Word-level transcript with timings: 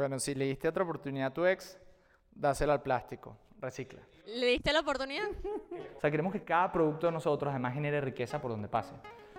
Bueno, 0.00 0.18
si 0.18 0.34
le 0.34 0.46
diste 0.46 0.66
otra 0.66 0.82
oportunidad 0.82 1.26
a 1.26 1.34
tu 1.34 1.44
ex, 1.44 1.78
dásela 2.34 2.72
al 2.72 2.80
plástico, 2.80 3.36
recicla. 3.60 4.00
¿Le 4.28 4.46
diste 4.46 4.72
la 4.72 4.80
oportunidad? 4.80 5.28
O 5.94 6.00
sea, 6.00 6.10
queremos 6.10 6.32
que 6.32 6.42
cada 6.42 6.72
producto 6.72 7.08
de 7.08 7.12
nosotros 7.12 7.50
además 7.50 7.74
genere 7.74 8.00
riqueza 8.00 8.40
por 8.40 8.50
donde 8.50 8.66
pase. 8.66 8.94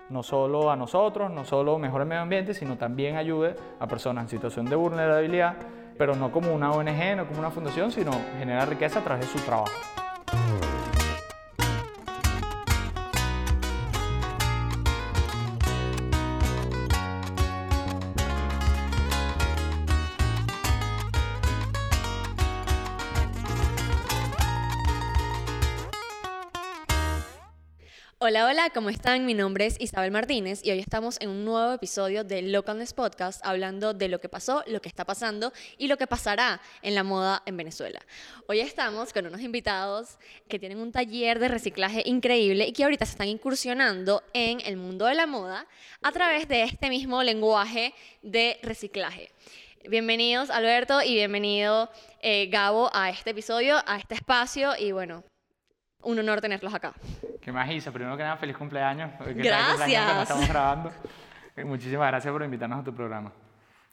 No 0.08 0.22
solo 0.22 0.70
a 0.70 0.76
nosotros, 0.76 1.32
no 1.32 1.44
solo 1.44 1.80
mejore 1.80 2.04
el 2.04 2.08
medio 2.10 2.22
ambiente, 2.22 2.54
sino 2.54 2.78
también 2.78 3.16
ayude 3.16 3.56
a 3.80 3.88
personas 3.88 4.22
en 4.22 4.28
situación 4.28 4.66
de 4.66 4.76
vulnerabilidad, 4.76 5.56
pero 5.98 6.14
no 6.14 6.30
como 6.30 6.54
una 6.54 6.70
ONG, 6.70 7.16
no 7.16 7.26
como 7.26 7.40
una 7.40 7.50
fundación, 7.50 7.90
sino 7.90 8.12
genera 8.38 8.64
riqueza 8.64 9.00
a 9.00 9.02
través 9.02 9.32
de 9.32 9.36
su 9.36 9.44
trabajo. 9.44 9.72
Hola, 28.32 28.46
hola, 28.46 28.70
¿cómo 28.70 28.88
están? 28.88 29.26
Mi 29.26 29.34
nombre 29.34 29.66
es 29.66 29.78
Isabel 29.78 30.10
Martínez 30.10 30.64
y 30.64 30.70
hoy 30.70 30.78
estamos 30.78 31.20
en 31.20 31.28
un 31.28 31.44
nuevo 31.44 31.74
episodio 31.74 32.24
de 32.24 32.40
Localness 32.40 32.94
Podcast 32.94 33.44
hablando 33.44 33.92
de 33.92 34.08
lo 34.08 34.20
que 34.20 34.30
pasó, 34.30 34.64
lo 34.68 34.80
que 34.80 34.88
está 34.88 35.04
pasando 35.04 35.52
y 35.76 35.86
lo 35.86 35.98
que 35.98 36.06
pasará 36.06 36.58
en 36.80 36.94
la 36.94 37.04
moda 37.04 37.42
en 37.44 37.58
Venezuela. 37.58 38.00
Hoy 38.46 38.60
estamos 38.60 39.12
con 39.12 39.26
unos 39.26 39.42
invitados 39.42 40.16
que 40.48 40.58
tienen 40.58 40.78
un 40.78 40.92
taller 40.92 41.40
de 41.40 41.48
reciclaje 41.48 42.04
increíble 42.06 42.66
y 42.66 42.72
que 42.72 42.84
ahorita 42.84 43.04
se 43.04 43.12
están 43.12 43.28
incursionando 43.28 44.22
en 44.32 44.62
el 44.64 44.78
mundo 44.78 45.04
de 45.04 45.14
la 45.14 45.26
moda 45.26 45.66
a 46.00 46.10
través 46.10 46.48
de 46.48 46.62
este 46.62 46.88
mismo 46.88 47.22
lenguaje 47.22 47.92
de 48.22 48.58
reciclaje. 48.62 49.30
Bienvenidos 49.90 50.48
Alberto 50.48 51.02
y 51.02 51.12
bienvenido 51.16 51.90
eh, 52.22 52.46
Gabo 52.46 52.88
a 52.94 53.10
este 53.10 53.32
episodio, 53.32 53.76
a 53.84 53.98
este 53.98 54.14
espacio 54.14 54.70
y 54.78 54.92
bueno, 54.92 55.22
un 56.02 56.18
honor 56.18 56.40
tenerlos 56.40 56.72
acá. 56.74 56.92
¿Qué 57.40 57.50
más, 57.52 57.70
Isa? 57.70 57.90
Primero 57.92 58.16
que 58.16 58.22
nada, 58.22 58.36
feliz 58.36 58.56
cumpleaños. 58.56 59.10
Que 59.24 59.32
Gracias. 59.34 60.22
estamos 60.22 60.48
grabando. 60.48 60.92
Eh, 61.56 61.64
Muchísimas 61.64 62.08
gracias 62.08 62.32
por 62.32 62.42
invitarnos 62.42 62.80
a 62.80 62.84
tu 62.84 62.94
programa. 62.94 63.32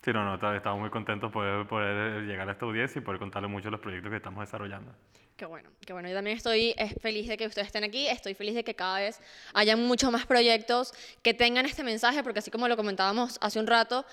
Sí, 0.04 0.12
no, 0.14 0.24
no, 0.24 0.40
ta- 0.40 0.56
estamos 0.56 0.80
muy 0.80 0.90
contentos 0.90 1.30
por 1.32 1.68
poder 1.68 2.24
llegar 2.24 2.48
a 2.48 2.54
esta 2.54 2.66
audiencia 2.66 3.00
y 3.00 3.04
poder 3.04 3.20
contarle 3.20 3.50
mucho 3.50 3.66
de 3.66 3.72
los 3.72 3.80
proyectos 3.82 4.10
que 4.10 4.16
estamos 4.18 4.40
desarrollando. 4.42 4.94
Qué 5.36 5.46
bueno, 5.46 5.70
qué 5.86 5.92
bueno. 5.94 6.08
Yo 6.10 6.16
también 6.16 6.38
estoy 6.38 6.74
eh, 6.78 6.96
feliz 7.02 7.28
de 7.28 7.36
que 7.38 7.46
ustedes 7.48 7.68
estén 7.68 7.84
aquí, 7.84 8.08
estoy 8.08 8.34
feliz 8.34 8.56
de 8.56 8.64
que 8.64 8.76
cada 8.76 9.00
vez 9.00 9.22
haya 9.54 9.76
muchos 9.76 10.10
más 10.12 10.26
proyectos 10.26 10.94
que 11.22 11.34
tengan 11.34 11.66
este 11.66 11.84
mensaje, 11.84 12.24
porque 12.24 12.40
así 12.40 12.50
como 12.52 12.68
lo 12.68 12.76
comentábamos 12.78 13.38
hace 13.42 13.60
un 13.60 13.68
rato, 13.68 14.06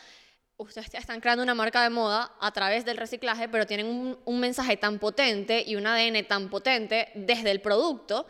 ustedes 0.59 0.93
están 0.95 1.21
creando 1.21 1.43
una 1.43 1.55
marca 1.55 1.83
de 1.83 1.91
moda 1.91 2.33
a 2.41 2.51
través 2.53 2.85
del 2.85 2.97
reciclaje, 2.97 3.49
pero 3.49 3.67
tienen 3.67 3.87
un, 3.87 4.19
un 4.25 4.41
mensaje 4.41 4.77
tan 4.77 4.99
potente 4.99 5.63
y 5.67 5.77
un 5.77 5.87
ADN 5.87 6.27
tan 6.27 6.49
potente 6.49 7.09
desde 7.15 7.51
el 7.51 7.61
producto 7.61 8.27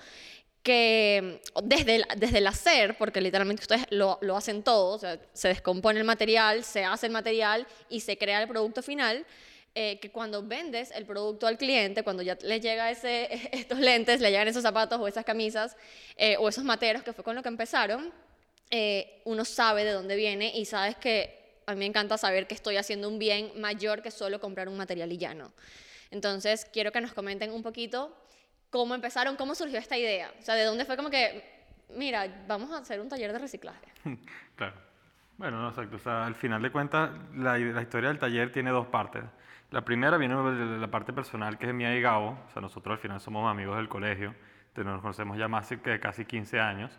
que 0.67 1.41
desde 1.63 1.95
el, 1.95 2.07
desde 2.17 2.39
el 2.39 2.47
hacer, 2.49 2.99
porque 2.99 3.21
literalmente 3.21 3.63
ustedes 3.63 3.87
lo, 3.91 4.19
lo 4.21 4.37
hacen 4.37 4.65
todo, 4.65 4.95
o 4.95 4.99
sea, 4.99 5.17
se 5.33 5.47
descompone 5.47 6.01
el 6.01 6.05
material, 6.05 6.65
se 6.65 6.85
hace 6.85 7.07
el 7.07 7.13
material 7.13 7.65
y 7.89 8.01
se 8.01 8.19
crea 8.19 8.43
el 8.43 8.49
producto 8.49 8.83
final, 8.83 9.25
eh, 9.77 10.01
que 10.01 10.11
cuando 10.11 10.43
vendes 10.43 10.91
el 10.91 11.07
producto 11.07 11.47
al 11.47 11.57
cliente, 11.57 12.03
cuando 12.03 12.25
ya 12.25 12.37
le 12.43 12.59
llega 12.59 12.91
ese, 12.91 13.29
estos 13.53 13.79
lentes, 13.79 14.21
le 14.21 14.31
llegan 14.31 14.49
esos 14.49 14.65
zapatos 14.65 14.99
o 14.99 15.07
esas 15.07 15.25
camisas 15.25 15.77
eh, 16.17 16.37
o 16.41 16.49
esos 16.49 16.65
materos, 16.65 17.05
que 17.05 17.13
fue 17.13 17.23
con 17.23 17.37
lo 17.37 17.45
que 17.45 17.49
empezaron, 17.49 18.13
eh, 18.69 19.21
uno 19.25 19.45
sabe 19.45 19.85
de 19.85 19.93
dónde 19.93 20.17
viene 20.17 20.51
y 20.53 20.65
sabes 20.65 20.97
que 20.97 21.46
a 21.67 21.73
mí 21.73 21.81
me 21.81 21.87
encanta 21.87 22.17
saber 22.17 22.47
que 22.47 22.55
estoy 22.55 22.77
haciendo 22.77 23.09
un 23.09 23.19
bien 23.19 23.51
mayor 23.61 24.01
que 24.01 24.11
solo 24.11 24.41
comprar 24.41 24.69
un 24.69 24.77
material 24.77 25.13
y 25.13 25.19
ya 25.19 25.35
no. 25.35 25.53
Entonces, 26.11 26.69
quiero 26.73 26.93
que 26.93 27.01
nos 27.01 27.13
comenten 27.13 27.51
un 27.51 27.63
poquito 27.63 28.17
cómo 28.71 28.95
empezaron, 28.95 29.37
cómo 29.37 29.55
surgió 29.55 29.79
esta 29.79 29.99
idea. 29.99 30.33
O 30.39 30.43
sea, 30.43 30.55
de 30.55 30.65
dónde 30.65 30.85
fue 30.85 30.97
como 30.97 31.11
que, 31.11 31.65
mira, 31.91 32.45
vamos 32.47 32.71
a 32.71 32.79
hacer 32.79 33.01
un 33.01 33.09
taller 33.09 33.33
de 33.33 33.39
reciclaje. 33.39 33.87
Claro. 34.57 34.75
Bueno, 35.37 35.61
no, 35.61 35.69
exacto. 35.69 35.97
O 35.97 35.99
sea, 35.99 36.25
al 36.25 36.35
final 36.35 36.63
de 36.63 36.73
cuentas, 36.73 37.11
la, 37.35 37.59
la 37.59 37.83
historia 37.83 38.09
del 38.09 38.19
taller 38.19 38.51
tiene 38.53 38.71
dos 38.71 38.87
partes. 38.87 39.23
La 39.71 39.85
primera 39.85 40.17
viene 40.17 40.35
de 40.35 40.79
la 40.79 40.91
parte 40.91 41.13
personal, 41.13 41.59
que 41.59 41.67
es 41.67 41.75
mía 41.75 41.95
y 41.95 42.01
Gabo. 42.01 42.39
O 42.49 42.53
sea, 42.53 42.63
nosotros 42.63 42.95
al 42.95 42.99
final 42.99 43.21
somos 43.21 43.51
amigos 43.51 43.77
del 43.77 43.89
colegio. 43.89 44.35
Nos 44.77 45.01
conocemos 45.01 45.37
ya 45.37 45.49
más 45.49 45.69
de 45.69 46.01
casi 46.01 46.25
15 46.25 46.61
años. 46.61 46.99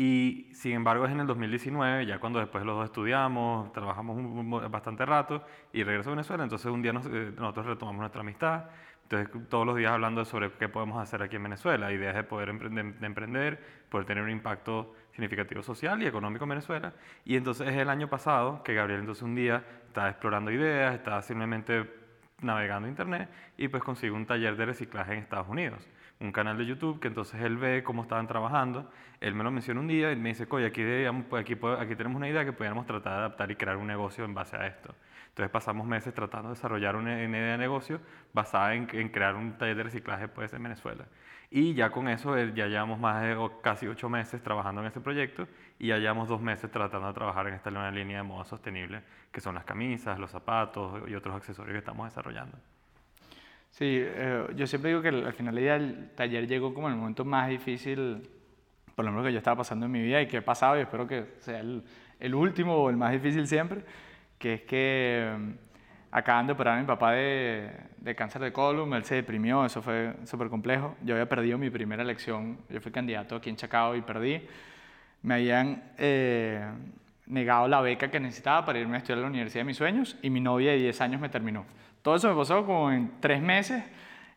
Y 0.00 0.46
sin 0.52 0.74
embargo 0.74 1.06
es 1.06 1.10
en 1.10 1.18
el 1.18 1.26
2019, 1.26 2.06
ya 2.06 2.20
cuando 2.20 2.38
después 2.38 2.64
los 2.64 2.76
dos 2.76 2.84
estudiamos, 2.84 3.72
trabajamos 3.72 4.16
un- 4.16 4.26
un- 4.26 4.70
bastante 4.70 5.04
rato 5.04 5.44
y 5.72 5.82
regreso 5.82 6.10
a 6.10 6.12
Venezuela, 6.12 6.44
entonces 6.44 6.70
un 6.70 6.80
día 6.82 6.92
nos- 6.92 7.06
eh, 7.06 7.32
nosotros 7.36 7.66
retomamos 7.66 7.98
nuestra 7.98 8.20
amistad. 8.20 8.66
Entonces 9.02 9.48
todos 9.48 9.66
los 9.66 9.74
días 9.74 9.90
hablando 9.90 10.24
sobre 10.24 10.52
qué 10.52 10.68
podemos 10.68 11.02
hacer 11.02 11.20
aquí 11.20 11.34
en 11.34 11.42
Venezuela, 11.42 11.90
ideas 11.90 12.14
de 12.14 12.22
poder 12.22 12.48
emprender, 12.50 12.94
de 12.94 13.06
emprender, 13.06 13.60
poder 13.88 14.06
tener 14.06 14.22
un 14.22 14.30
impacto 14.30 14.94
significativo 15.10 15.64
social 15.64 16.00
y 16.00 16.06
económico 16.06 16.44
en 16.44 16.50
Venezuela. 16.50 16.92
Y 17.24 17.34
entonces 17.34 17.66
es 17.66 17.74
el 17.74 17.88
año 17.88 18.06
pasado 18.06 18.62
que 18.62 18.74
Gabriel 18.74 19.00
entonces 19.00 19.24
un 19.24 19.34
día 19.34 19.64
estaba 19.88 20.10
explorando 20.10 20.52
ideas, 20.52 20.94
estaba 20.94 21.22
simplemente 21.22 21.90
navegando 22.40 22.86
internet 22.86 23.28
y 23.56 23.66
pues 23.66 23.82
consigue 23.82 24.12
un 24.12 24.26
taller 24.26 24.56
de 24.56 24.64
reciclaje 24.66 25.14
en 25.14 25.18
Estados 25.18 25.48
Unidos, 25.48 25.88
un 26.20 26.32
canal 26.32 26.58
de 26.58 26.66
YouTube 26.66 27.00
que 27.00 27.08
entonces 27.08 27.40
él 27.40 27.56
ve 27.56 27.82
cómo 27.84 28.02
estaban 28.02 28.26
trabajando, 28.26 28.90
él 29.20 29.34
me 29.34 29.44
lo 29.44 29.50
menciona 29.50 29.80
un 29.80 29.88
día 29.88 30.12
y 30.12 30.16
me 30.16 30.30
dice, 30.30 30.46
oye, 30.50 30.66
aquí, 30.66 30.82
aquí, 30.82 31.58
aquí 31.78 31.96
tenemos 31.96 32.16
una 32.16 32.28
idea 32.28 32.44
que 32.44 32.52
pudiéramos 32.52 32.86
tratar 32.86 33.12
de 33.12 33.18
adaptar 33.20 33.50
y 33.50 33.56
crear 33.56 33.76
un 33.76 33.86
negocio 33.86 34.24
en 34.24 34.34
base 34.34 34.56
a 34.56 34.66
esto. 34.66 34.94
Entonces 35.28 35.50
pasamos 35.50 35.86
meses 35.86 36.12
tratando 36.14 36.48
de 36.48 36.54
desarrollar 36.56 36.96
una, 36.96 37.12
una 37.12 37.38
idea 37.38 37.52
de 37.52 37.58
negocio 37.58 38.00
basada 38.32 38.74
en, 38.74 38.86
crear 38.86 39.36
un 39.36 39.56
taller 39.56 39.76
de 39.76 39.82
reciclaje 39.84 40.26
pues, 40.26 40.52
en 40.52 40.62
Venezuela. 40.62 41.06
Y 41.50 41.74
ya 41.74 41.90
con 41.90 42.08
eso 42.08 42.36
eh, 42.36 42.52
ya 42.54 42.66
llevamos 42.66 42.98
más 42.98 43.24
casi 43.62 43.86
ocho 43.86 44.08
meses 44.08 44.42
trabajando 44.42 44.80
en 44.80 44.88
ese 44.88 45.00
proyecto 45.00 45.46
y 45.78 45.88
ya 45.88 45.98
llevamos 45.98 46.28
dos 46.28 46.42
meses 46.42 46.70
tratando 46.70 47.06
de 47.06 47.14
trabajar 47.14 47.46
en 47.46 47.54
esta 47.54 47.70
nueva 47.70 47.90
línea 47.90 48.18
de 48.18 48.22
moda 48.24 48.44
sostenible, 48.44 49.02
que 49.32 49.40
son 49.40 49.54
las 49.54 49.64
camisas, 49.64 50.18
los 50.18 50.30
zapatos 50.30 51.08
y 51.08 51.14
otros 51.14 51.36
accesorios 51.36 51.72
que 51.72 51.78
estamos 51.78 52.06
desarrollando. 52.06 52.58
Sí, 53.70 53.84
eh, 54.00 54.46
yo 54.56 54.66
siempre 54.66 54.90
digo 54.90 55.02
que 55.02 55.08
al 55.08 55.26
al 55.26 55.32
final 55.32 55.54
del 55.54 55.68
el 55.68 56.10
taller 56.14 56.46
llegó 56.46 56.74
como 56.74 56.88
el 56.88 56.96
momento 56.96 57.24
más 57.24 57.48
difícil, 57.48 58.28
por 58.94 59.04
lo 59.04 59.12
menos 59.12 59.26
que 59.26 59.32
yo 59.32 59.38
estaba 59.38 59.58
pasando 59.58 59.86
en 59.86 59.92
mi 59.92 60.02
vida 60.02 60.20
y 60.20 60.26
que 60.26 60.38
he 60.38 60.42
pasado 60.42 60.76
y 60.76 60.80
espero 60.80 61.06
que 61.06 61.34
sea 61.40 61.60
el, 61.60 61.84
el 62.18 62.34
último 62.34 62.74
o 62.76 62.90
el 62.90 62.96
más 62.96 63.12
difícil 63.12 63.46
siempre, 63.46 63.82
que 64.38 64.54
es 64.54 64.62
que 64.62 65.32
mm, 65.38 65.50
acaban 66.10 66.46
de 66.46 66.52
operar 66.54 66.78
a 66.78 66.80
mi 66.80 66.86
papá 66.86 67.12
de, 67.12 67.70
de 67.98 68.14
cáncer 68.14 68.42
de 68.42 68.52
colon, 68.52 68.92
él 68.94 69.04
se 69.04 69.16
deprimió, 69.16 69.64
eso 69.64 69.82
fue 69.82 70.14
súper 70.24 70.48
complejo. 70.48 70.96
Yo 71.02 71.14
había 71.14 71.28
perdido 71.28 71.58
mi 71.58 71.70
primera 71.70 72.02
elección, 72.02 72.58
yo 72.68 72.80
fui 72.80 72.90
candidato 72.92 73.36
aquí 73.36 73.50
en 73.50 73.56
Chacao 73.56 73.94
y 73.96 74.02
perdí. 74.02 74.42
Me 75.22 75.34
habían 75.34 75.92
eh, 75.98 76.64
negado 77.26 77.68
la 77.68 77.80
beca 77.80 78.10
que 78.10 78.20
necesitaba 78.20 78.64
para 78.64 78.78
irme 78.78 78.96
a 78.96 78.98
estudiar 78.98 79.18
a 79.18 79.22
la 79.22 79.28
universidad 79.28 79.60
de 79.60 79.66
mis 79.66 79.76
sueños 79.76 80.16
y 80.22 80.30
mi 80.30 80.40
novia 80.40 80.72
de 80.72 80.78
10 80.78 81.00
años 81.00 81.20
me 81.20 81.28
terminó. 81.28 81.64
Todo 82.08 82.16
eso 82.16 82.30
me 82.30 82.36
pasó 82.36 82.64
como 82.64 82.90
en 82.90 83.20
tres 83.20 83.42
meses 83.42 83.84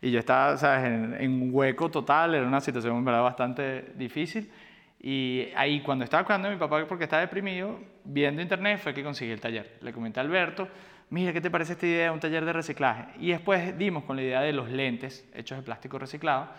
y 0.01 0.11
yo 0.11 0.19
estaba 0.19 0.57
¿sabes? 0.57 0.87
En, 0.87 1.15
en 1.17 1.41
un 1.41 1.49
hueco 1.53 1.89
total, 1.89 2.35
era 2.35 2.45
una 2.45 2.59
situación 2.59 2.97
en 2.97 3.05
verdad 3.05 3.23
bastante 3.23 3.93
difícil. 3.95 4.51
Y 4.99 5.47
ahí 5.55 5.79
cuando 5.79 6.03
estaba 6.03 6.25
cuidando 6.25 6.49
a 6.49 6.51
mi 6.51 6.57
papá 6.57 6.85
porque 6.85 7.05
estaba 7.05 7.21
deprimido, 7.21 7.79
viendo 8.03 8.41
internet 8.41 8.77
fue 8.83 8.93
que 8.93 9.01
conseguí 9.01 9.31
el 9.31 9.39
taller. 9.39 9.77
Le 9.79 9.93
comenté 9.93 10.19
a 10.19 10.23
Alberto, 10.23 10.67
mira, 11.11 11.31
¿qué 11.31 11.39
te 11.39 11.49
parece 11.49 11.71
esta 11.71 11.87
idea 11.87 12.03
de 12.07 12.09
un 12.09 12.19
taller 12.19 12.43
de 12.43 12.51
reciclaje? 12.51 13.05
Y 13.21 13.29
después 13.29 13.77
dimos 13.77 14.03
con 14.03 14.17
la 14.17 14.23
idea 14.23 14.41
de 14.41 14.51
los 14.51 14.69
lentes 14.69 15.25
hechos 15.33 15.57
de 15.57 15.63
plástico 15.63 15.97
reciclado 15.97 16.49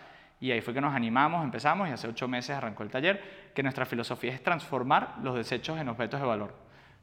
y 0.41 0.49
ahí 0.49 0.61
fue 0.61 0.73
que 0.73 0.81
nos 0.81 0.95
animamos, 0.95 1.43
empezamos 1.43 1.89
y 1.89 1.91
hace 1.91 2.07
ocho 2.07 2.27
meses 2.27 2.55
arrancó 2.55 2.81
el 2.81 2.89
taller, 2.89 3.51
que 3.53 3.61
nuestra 3.61 3.85
filosofía 3.85 4.33
es 4.33 4.41
transformar 4.41 5.17
los 5.21 5.35
desechos 5.35 5.79
en 5.79 5.89
objetos 5.89 6.19
de 6.19 6.25
valor. 6.25 6.55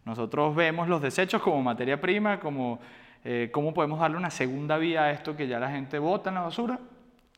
Nosotros 0.05 0.57
vemos 0.57 0.89
los 0.89 1.01
desechos 1.01 1.41
como 1.41 1.63
materia 1.63 2.01
prima, 2.01 2.41
como 2.41 2.81
eh, 3.25 3.51
cómo 3.53 3.75
podemos 3.75 4.01
darle 4.01 4.17
una 4.17 4.31
segunda 4.31 4.79
vía 4.79 5.05
a 5.05 5.11
esto 5.11 5.37
que 5.37 5.47
ya 5.49 5.59
la 5.59 5.71
gente 5.71 5.99
bota 5.99 6.31
en 6.31 6.35
la 6.37 6.43
basura. 6.43 6.79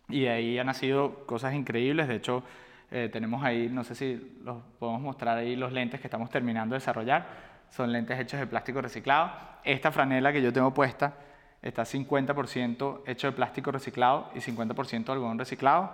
Y 0.08 0.22
de 0.22 0.30
ahí 0.30 0.58
han 0.58 0.66
nacido 0.66 1.26
cosas 1.26 1.54
increíbles. 1.54 2.08
De 2.08 2.16
hecho, 2.16 2.42
eh, 2.90 3.08
tenemos 3.10 3.42
ahí, 3.42 3.68
no 3.68 3.84
sé 3.84 3.94
si 3.94 4.38
los 4.44 4.58
podemos 4.78 5.00
mostrar 5.00 5.38
ahí 5.38 5.56
los 5.56 5.72
lentes 5.72 6.00
que 6.00 6.06
estamos 6.06 6.30
terminando 6.30 6.74
de 6.74 6.80
desarrollar. 6.80 7.26
Son 7.70 7.90
lentes 7.90 8.18
hechos 8.18 8.38
de 8.38 8.46
plástico 8.46 8.82
reciclado. 8.82 9.32
Esta 9.64 9.90
franela 9.90 10.32
que 10.32 10.42
yo 10.42 10.52
tengo 10.52 10.74
puesta 10.74 11.14
está 11.62 11.82
50% 11.84 13.02
hecho 13.06 13.28
de 13.28 13.32
plástico 13.32 13.70
reciclado 13.70 14.30
y 14.34 14.40
50% 14.40 15.04
de 15.04 15.12
algodón 15.12 15.38
reciclado. 15.38 15.90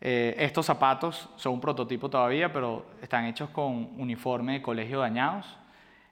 Eh, 0.00 0.36
estos 0.38 0.66
zapatos 0.66 1.28
son 1.36 1.54
un 1.54 1.60
prototipo 1.60 2.08
todavía, 2.08 2.52
pero 2.52 2.86
están 3.02 3.24
hechos 3.24 3.50
con 3.50 3.88
uniforme 3.98 4.54
de 4.54 4.62
colegio 4.62 5.00
dañados. 5.00 5.58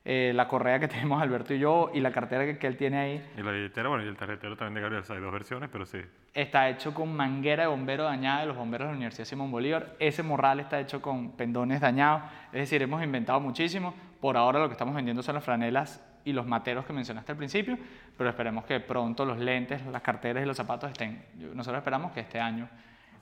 Eh, 0.09 0.31
la 0.33 0.47
correa 0.47 0.79
que 0.79 0.87
tenemos 0.89 1.21
Alberto 1.21 1.53
y 1.53 1.59
yo 1.59 1.91
y 1.93 1.99
la 1.99 2.13
cartera 2.13 2.45
que, 2.47 2.59
que 2.59 2.69
él 2.69 2.77
tiene 2.77 2.97
ahí 2.97 3.31
Y 3.37 3.43
la 3.43 3.51
billetera, 3.51 3.89
bueno, 3.89 4.05
y 4.05 4.07
el 4.07 4.17
tarjetero 4.17 4.57
también 4.57 4.75
de 4.75 4.81
Gabriel, 4.83 5.03
o 5.03 5.05
sea, 5.05 5.17
hay 5.17 5.23
dos 5.23 5.33
versiones, 5.33 5.69
pero 5.73 5.85
sí. 5.85 5.99
está 6.33 6.69
hecho 6.69 6.95
con 6.95 7.15
manguera 7.17 7.65
de 7.65 7.69
bombero 7.69 8.05
dañada 8.05 8.43
de 8.43 8.47
los 8.47 8.57
bomberos 8.57 8.87
de 8.87 8.93
la 8.93 8.97
Universidad 8.97 9.25
Simón 9.25 9.51
Bolívar. 9.51 9.97
Ese 9.99 10.23
morral 10.23 10.61
está 10.61 10.79
hecho 10.79 11.03
con 11.03 11.33
pendones 11.33 11.81
dañados. 11.81 12.23
Es 12.53 12.61
decir, 12.61 12.81
hemos 12.83 13.03
inventado 13.03 13.41
muchísimo. 13.41 13.95
Por 14.21 14.37
ahora 14.37 14.61
lo 14.61 14.69
que 14.69 14.73
estamos 14.73 14.95
vendiendo 14.95 15.25
son 15.25 15.35
las 15.35 15.45
franelas 15.45 16.01
y 16.25 16.33
los 16.33 16.47
materos 16.47 16.85
que 16.85 16.93
mencionaste 16.93 17.33
al 17.33 17.39
principio, 17.39 17.77
pero 18.17 18.31
esperemos 18.31 18.65
que 18.65 18.79
pronto 18.79 19.25
los 19.25 19.39
lentes, 19.39 19.85
las 19.87 20.03
carteras 20.03 20.43
y 20.45 20.47
los 20.47 20.57
zapatos 20.57 20.91
estén. 20.91 21.25
Nosotros 21.55 21.79
esperamos 21.79 22.13
que 22.13 22.21
este 22.21 22.39
año, 22.39 22.69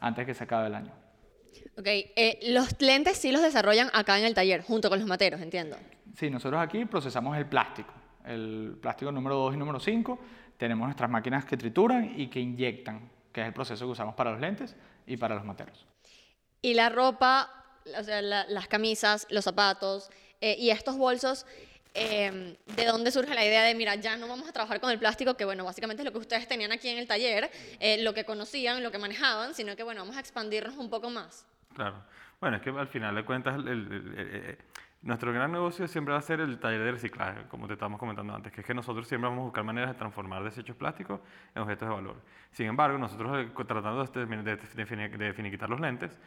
antes 0.01 0.27
que 0.27 0.35
se 0.35 0.45
acabe 0.45 0.67
el 0.67 0.75
año. 0.75 1.04
Ok, 1.79 1.87
eh, 1.87 2.39
los 2.49 2.81
lentes 2.81 3.17
sí 3.19 3.33
los 3.33 3.43
desarrollan 3.43 3.91
acá 3.93 4.19
en 4.19 4.25
el 4.25 4.35
taller, 4.35 4.63
junto 4.63 4.89
con 4.89 4.99
los 4.99 5.09
materos, 5.09 5.41
entiendo. 5.41 5.77
Sí, 6.17 6.31
nosotros 6.31 6.61
aquí 6.61 6.85
procesamos 6.85 7.37
el 7.37 7.47
plástico, 7.47 7.93
el 8.25 8.77
plástico 8.81 9.11
número 9.13 9.37
2 9.37 9.55
y 9.55 9.57
número 9.57 9.81
5. 9.81 10.19
Tenemos 10.57 10.87
nuestras 10.87 11.11
máquinas 11.11 11.45
que 11.45 11.57
trituran 11.57 12.15
y 12.19 12.29
que 12.29 12.41
inyectan, 12.41 13.11
que 13.33 13.41
es 13.41 13.47
el 13.49 13.53
proceso 13.53 13.85
que 13.87 13.91
usamos 13.93 14.15
para 14.15 14.31
los 14.33 14.41
lentes 14.41 14.77
y 15.07 15.17
para 15.17 15.35
los 15.35 15.45
materos. 15.45 15.85
Y 16.63 16.75
la 16.75 16.89
ropa, 16.89 17.51
o 17.99 18.03
sea, 18.05 18.23
la- 18.23 18.47
las 18.49 18.69
camisas, 18.69 19.27
los 19.31 19.45
zapatos 19.45 20.11
eh, 20.41 20.57
y 20.59 20.71
estos 20.71 20.97
bolsos, 20.97 21.45
eh, 21.95 22.57
¿de 22.67 22.85
dónde 22.87 23.11
surge 23.11 23.35
la 23.35 23.45
idea 23.45 23.63
de, 23.63 23.75
mira, 23.75 23.95
ya 23.95 24.17
no 24.17 24.27
vamos 24.29 24.49
a 24.49 24.53
trabajar 24.53 24.81
con 24.81 24.91
el 24.91 24.99
plástico, 24.99 25.37
que 25.37 25.45
bueno, 25.45 25.65
básicamente 25.65 26.03
es 26.03 26.05
lo 26.05 26.13
que 26.13 26.19
ustedes 26.19 26.47
tenían 26.49 26.73
aquí 26.73 26.89
en 26.89 26.99
el 26.99 27.07
taller, 27.07 27.51
eh, 27.81 28.03
lo 28.03 28.13
que 28.15 28.25
conocían, 28.25 28.83
lo 28.83 28.91
que 28.91 28.99
manejaban, 28.99 29.55
sino 29.55 29.77
que 29.77 29.83
bueno, 29.85 30.01
vamos 30.03 30.17
a 30.17 30.21
expandirnos 30.21 30.77
un 30.77 30.91
poco 30.91 31.09
más? 31.11 31.47
Claro. 31.75 32.03
Bueno, 32.41 32.57
es 32.59 32.63
que 32.63 32.71
al 32.71 32.89
final 32.89 33.15
de 33.15 33.25
cuentas, 33.25 33.55
el- 33.57 33.69
el- 33.69 33.93
el- 33.93 34.19
el- 34.19 34.59
nuestro 35.05 35.33
gran 35.35 35.53
negocio 35.53 35.87
siempre 35.87 36.13
va 36.13 36.19
a 36.19 36.23
ser 36.23 36.41
el 36.41 36.59
taller 36.59 36.83
de 36.83 36.93
reciclaje, 36.93 37.43
como 37.49 37.67
te 37.67 37.75
estábamos 37.75 38.01
comentando 38.01 38.35
antes, 38.35 38.51
que 38.51 38.63
es 38.63 38.67
que 38.67 38.73
nosotros 38.73 39.07
siempre 39.07 39.29
vamos 39.29 39.43
a 39.43 39.45
buscar 39.45 39.63
maneras 39.63 39.91
de 39.91 39.99
transformar 39.99 40.43
desechos 40.43 40.75
plásticos 40.77 41.21
en 41.55 41.63
objetos 41.63 41.89
de 41.89 41.95
valor. 41.95 42.17
Sin 42.51 42.67
embargo, 42.67 42.97
nosotros 42.97 43.37
eh, 43.39 43.51
tratando 43.67 44.03
de, 44.03 44.27
de, 44.27 44.57
de 44.57 44.87
fini- 44.87 45.11
de 45.11 45.33
finiquitar 45.35 45.69
los 45.69 45.79
lentes, 45.79 46.19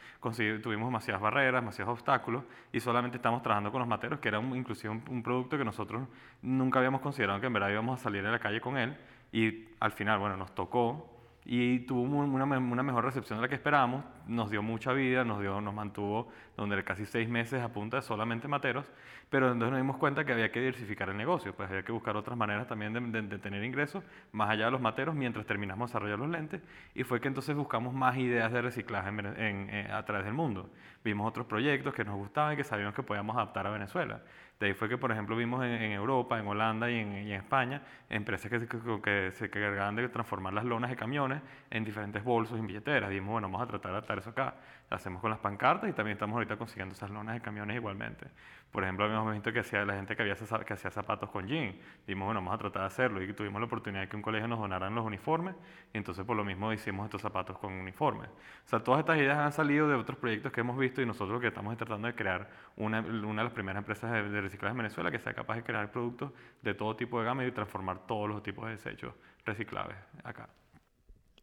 tuvimos 0.61 0.89
demasiadas 0.89 1.21
barreras, 1.21 1.61
demasiados 1.61 1.93
obstáculos, 1.93 2.43
y 2.71 2.79
solamente 2.79 3.17
estamos 3.17 3.41
trabajando 3.41 3.71
con 3.71 3.79
los 3.79 3.87
materos, 3.87 4.19
que 4.19 4.27
era 4.27 4.37
un- 4.37 4.55
inclusive 4.55 4.89
un, 4.89 5.03
un 5.09 5.23
producto 5.23 5.57
que 5.57 5.65
nosotros 5.65 6.07
nunca 6.43 6.77
habíamos 6.77 7.01
considerado 7.01 7.39
que 7.39 7.47
en 7.47 7.53
verdad 7.53 7.71
íbamos 7.71 7.99
a 7.99 8.03
salir 8.03 8.25
a 8.27 8.31
la 8.31 8.39
calle 8.39 8.61
con 8.61 8.77
él, 8.77 8.95
y 9.31 9.69
al 9.79 9.91
final, 9.91 10.19
bueno, 10.19 10.37
nos 10.37 10.53
tocó 10.53 11.16
y 11.49 11.79
tuvo 11.79 12.01
una, 12.01 12.45
me- 12.45 12.57
una 12.57 12.83
mejor 12.83 13.05
recepción 13.05 13.39
de 13.39 13.43
la 13.43 13.47
que 13.47 13.55
esperábamos, 13.55 14.03
nos 14.27 14.51
dio 14.51 14.61
mucha 14.61 14.91
vida, 14.91 15.23
nos, 15.23 15.39
dio, 15.39 15.61
nos 15.61 15.73
mantuvo 15.73 16.27
donde 16.57 16.83
casi 16.83 17.05
seis 17.05 17.29
meses 17.29 17.61
a 17.61 17.69
punta 17.71 17.95
de 17.97 18.03
solamente 18.03 18.49
materos, 18.49 18.91
pero 19.29 19.47
entonces 19.47 19.71
nos 19.71 19.79
dimos 19.79 19.95
cuenta 19.95 20.25
que 20.25 20.33
había 20.33 20.51
que 20.51 20.59
diversificar 20.59 21.07
el 21.07 21.15
negocio, 21.15 21.53
pues 21.55 21.69
había 21.69 21.83
que 21.83 21.93
buscar 21.93 22.17
otras 22.17 22.37
maneras 22.37 22.67
también 22.67 22.91
de, 23.11 23.39
tener 23.39 23.63
ingresos 23.63 24.03
más 24.33 24.49
allá 24.49 24.65
de 24.65 24.71
los 24.71 24.81
materos 24.81 25.15
mientras 25.15 25.45
terminamos 25.45 25.89
de 25.89 25.93
desarrollar 25.93 26.19
los 26.19 26.29
lentes 26.29 26.61
y 26.93 27.03
fue 27.05 27.21
que 27.21 27.29
entonces 27.29 27.55
buscamos 27.55 27.93
más 27.93 28.17
ideas 28.17 28.51
de 28.51 28.61
reciclaje 28.61 29.07
en 29.07 29.15
Vene- 29.17 29.35
en- 29.49 29.69
eh, 29.69 29.89
a 29.89 30.03
través 30.03 30.25
del 30.25 30.33
mundo. 30.33 30.69
Vimos 31.05 31.29
otros 31.29 31.45
proyectos 31.47 31.93
que 31.93 32.03
nos 32.03 32.15
gustaban 32.17 32.55
y 32.55 32.57
que 32.57 32.65
sabíamos 32.65 32.93
que 32.93 33.03
podíamos 33.03 33.37
adaptar 33.37 33.65
a 33.67 33.69
Venezuela. 33.69 34.19
De 34.59 34.67
ahí 34.67 34.73
fue 34.73 34.89
que, 34.89 34.97
por 34.97 35.11
ejemplo, 35.11 35.35
vimos 35.35 35.63
en, 35.63 35.91
Europa, 35.91 36.39
en 36.39 36.47
Holanda 36.47 36.89
y 36.89 36.95
en, 36.99 37.13
España 37.31 37.81
empresas 38.09 38.49
que, 38.49 38.59
se- 38.59 38.67
que, 38.67 38.79
que 39.03 39.31
se 39.31 39.45
encargaban 39.45 39.95
de 39.95 40.09
transformar 40.09 40.53
las 40.53 40.65
lonas 40.65 40.89
de 40.89 40.95
camiones 40.95 41.41
en 41.69 41.83
diferentes 41.83 42.23
bolsos 42.23 42.57
y 42.57 42.61
billeteras. 42.61 43.09
Dijimos, 43.09 43.33
bueno, 43.33 43.47
vamos 43.49 43.61
a 43.61 43.67
tratar 43.67 43.91
de 43.91 43.97
adaptar 43.97 44.17
eso 44.19 44.31
acá. 44.31 44.55
Hacemos 44.89 45.21
con 45.21 45.29
las 45.29 45.39
pancartas 45.39 45.89
y 45.89 45.93
también 45.93 46.13
estamos 46.15 46.35
ahorita 46.35 46.55
consiguiendo 46.55 46.95
esas 46.95 47.09
lonas 47.09 47.35
de 47.35 47.41
camiones 47.41 47.75
igualmente. 47.75 48.27
Por 48.71 48.83
ejemplo, 48.83 49.05
habíamos 49.05 49.33
visto 49.33 49.51
que 49.51 49.59
hacía 49.59 49.83
la 49.85 49.95
gente 49.95 50.15
que, 50.15 50.21
había, 50.21 50.35
que 50.35 50.73
hacía 50.73 50.91
zapatos 50.91 51.29
con 51.29 51.47
jean. 51.47 51.75
Dijimos, 52.05 52.27
bueno, 52.27 52.39
vamos 52.39 52.53
a 52.53 52.57
tratar 52.57 52.81
de 52.83 52.87
hacerlo. 52.87 53.21
Y 53.21 53.33
tuvimos 53.33 53.59
la 53.59 53.65
oportunidad 53.65 54.03
de 54.03 54.09
que 54.09 54.15
un 54.15 54.21
colegio 54.21 54.47
nos 54.47 54.59
donaran 54.59 54.93
los 54.95 55.05
uniformes. 55.05 55.55
Y 55.93 55.97
entonces, 55.97 56.23
por 56.25 56.37
lo 56.37 56.45
mismo, 56.45 56.71
hicimos 56.71 57.05
estos 57.05 57.21
zapatos 57.21 57.57
con 57.57 57.73
uniformes. 57.73 58.29
O 58.29 58.69
sea, 58.69 58.79
todas 58.79 58.99
estas 58.99 59.17
ideas 59.17 59.37
han 59.37 59.51
salido 59.51 59.89
de 59.89 59.95
otros 59.95 60.17
proyectos 60.17 60.51
que 60.51 60.61
hemos 60.61 60.77
visto 60.77 61.01
y 61.01 61.05
nosotros 61.05 61.35
lo 61.35 61.39
que 61.39 61.47
estamos 61.47 61.71
es 61.73 61.77
tratando 61.77 62.07
de 62.07 62.15
crear 62.15 62.49
una, 62.75 63.01
una 63.01 63.41
de 63.41 63.45
las 63.45 63.53
primeras 63.53 63.79
empresas 63.81 64.11
de, 64.11 64.29
de 64.29 64.41
reciclaje 64.41 64.71
en 64.71 64.77
Venezuela 64.77 65.11
que 65.11 65.19
sea 65.19 65.33
capaz 65.33 65.55
de 65.55 65.63
crear 65.63 65.91
productos 65.91 66.31
de 66.61 66.73
todo 66.73 66.95
tipo 66.95 67.19
de 67.19 67.25
gama 67.25 67.45
y 67.45 67.51
transformar 67.51 68.05
todos 68.05 68.29
los 68.29 68.43
tipos 68.43 68.65
de 68.65 68.71
desechos 68.71 69.13
reciclables 69.45 69.97
acá. 70.23 70.47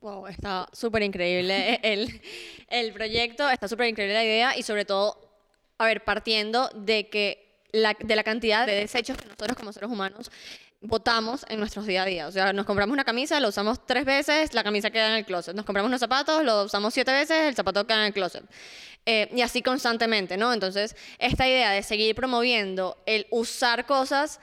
Wow, 0.05 0.27
está 0.27 0.69
súper 0.75 1.03
increíble 1.03 1.81
el, 1.83 2.21
el 2.69 2.93
proyecto, 2.93 3.49
está 3.49 3.69
súper 3.69 3.89
increíble 3.89 4.13
la 4.13 4.23
idea 4.23 4.55
y 4.55 4.63
sobre 4.63 4.85
todo, 4.85 5.19
a 5.79 5.87
ver, 5.87 6.05
partiendo 6.05 6.69
de 6.75 7.09
que 7.09 7.65
la, 7.73 7.97
de 7.99 8.15
la 8.15 8.23
cantidad 8.23 8.67
de 8.67 8.75
desechos 8.75 9.17
que 9.17 9.25
nosotros 9.25 9.57
como 9.57 9.73
seres 9.73 9.89
humanos 9.89 10.31
botamos 10.83 11.47
en 11.49 11.59
nuestros 11.59 11.87
día 11.87 12.03
a 12.03 12.05
día. 12.05 12.27
O 12.27 12.33
sea, 12.33 12.53
nos 12.53 12.67
compramos 12.67 12.93
una 12.93 13.05
camisa, 13.05 13.41
lo 13.41 13.49
usamos 13.49 13.87
tres 13.87 14.05
veces, 14.05 14.53
la 14.53 14.63
camisa 14.63 14.91
queda 14.91 15.09
en 15.09 15.15
el 15.15 15.25
closet. 15.25 15.57
Nos 15.57 15.65
compramos 15.65 15.89
unos 15.89 16.01
zapatos, 16.01 16.45
lo 16.45 16.65
usamos 16.65 16.93
siete 16.93 17.11
veces, 17.11 17.39
el 17.39 17.55
zapato 17.55 17.87
queda 17.87 18.01
en 18.01 18.09
el 18.09 18.13
closet. 18.13 18.45
Eh, 19.07 19.31
y 19.35 19.41
así 19.41 19.63
constantemente, 19.63 20.37
¿no? 20.37 20.53
Entonces, 20.53 20.97
esta 21.19 21.49
idea 21.49 21.71
de 21.71 21.83
seguir 21.83 22.15
promoviendo 22.15 23.03
el 23.07 23.27
usar 23.31 23.87
cosas 23.87 24.39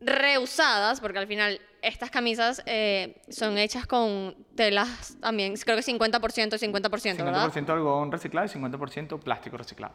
reusadas, 0.00 1.00
porque 1.00 1.20
al 1.20 1.28
final 1.28 1.60
estas 1.82 2.10
camisas 2.10 2.62
eh, 2.66 3.22
son 3.28 3.58
hechas 3.58 3.86
con 3.86 4.36
telas 4.54 5.16
también, 5.20 5.54
creo 5.56 5.76
que 5.76 5.82
50% 5.82 6.54
y 6.54 6.66
50%, 6.66 7.24
¿verdad? 7.24 7.52
50% 7.52 7.70
algodón 7.70 8.12
reciclado 8.12 8.46
y 8.46 8.50
50% 8.50 9.20
plástico 9.20 9.56
reciclado. 9.56 9.94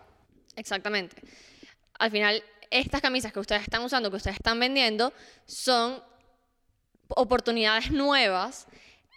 Exactamente. 0.55 1.15
Al 1.99 2.11
final, 2.11 2.43
estas 2.71 3.01
camisas 3.01 3.31
que 3.31 3.39
ustedes 3.39 3.63
están 3.63 3.83
usando, 3.83 4.09
que 4.09 4.17
ustedes 4.17 4.37
están 4.37 4.59
vendiendo, 4.59 5.13
son 5.45 6.01
oportunidades 7.09 7.91
nuevas 7.91 8.67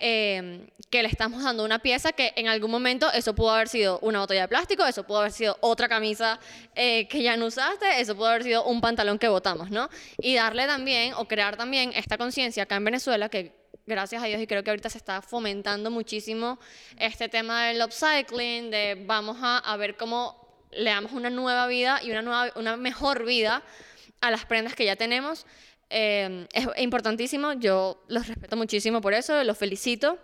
eh, 0.00 0.68
que 0.90 1.02
le 1.02 1.08
estamos 1.08 1.42
dando 1.42 1.64
una 1.64 1.80
pieza 1.80 2.12
que 2.12 2.32
en 2.36 2.48
algún 2.48 2.70
momento 2.70 3.10
eso 3.12 3.34
pudo 3.34 3.50
haber 3.50 3.68
sido 3.68 3.98
una 4.00 4.20
botella 4.20 4.42
de 4.42 4.48
plástico, 4.48 4.86
eso 4.86 5.04
pudo 5.04 5.18
haber 5.18 5.32
sido 5.32 5.56
otra 5.60 5.88
camisa 5.88 6.38
eh, 6.74 7.08
que 7.08 7.22
ya 7.22 7.36
no 7.36 7.46
usaste, 7.46 8.00
eso 8.00 8.14
pudo 8.14 8.28
haber 8.28 8.44
sido 8.44 8.64
un 8.64 8.80
pantalón 8.80 9.18
que 9.18 9.28
botamos, 9.28 9.70
¿no? 9.70 9.88
Y 10.18 10.34
darle 10.34 10.66
también, 10.66 11.14
o 11.14 11.26
crear 11.26 11.56
también 11.56 11.92
esta 11.94 12.16
conciencia 12.16 12.62
acá 12.62 12.76
en 12.76 12.84
Venezuela 12.84 13.28
que 13.28 13.52
gracias 13.86 14.22
a 14.22 14.26
Dios 14.26 14.40
y 14.40 14.46
creo 14.46 14.62
que 14.62 14.70
ahorita 14.70 14.90
se 14.90 14.98
está 14.98 15.22
fomentando 15.22 15.90
muchísimo 15.90 16.58
este 16.98 17.28
tema 17.28 17.66
del 17.66 17.82
upcycling, 17.82 18.70
de 18.70 19.02
vamos 19.06 19.38
a, 19.40 19.58
a 19.58 19.76
ver 19.76 19.96
cómo 19.96 20.48
le 20.70 20.90
damos 20.90 21.12
una 21.12 21.30
nueva 21.30 21.66
vida 21.66 22.00
y 22.02 22.10
una, 22.10 22.22
nueva, 22.22 22.52
una 22.54 22.76
mejor 22.76 23.24
vida 23.24 23.62
a 24.20 24.30
las 24.30 24.44
prendas 24.44 24.74
que 24.74 24.84
ya 24.84 24.96
tenemos. 24.96 25.46
Eh, 25.90 26.46
es 26.52 26.66
importantísimo, 26.78 27.54
yo 27.54 28.02
los 28.08 28.26
respeto 28.26 28.56
muchísimo 28.56 29.00
por 29.00 29.14
eso, 29.14 29.42
los 29.44 29.56
felicito 29.56 30.18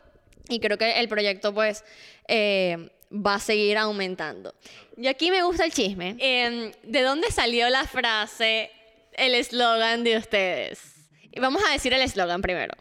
y 0.48 0.60
creo 0.60 0.76
que 0.76 1.00
el 1.00 1.08
proyecto 1.08 1.54
pues 1.54 1.84
eh, 2.28 2.90
va 3.10 3.36
a 3.36 3.38
seguir 3.38 3.78
aumentando. 3.78 4.54
Y 4.96 5.06
aquí 5.06 5.30
me 5.30 5.42
gusta 5.42 5.64
el 5.64 5.72
chisme. 5.72 6.16
Eh, 6.18 6.72
¿De 6.82 7.02
dónde 7.02 7.30
salió 7.30 7.68
la 7.70 7.84
frase, 7.84 8.70
el 9.14 9.34
eslogan 9.34 10.04
de 10.04 10.18
ustedes? 10.18 11.08
Y 11.32 11.40
vamos 11.40 11.62
a 11.68 11.72
decir 11.72 11.92
el 11.92 12.02
eslogan 12.02 12.42
primero. 12.42 12.74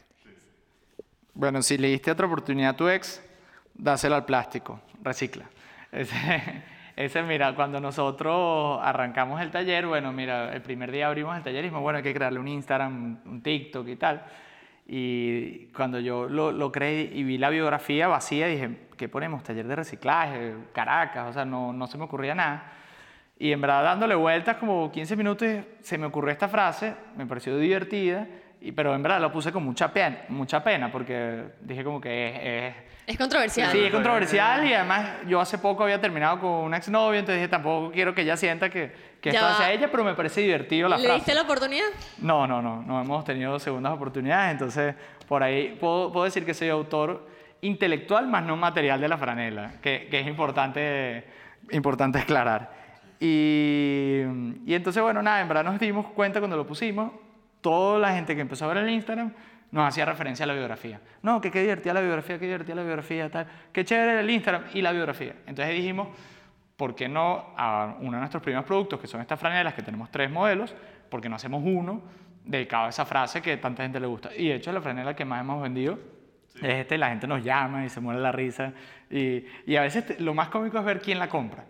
Bueno, 1.33 1.63
si 1.63 1.77
le 1.77 1.87
diste 1.87 2.11
otra 2.11 2.27
oportunidad 2.27 2.71
a 2.71 2.77
tu 2.77 2.87
ex, 2.87 3.21
dásela 3.73 4.17
al 4.17 4.25
plástico, 4.25 4.81
recicla. 5.01 5.49
Ese, 6.95 7.23
mira, 7.23 7.55
cuando 7.55 7.79
nosotros 7.79 8.79
arrancamos 8.83 9.41
el 9.41 9.49
taller, 9.49 9.87
bueno, 9.87 10.11
mira, 10.11 10.53
el 10.53 10.61
primer 10.61 10.91
día 10.91 11.07
abrimos 11.07 11.35
el 11.35 11.41
taller 11.41 11.59
y 11.59 11.63
dijimos, 11.63 11.81
bueno, 11.81 11.97
hay 11.97 12.03
que 12.03 12.13
crearle 12.13 12.39
un 12.39 12.47
Instagram, 12.47 13.19
un 13.25 13.41
TikTok 13.41 13.87
y 13.87 13.95
tal. 13.95 14.23
Y 14.85 15.67
cuando 15.67 15.99
yo 15.99 16.27
lo, 16.29 16.51
lo 16.51 16.71
creé 16.71 17.09
y 17.13 17.23
vi 17.23 17.39
la 17.39 17.49
biografía 17.49 18.07
vacía, 18.07 18.45
dije, 18.45 18.77
¿qué 18.95 19.09
ponemos? 19.09 19.41
Taller 19.41 19.67
de 19.67 19.75
reciclaje, 19.75 20.53
Caracas, 20.71 21.29
o 21.29 21.33
sea, 21.33 21.45
no, 21.45 21.73
no 21.73 21.87
se 21.87 21.97
me 21.97 22.03
ocurría 22.03 22.35
nada. 22.35 22.71
Y 23.39 23.51
en 23.51 23.61
verdad, 23.61 23.83
dándole 23.83 24.13
vueltas 24.13 24.57
como 24.57 24.91
15 24.91 25.15
minutos, 25.15 25.47
se 25.81 25.97
me 25.97 26.05
ocurrió 26.05 26.31
esta 26.31 26.47
frase, 26.47 26.93
me 27.17 27.25
pareció 27.25 27.57
divertida, 27.57 28.27
y, 28.63 28.71
pero 28.71 28.95
en 28.95 29.03
verdad 29.03 29.19
lo 29.21 29.31
puse 29.31 29.51
con 29.51 29.63
mucha 29.63 29.91
pena, 29.91 30.19
mucha 30.29 30.63
pena 30.63 30.91
porque 30.91 31.43
dije 31.61 31.83
como 31.83 31.99
que 32.01 32.27
es... 32.27 32.75
es 32.75 32.75
Es 33.07 33.17
controversial. 33.17 33.69
Sí, 33.71 33.79
es 33.83 33.91
controversial 33.91 34.65
y 34.65 34.73
además 34.73 35.09
yo 35.27 35.41
hace 35.41 35.57
poco 35.57 35.83
había 35.83 35.99
terminado 35.99 36.39
con 36.39 36.49
una 36.49 36.77
exnovia, 36.77 37.19
entonces 37.19 37.41
dije 37.41 37.49
tampoco 37.49 37.91
quiero 37.91 38.15
que 38.15 38.21
ella 38.21 38.37
sienta 38.37 38.69
que, 38.69 38.91
que 39.19 39.29
esto 39.29 39.45
hacia 39.45 39.71
ella, 39.71 39.89
pero 39.91 40.03
me 40.03 40.13
parece 40.13 40.41
divertido 40.41 40.87
la 40.87 40.97
¿Le 40.97 41.03
frase. 41.03 41.15
diste 41.17 41.33
la 41.33 41.41
oportunidad? 41.41 41.87
No, 42.19 42.47
no, 42.47 42.61
no, 42.61 42.81
no 42.81 43.01
hemos 43.01 43.25
tenido 43.25 43.59
segundas 43.59 43.91
oportunidades, 43.93 44.53
entonces 44.53 44.95
por 45.27 45.43
ahí 45.43 45.75
puedo, 45.79 46.11
puedo 46.13 46.23
decir 46.25 46.45
que 46.45 46.53
soy 46.53 46.69
autor 46.69 47.27
intelectual 47.61 48.27
más 48.27 48.43
no 48.43 48.55
material 48.55 48.99
de 49.01 49.07
la 49.07 49.17
franela, 49.17 49.73
que, 49.81 50.07
que 50.09 50.19
es 50.21 50.27
importante, 50.27 51.25
importante 51.71 52.19
aclarar. 52.19 52.71
Y, 53.19 54.21
y 54.65 54.73
entonces, 54.73 55.01
bueno, 55.01 55.21
nada, 55.21 55.39
en 55.41 55.47
verdad 55.47 55.63
nos 55.63 55.79
dimos 55.79 56.07
cuenta 56.07 56.39
cuando 56.39 56.57
lo 56.57 56.67
pusimos, 56.67 57.11
toda 57.63 57.97
la 57.97 58.13
gente 58.13 58.35
que 58.35 58.41
empezó 58.41 58.65
a 58.65 58.67
ver 58.67 58.77
el 58.77 58.89
Instagram 58.91 59.33
nos 59.71 59.87
hacía 59.87 60.05
referencia 60.05 60.43
a 60.43 60.47
la 60.47 60.53
biografía. 60.53 61.01
No, 61.23 61.41
que 61.41 61.49
qué 61.49 61.61
divertida 61.61 61.95
la 61.95 62.01
biografía, 62.01 62.37
qué 62.37 62.45
divertida 62.45 62.75
la 62.75 62.83
biografía, 62.83 63.31
tal. 63.31 63.47
Qué 63.71 63.83
chévere 63.83 64.19
el 64.19 64.29
Instagram 64.29 64.65
y 64.75 64.83
la 64.83 64.91
biografía. 64.91 65.33
Entonces 65.47 65.73
dijimos, 65.73 66.09
¿por 66.77 66.93
qué 66.93 67.07
no 67.07 67.53
a 67.57 67.95
uno 67.99 68.11
de 68.11 68.19
nuestros 68.19 68.43
primeros 68.43 68.65
productos, 68.65 68.99
que 68.99 69.07
son 69.07 69.21
estas 69.21 69.39
franelas, 69.39 69.73
que 69.73 69.81
tenemos 69.81 70.11
tres 70.11 70.29
modelos, 70.29 70.75
por 71.09 71.21
qué 71.21 71.29
no 71.29 71.37
hacemos 71.37 71.63
uno 71.65 72.03
dedicado 72.45 72.85
a 72.85 72.89
esa 72.89 73.05
frase 73.05 73.41
que 73.41 73.57
tanta 73.57 73.81
gente 73.81 73.99
le 73.99 74.05
gusta? 74.05 74.29
Y 74.37 74.49
de 74.49 74.55
hecho 74.55 74.71
la 74.71 74.81
franela 74.81 75.15
que 75.15 75.25
más 75.25 75.41
hemos 75.41 75.63
vendido 75.63 75.97
es 76.61 76.63
este, 76.75 76.99
la 76.99 77.09
gente 77.09 77.25
nos 77.25 77.43
llama 77.43 77.83
y 77.83 77.89
se 77.89 77.99
muere 77.99 78.19
la 78.19 78.31
risa. 78.31 78.73
Y, 79.09 79.43
y 79.65 79.75
a 79.75 79.81
veces 79.81 80.05
te- 80.05 80.19
lo 80.19 80.35
más 80.35 80.49
cómico 80.49 80.77
es 80.77 80.85
ver 80.85 81.01
quién 81.01 81.17
la 81.17 81.29
compra. 81.29 81.65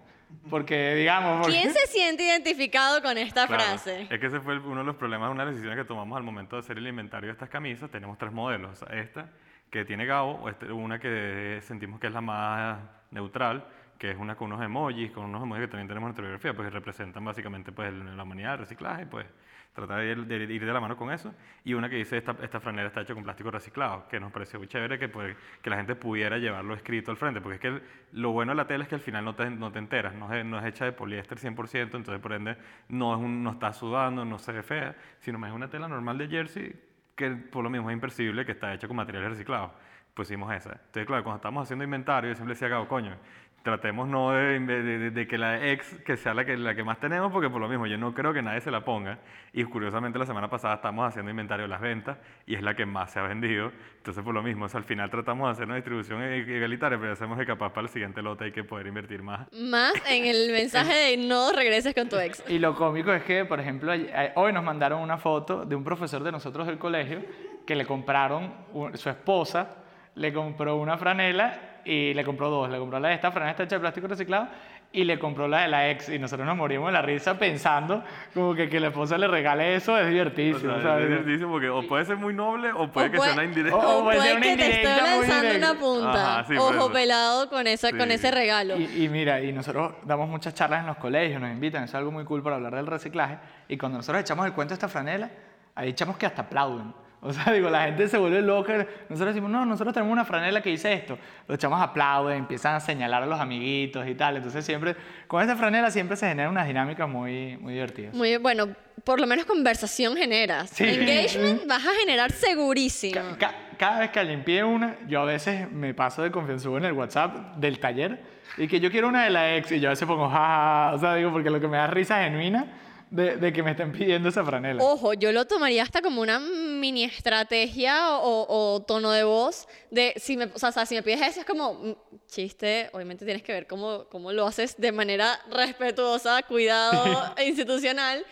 Porque, 0.50 0.96
digamos... 0.96 1.42
porque- 1.42 1.60
¿Quién 1.62 1.74
se 1.74 1.88
siente 1.88 2.24
identificado 2.24 3.02
con 3.02 3.18
esta 3.18 3.48
Claro, 3.48 3.64
frase? 3.64 4.08
Es 4.10 4.20
que 4.20 4.26
ese 4.28 4.40
fue 4.40 4.58
uno 4.60 4.80
de 4.80 4.86
los 4.86 4.96
problemas, 4.96 5.32
una 5.32 5.42
de 5.44 5.48
las 5.48 5.56
decisiones 5.56 5.78
que 5.84 5.88
tomamos 5.88 6.18
al 6.18 6.24
momento 6.24 6.56
de 6.56 6.62
hacer 6.62 6.78
el 6.78 6.88
inventario 6.88 7.28
de 7.28 7.34
estas 7.34 7.50
camisas. 7.50 7.90
Tenemos 7.90 8.18
tres 8.18 8.32
modelos. 8.32 8.84
Esta, 8.92 9.30
que 9.70 9.86
tiene 9.86 10.06
Gabo, 10.06 10.48
este- 10.50 10.72
una 10.72 11.00
que 11.00 11.60
sentimos 11.64 12.00
que 12.00 12.08
es 12.08 12.14
la 12.14 12.22
más 12.22 12.80
neutral, 13.12 13.66
que 13.98 14.12
es 14.12 14.18
una 14.18 14.36
con 14.36 14.52
unos 14.52 14.64
emojis, 14.64 15.12
con 15.12 15.26
unos 15.26 15.44
emojis 15.44 15.66
que 15.66 15.68
también 15.70 15.88
tenemos 15.88 16.08
en 16.08 16.10
nuestra 16.10 16.24
biografía, 16.26 16.54
pues 16.54 16.72
representan 16.74 17.24
básicamente 17.24 17.72
pues, 17.72 17.94
la 17.94 18.24
humanidad, 18.24 18.54
el 18.54 18.60
reciclaje, 18.60 19.06
pues 19.06 19.26
tratar 19.74 20.00
de 20.02 20.12
ir, 20.12 20.26
de 20.26 20.54
ir 20.54 20.66
de 20.66 20.72
la 20.74 20.80
mano 20.80 20.96
con 20.96 21.12
eso. 21.12 21.34
Y 21.64 21.74
una 21.74 21.90
que 21.90 21.96
dice, 21.96 22.18
esta, 22.18 22.36
esta 22.44 22.60
franela 22.60 22.88
está 22.88 23.02
hecha 23.02 23.14
con 23.16 23.24
plástico 23.24 23.50
reciclado, 23.50 24.08
que 24.08 24.20
nos 24.20 24.32
pareció 24.32 24.60
muy 24.60 24.68
chévere 24.68 25.00
que, 25.00 25.10
pues, 25.10 25.36
que 25.62 25.70
la 25.70 25.78
gente 25.78 25.96
pudiera 25.96 26.38
llevarlo 26.38 26.74
escrito 26.76 27.10
al 27.12 27.18
frente, 27.18 27.42
porque 27.42 27.56
es 27.56 27.62
que 27.62 27.68
el- 27.70 27.84
lo 28.12 28.32
bueno 28.32 28.52
de 28.52 28.58
la 28.58 28.68
tela 28.68 28.84
es 28.84 28.90
que 28.90 28.96
al 28.96 29.02
final 29.02 29.26
no 29.26 29.34
te, 29.36 29.50
no 29.50 29.72
te 29.72 29.80
enteras, 29.80 30.14
no 30.14 30.32
es, 30.34 30.46
no 30.46 30.60
es 30.60 30.66
hecha 30.66 30.86
de 30.86 30.92
poliéster 30.92 31.40
100%, 31.40 31.98
entonces 31.98 32.22
por 32.22 32.34
ende 32.34 32.56
no, 32.90 33.14
es 33.16 33.20
un, 33.20 33.44
no 33.44 33.52
está 33.52 33.74
sudando, 33.74 34.24
no 34.26 34.38
se 34.38 34.52
ve 34.52 34.62
fea, 34.64 34.96
sino 35.20 35.40
más 35.40 35.50
es 35.50 35.56
una 35.56 35.70
tela 35.70 35.88
normal 35.88 36.18
de 36.20 36.28
jersey 36.28 36.74
que 37.16 37.30
por 37.32 37.64
lo 37.64 37.70
mismo 37.70 37.90
es 37.90 37.94
impercibible 37.96 38.46
que 38.46 38.52
está 38.54 38.74
hecha 38.74 38.88
con 38.88 38.98
materiales 38.98 39.30
reciclados. 39.32 39.72
Pusimos 40.14 40.54
esa. 40.54 40.74
Entonces, 40.74 41.08
claro, 41.08 41.24
cuando 41.24 41.38
estamos 41.38 41.64
haciendo 41.64 41.84
inventario, 41.84 42.30
yo 42.30 42.36
siempre 42.36 42.54
decía, 42.54 42.70
coño, 42.88 43.18
tratemos 43.64 44.10
no 44.10 44.32
de, 44.32 44.60
de- 44.60 44.84
de- 44.84 45.12
de 45.12 45.28
que 45.28 45.38
la 45.38 45.66
ex 45.68 46.00
que 46.06 46.18
sea 46.18 46.34
la 46.34 46.44
que, 46.44 46.58
la 46.58 46.76
que 46.76 46.84
más 46.84 47.00
tenemos, 47.00 47.32
porque 47.32 47.50
por 47.50 47.62
lo 47.62 47.70
mismo 47.70 47.88
yo 47.88 47.98
no 47.98 48.14
creo 48.14 48.34
que 48.34 48.42
nadie 48.42 48.60
se 48.62 48.70
la 48.72 48.84
ponga. 48.84 49.20
Y 49.54 49.64
curiosamente 49.64 50.20
la 50.20 50.26
semana 50.26 50.50
pasada 50.50 50.76
estamos 50.76 51.08
haciendo 51.08 51.32
inventario 51.32 51.64
de 51.64 51.70
las 51.70 51.80
ventas 51.80 52.18
y 52.46 52.56
es 52.56 52.62
la 52.62 52.76
que 52.76 52.86
más 52.86 53.12
se 53.12 53.20
ha 53.20 53.24
vendido. 53.24 53.72
Entonces 53.98 54.22
por 54.24 54.34
lo 54.34 54.44
mismo, 54.44 54.66
o 54.66 54.70
sea, 54.70 54.80
al 54.80 54.84
final 54.84 55.10
tratamos 55.10 55.48
de 55.48 55.52
hacer 55.54 55.66
una 55.66 55.76
distribución 55.76 56.22
e- 56.22 56.40
egalitaria, 56.58 57.00
pero 57.00 57.14
hacemos 57.14 57.40
que 57.40 57.46
capaz 57.46 57.70
para 57.72 57.84
el 57.86 57.90
siguiente 57.90 58.22
lote 58.22 58.44
hay 58.46 58.52
que 58.52 58.64
poder 58.66 58.88
invertir 58.88 59.24
más. 59.24 59.48
Más 59.54 59.94
en 60.10 60.26
el 60.26 60.52
mensaje 60.52 60.94
de 60.94 61.18
no 61.18 61.52
regreses 61.54 61.94
con 61.96 62.10
tu 62.10 62.18
ex. 62.18 62.44
Y 62.50 62.60
lo 62.60 62.76
cómico 62.76 63.14
es 63.14 63.24
que, 63.24 63.46
por 63.46 63.60
ejemplo, 63.62 63.94
hoy 64.36 64.52
nos 64.52 64.64
mandaron 64.64 65.00
una 65.02 65.18
foto 65.18 65.64
de 65.66 65.76
un 65.76 65.84
profesor 65.86 66.22
de 66.24 66.32
nosotros 66.34 66.68
del 66.68 66.78
colegio 66.78 67.22
que 67.66 67.76
le 67.76 67.86
compraron, 67.86 68.54
su 68.96 69.10
esposa 69.10 69.76
le 70.16 70.34
compró 70.34 70.76
una 70.76 70.98
franela 70.98 71.73
y 71.86 72.14
le 72.14 72.24
compró 72.24 72.50
dos. 72.50 72.70
Le 72.70 72.78
compró 72.78 73.00
la 73.00 73.10
de 73.10 73.16
esta 73.16 73.32
franela 73.32 73.52
está 73.52 73.64
hecha 73.64 73.76
de 73.76 73.80
plástico 73.82 74.08
reciclado 74.08 74.48
y 74.92 75.06
le 75.06 75.18
compró 75.18 75.48
la 75.48 75.62
de 75.64 75.68
la 75.70 75.90
ex. 75.90 76.10
Y 76.10 76.20
nosotros 76.20 76.46
nos 76.48 76.56
morimos 76.56 76.88
de 76.88 76.94
la 76.94 77.02
risa 77.02 77.38
pensando 77.40 78.04
como 78.34 78.54
que 78.54 78.70
que 78.70 78.80
la 78.80 78.88
esposa 78.90 79.18
le 79.18 79.28
regale 79.28 79.76
eso 79.76 79.98
es 79.98 80.06
O 80.06 80.10
divertísimo. 80.10 80.74
sea, 80.74 80.82
¿sabes? 80.84 81.04
es 81.06 81.10
divertísimo 81.10 81.52
porque 81.52 81.70
o 81.70 81.88
puede 81.88 82.06
ser 82.06 82.18
muy 82.18 82.34
noble 82.34 82.72
o 82.72 82.88
puede 82.92 83.08
O 83.08 83.12
que 83.12 83.18
puede- 83.18 83.30
sea 83.32 83.40
una 83.40 83.44
indirecta. 83.50 83.78
o- 83.78 84.00
O 84.00 84.04
puede 84.04 84.22
ser 84.22 84.38
una 84.38 84.42
que 84.46 84.56
te 84.56 84.70
esté 84.72 84.84
lanzando 85.02 85.42
directa. 85.42 85.72
una 85.72 85.80
punta. 85.80 86.40
Ajá, 86.40 86.44
sí, 86.48 86.56
Ojo 86.58 86.92
pelado 86.92 87.50
con, 87.50 87.66
esa, 87.68 87.90
con 87.92 88.08
Sí. 88.08 88.14
ese 88.14 88.32
regalo. 88.32 88.78
Y, 88.78 89.04
y 89.06 89.10
mira, 89.10 89.42
y 89.42 89.52
nosotros 89.52 89.94
damos 90.04 90.30
muchas 90.30 90.54
charlas 90.54 90.82
en 90.82 90.88
los 90.88 90.98
colegios, 90.98 91.42
nos 91.42 91.50
invitan, 91.52 91.84
eso 91.84 91.92
es 91.92 91.96
algo 91.96 92.12
muy 92.12 92.24
cool 92.26 92.44
para 92.44 92.58
hablar 92.58 92.76
del 92.76 92.86
reciclaje. 92.88 93.38
Y 93.68 93.78
cuando 93.78 93.98
nosotros 93.98 94.22
echamos 94.22 94.46
el 94.46 94.54
cuento 94.54 94.74
de 94.74 94.76
esta 94.76 94.88
franela, 94.88 95.30
ahí 95.76 95.90
echamos 95.90 96.18
que 96.18 96.28
hasta 96.28 96.44
aplauden. 96.44 96.94
O 97.26 97.32
sea, 97.34 97.54
digo, 97.54 97.70
la 97.70 97.84
gente 97.86 98.08
se 98.10 98.18
vuelve 98.18 98.42
loca. 98.42 98.86
Nosotros 99.10 99.34
decimos, 99.34 99.50
no, 99.50 99.66
nosotros 99.66 99.94
tenemos 99.94 100.12
una 100.12 100.26
franela 100.26 100.62
que 100.62 100.70
dice 100.70 100.92
esto. 100.92 101.18
Los 101.48 101.56
echamos 101.56 101.82
aplauden, 101.82 102.38
empiezan 102.40 102.76
a 102.76 102.80
señalar 102.80 103.24
a 103.24 103.26
los 103.26 103.40
amiguitos 103.40 104.06
y 104.08 104.14
tal. 104.16 104.36
Entonces 104.38 104.66
siempre, 104.66 104.96
con 105.28 105.42
esta 105.42 105.56
franela 105.56 105.90
siempre 105.90 106.18
se 106.18 106.28
genera 106.28 106.50
unas 106.50 106.68
dinámicas 106.68 107.08
muy, 107.08 107.56
muy 107.58 107.74
divertidas. 107.74 108.14
Muy 108.14 108.36
bueno, 108.38 108.68
por 109.06 109.20
lo 109.22 109.28
menos 109.28 109.46
conversación 109.46 110.16
generas. 110.18 110.70
Sí. 110.70 110.84
Engagement 110.84 111.66
vas 111.68 111.86
a 111.86 111.92
generar 112.02 112.32
segurísimo. 112.32 113.14
Ca- 113.14 113.38
ca- 113.38 113.56
cada 113.78 114.00
vez 114.02 114.10
que 114.12 114.24
limpié 114.24 114.64
una, 114.64 114.98
yo 115.08 115.22
a 115.22 115.26
veces 115.26 115.72
me 115.72 115.94
paso 115.94 116.24
de 116.24 116.32
confianzudo 116.32 116.78
en 116.78 116.86
el 116.86 116.92
WhatsApp 116.94 117.56
del 117.58 117.80
taller 117.80 118.20
y 118.58 118.68
que 118.68 118.80
yo 118.80 118.92
quiero 118.92 119.08
una 119.08 119.24
de 119.24 119.30
la 119.30 119.56
ex 119.56 119.72
y 119.72 119.80
yo 119.80 119.90
a 119.90 119.92
veces 119.92 120.08
pongo 120.08 120.30
jaja, 120.30 120.94
o 120.94 121.00
sea, 121.00 121.16
digo, 121.16 121.32
porque 121.32 121.50
lo 121.50 121.60
que 121.60 121.68
me 121.68 121.78
da 121.78 121.88
risa 121.88 122.22
genuina 122.24 122.66
de, 123.14 123.38
de 123.38 123.54
que 123.54 123.62
me 123.62 123.72
estén 123.72 123.92
pidiendo 123.92 124.30
esa 124.30 124.44
franela. 124.44 124.84
Ojo, 124.84 125.14
yo 125.14 125.32
lo 125.32 125.46
tomaría 125.46 125.84
hasta 125.84 126.02
como 126.02 126.20
una 126.20 126.40
mini 126.40 127.04
estrategia 127.04 128.18
o, 128.18 128.46
o 128.50 128.82
tono 128.82 129.12
de 129.12 129.24
voz 129.24 129.68
de 129.92 130.16
si 130.18 130.36
me, 130.36 130.46
o 130.46 130.58
sea, 130.58 130.86
si 130.88 130.96
me 130.96 131.04
pides 131.04 131.22
eso 131.22 131.42
es 131.42 131.46
como 131.46 131.76
mm, 131.76 131.96
chiste, 132.28 132.90
obviamente 132.92 133.24
tienes 133.24 133.44
que 133.44 133.54
ver 133.54 133.68
cómo, 133.68 134.06
cómo 134.10 134.32
lo 134.32 134.48
haces 134.48 134.76
de 134.80 134.92
manera 134.92 135.40
respetuosa, 135.52 136.42
cuidado 136.42 137.36
e 137.38 137.48
institucional, 137.48 138.26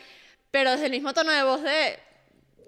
pero 0.49 0.71
desde 0.71 0.87
el 0.87 0.91
mismo 0.91 1.13
tono 1.13 1.31
de 1.31 1.43
voz 1.43 1.61
de 1.61 1.99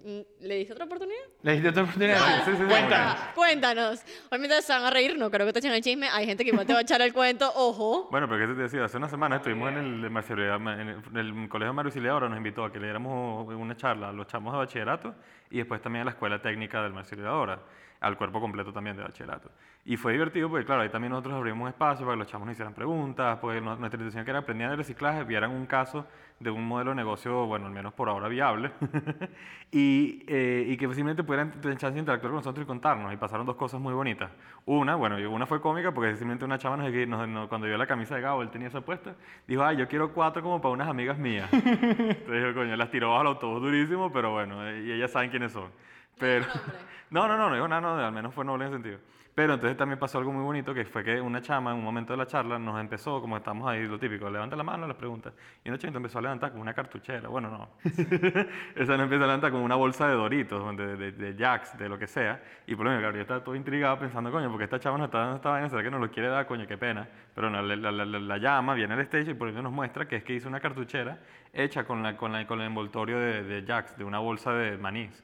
¿le 0.03 0.55
diste 0.55 0.73
otra 0.73 0.85
oportunidad? 0.85 1.21
¿Le 1.41 1.53
diste 1.53 1.69
otra 1.69 1.83
oportunidad? 1.83 2.17
sí, 2.45 2.51
sí, 2.51 2.57
sí, 2.57 2.63
Cuéntanos. 2.63 3.15
Ah, 3.17 3.31
Cuéntanos. 3.35 4.03
Obviamente 4.29 4.61
se 4.61 4.73
van 4.73 4.83
a 4.83 4.89
reír, 4.89 5.17
no 5.17 5.31
creo 5.31 5.45
que 5.45 5.53
te 5.53 5.59
echen 5.59 5.73
el 5.73 5.81
chisme. 5.81 6.07
Hay 6.09 6.25
gente 6.25 6.43
que 6.43 6.49
igual 6.51 6.65
te 6.67 6.73
va 6.73 6.79
a 6.79 6.81
echar 6.81 7.01
el 7.01 7.13
cuento, 7.13 7.51
ojo. 7.55 8.07
Bueno, 8.11 8.27
pero 8.27 8.47
¿qué 8.47 8.53
te 8.53 8.61
decía? 8.61 8.85
Hace 8.85 8.97
una 8.97 9.09
semana 9.09 9.37
estuvimos 9.37 9.69
en 9.71 9.77
el, 9.77 10.05
en 10.05 10.89
el, 11.17 11.41
el 11.41 11.49
Colegio 11.49 11.73
Mario 11.73 11.87
Auxiliadora, 11.87 12.27
nos 12.27 12.37
invitó 12.37 12.65
a 12.65 12.71
que 12.71 12.79
le 12.79 12.85
diéramos 12.85 13.47
una 13.47 13.75
charla 13.77 14.09
a 14.09 14.13
los 14.13 14.27
chamos 14.27 14.53
de 14.53 14.59
bachillerato 14.59 15.15
y 15.53 15.57
después 15.59 15.81
también 15.81 16.01
a 16.01 16.05
la 16.05 16.11
Escuela 16.11 16.41
Técnica 16.41 16.83
del 16.83 16.91
Marcialidadora, 16.93 17.59
al 18.01 18.17
cuerpo 18.17 18.41
completo 18.41 18.73
también 18.73 18.97
de 18.97 19.03
bachillerato. 19.03 19.49
Y 19.85 19.95
fue 19.97 20.11
divertido 20.13 20.49
porque, 20.49 20.65
claro, 20.65 20.81
ahí 20.81 20.89
también 20.89 21.11
nosotros 21.11 21.35
abrimos 21.35 21.61
un 21.61 21.67
espacio 21.69 22.05
para 22.05 22.15
que 22.15 22.19
los 22.19 22.27
chamos 22.27 22.45
nos 22.47 22.53
hicieran 22.53 22.73
preguntas, 22.73 23.39
no- 23.41 23.75
nuestra 23.77 23.97
intención 23.97 24.25
que 24.25 24.31
era 24.31 24.39
aprendían 24.39 24.71
de 24.71 24.75
reciclaje, 24.77 25.23
vieran 25.23 25.51
un 25.51 25.65
caso 25.65 26.05
de 26.39 26.49
un 26.51 26.67
modelo 26.67 26.89
de 26.91 26.95
negocio, 26.95 27.45
bueno, 27.45 27.67
al 27.67 27.71
menos 27.71 27.93
por 27.93 28.09
ahora 28.09 28.27
viable, 28.27 28.71
y, 29.71 30.23
eh, 30.27 30.65
y 30.67 30.77
que 30.77 30.85
simplemente 30.87 31.23
pudieran 31.23 31.51
tener 31.51 31.77
chance 31.77 31.93
de 31.93 31.99
interactuar 31.99 32.31
con 32.31 32.37
nosotros 32.39 32.63
y 32.63 32.67
contarnos. 32.67 33.13
Y 33.13 33.17
pasaron 33.17 33.45
dos 33.45 33.55
cosas 33.55 33.79
muy 33.79 33.93
bonitas. 33.93 34.31
Una, 34.65 34.95
bueno, 34.95 35.15
una 35.31 35.45
fue 35.45 35.61
cómica 35.61 35.91
porque 35.93 36.11
simplemente 36.11 36.45
una 36.45 36.57
chava 36.57 36.77
nos, 36.77 36.91
nos- 37.07 37.27
nos- 37.27 37.47
cuando 37.49 37.67
vio 37.67 37.77
la 37.77 37.87
camisa 37.87 38.15
de 38.15 38.21
Gabo, 38.21 38.41
él 38.41 38.49
tenía 38.49 38.67
esa 38.67 38.81
puesta, 38.81 39.15
dijo, 39.47 39.63
ay, 39.63 39.77
yo 39.77 39.87
quiero 39.87 40.11
cuatro 40.13 40.41
como 40.43 40.61
para 40.61 40.73
unas 40.73 40.87
amigas 40.87 41.17
mías. 41.17 41.49
Entonces 41.53 42.25
dijo, 42.27 42.53
coño, 42.53 42.75
las 42.75 42.89
tiró 42.91 43.09
bajo 43.11 43.21
el 43.21 43.27
autobús 43.27 43.61
durísimo, 43.61 44.11
pero 44.11 44.31
bueno, 44.31 44.65
eh, 44.67 44.83
y 44.85 44.91
ellas 44.91 45.11
saben 45.11 45.31
quiénes 45.43 45.51
son. 45.51 45.71
Pero, 46.19 46.45
no, 47.09 47.27
no, 47.27 47.37
no, 47.37 47.49
no 47.49 47.55
dijo 47.55 47.67
nada, 47.67 47.81
no, 47.81 47.95
al 47.97 48.11
menos 48.11 48.33
fue 48.33 48.45
noble 48.45 48.65
en 48.65 48.71
sentido. 48.71 48.99
Pero 49.35 49.55
entonces 49.55 49.75
también 49.75 49.97
pasó 49.97 50.19
algo 50.19 50.31
muy 50.31 50.43
bonito, 50.43 50.75
que 50.75 50.85
fue 50.85 51.03
que 51.03 51.19
una 51.19 51.41
chama 51.41 51.71
en 51.71 51.77
un 51.77 51.83
momento 51.83 52.13
de 52.13 52.17
la 52.17 52.27
charla 52.27 52.59
nos 52.59 52.79
empezó, 52.79 53.19
como 53.19 53.35
estamos 53.35 53.67
ahí, 53.67 53.87
lo 53.87 53.97
típico, 53.97 54.29
levanta 54.29 54.55
la 54.55 54.61
mano, 54.61 54.85
las 54.85 54.95
preguntas. 54.95 55.33
Y 55.65 55.69
una 55.69 55.79
chamita 55.79 55.97
empezó 55.97 56.19
a 56.19 56.21
levantar 56.21 56.51
con 56.51 56.61
una 56.61 56.75
cartuchera. 56.75 57.27
Bueno, 57.29 57.49
no. 57.49 57.69
Esa 58.75 58.95
no 58.95 59.03
empieza 59.03 59.23
a 59.23 59.27
levantar 59.27 59.49
con 59.51 59.61
una 59.61 59.73
bolsa 59.73 60.07
de 60.07 60.13
Doritos, 60.13 60.77
de, 60.77 60.97
de, 60.97 61.11
de 61.13 61.35
Jacks, 61.35 61.75
de 61.79 61.89
lo 61.89 61.97
que 61.97 62.05
sea. 62.05 62.43
Y 62.67 62.75
por 62.75 62.85
lo 62.85 62.91
menos, 62.91 63.01
Gabriel 63.01 63.23
estaba 63.23 63.43
todo 63.43 63.55
intrigado 63.55 63.97
pensando, 63.97 64.31
coño, 64.31 64.49
porque 64.51 64.65
esta 64.65 64.79
chava 64.79 64.99
nos 64.99 65.05
está 65.05 65.17
dando 65.21 65.37
esta 65.37 65.49
vaina, 65.49 65.67
¿será 65.67 65.81
que 65.81 65.89
nos 65.89 65.99
lo 65.99 66.11
quiere 66.11 66.29
dar? 66.29 66.45
Coño, 66.45 66.67
qué 66.67 66.77
pena. 66.77 67.07
Pero 67.33 67.49
no, 67.49 67.59
la, 67.63 67.75
la, 67.75 67.91
la- 67.91 68.05
la- 68.05 68.19
la 68.19 68.37
llama, 68.37 68.75
viene 68.75 68.93
al 68.93 68.99
stage 68.99 69.31
y 69.31 69.33
por 69.33 69.49
eso 69.49 69.63
nos 69.63 69.71
muestra 69.73 70.07
que 70.07 70.17
es 70.17 70.23
que 70.23 70.33
hizo 70.35 70.47
una 70.47 70.59
cartuchera 70.59 71.17
hecha 71.51 71.85
con, 71.85 72.03
la, 72.03 72.15
con, 72.15 72.31
la, 72.33 72.45
con 72.45 72.61
el 72.61 72.67
envoltorio 72.67 73.17
de, 73.17 73.41
de 73.41 73.63
Jacks, 73.65 73.97
de 73.97 74.03
una 74.03 74.19
bolsa 74.19 74.53
de 74.53 74.77
manís. 74.77 75.23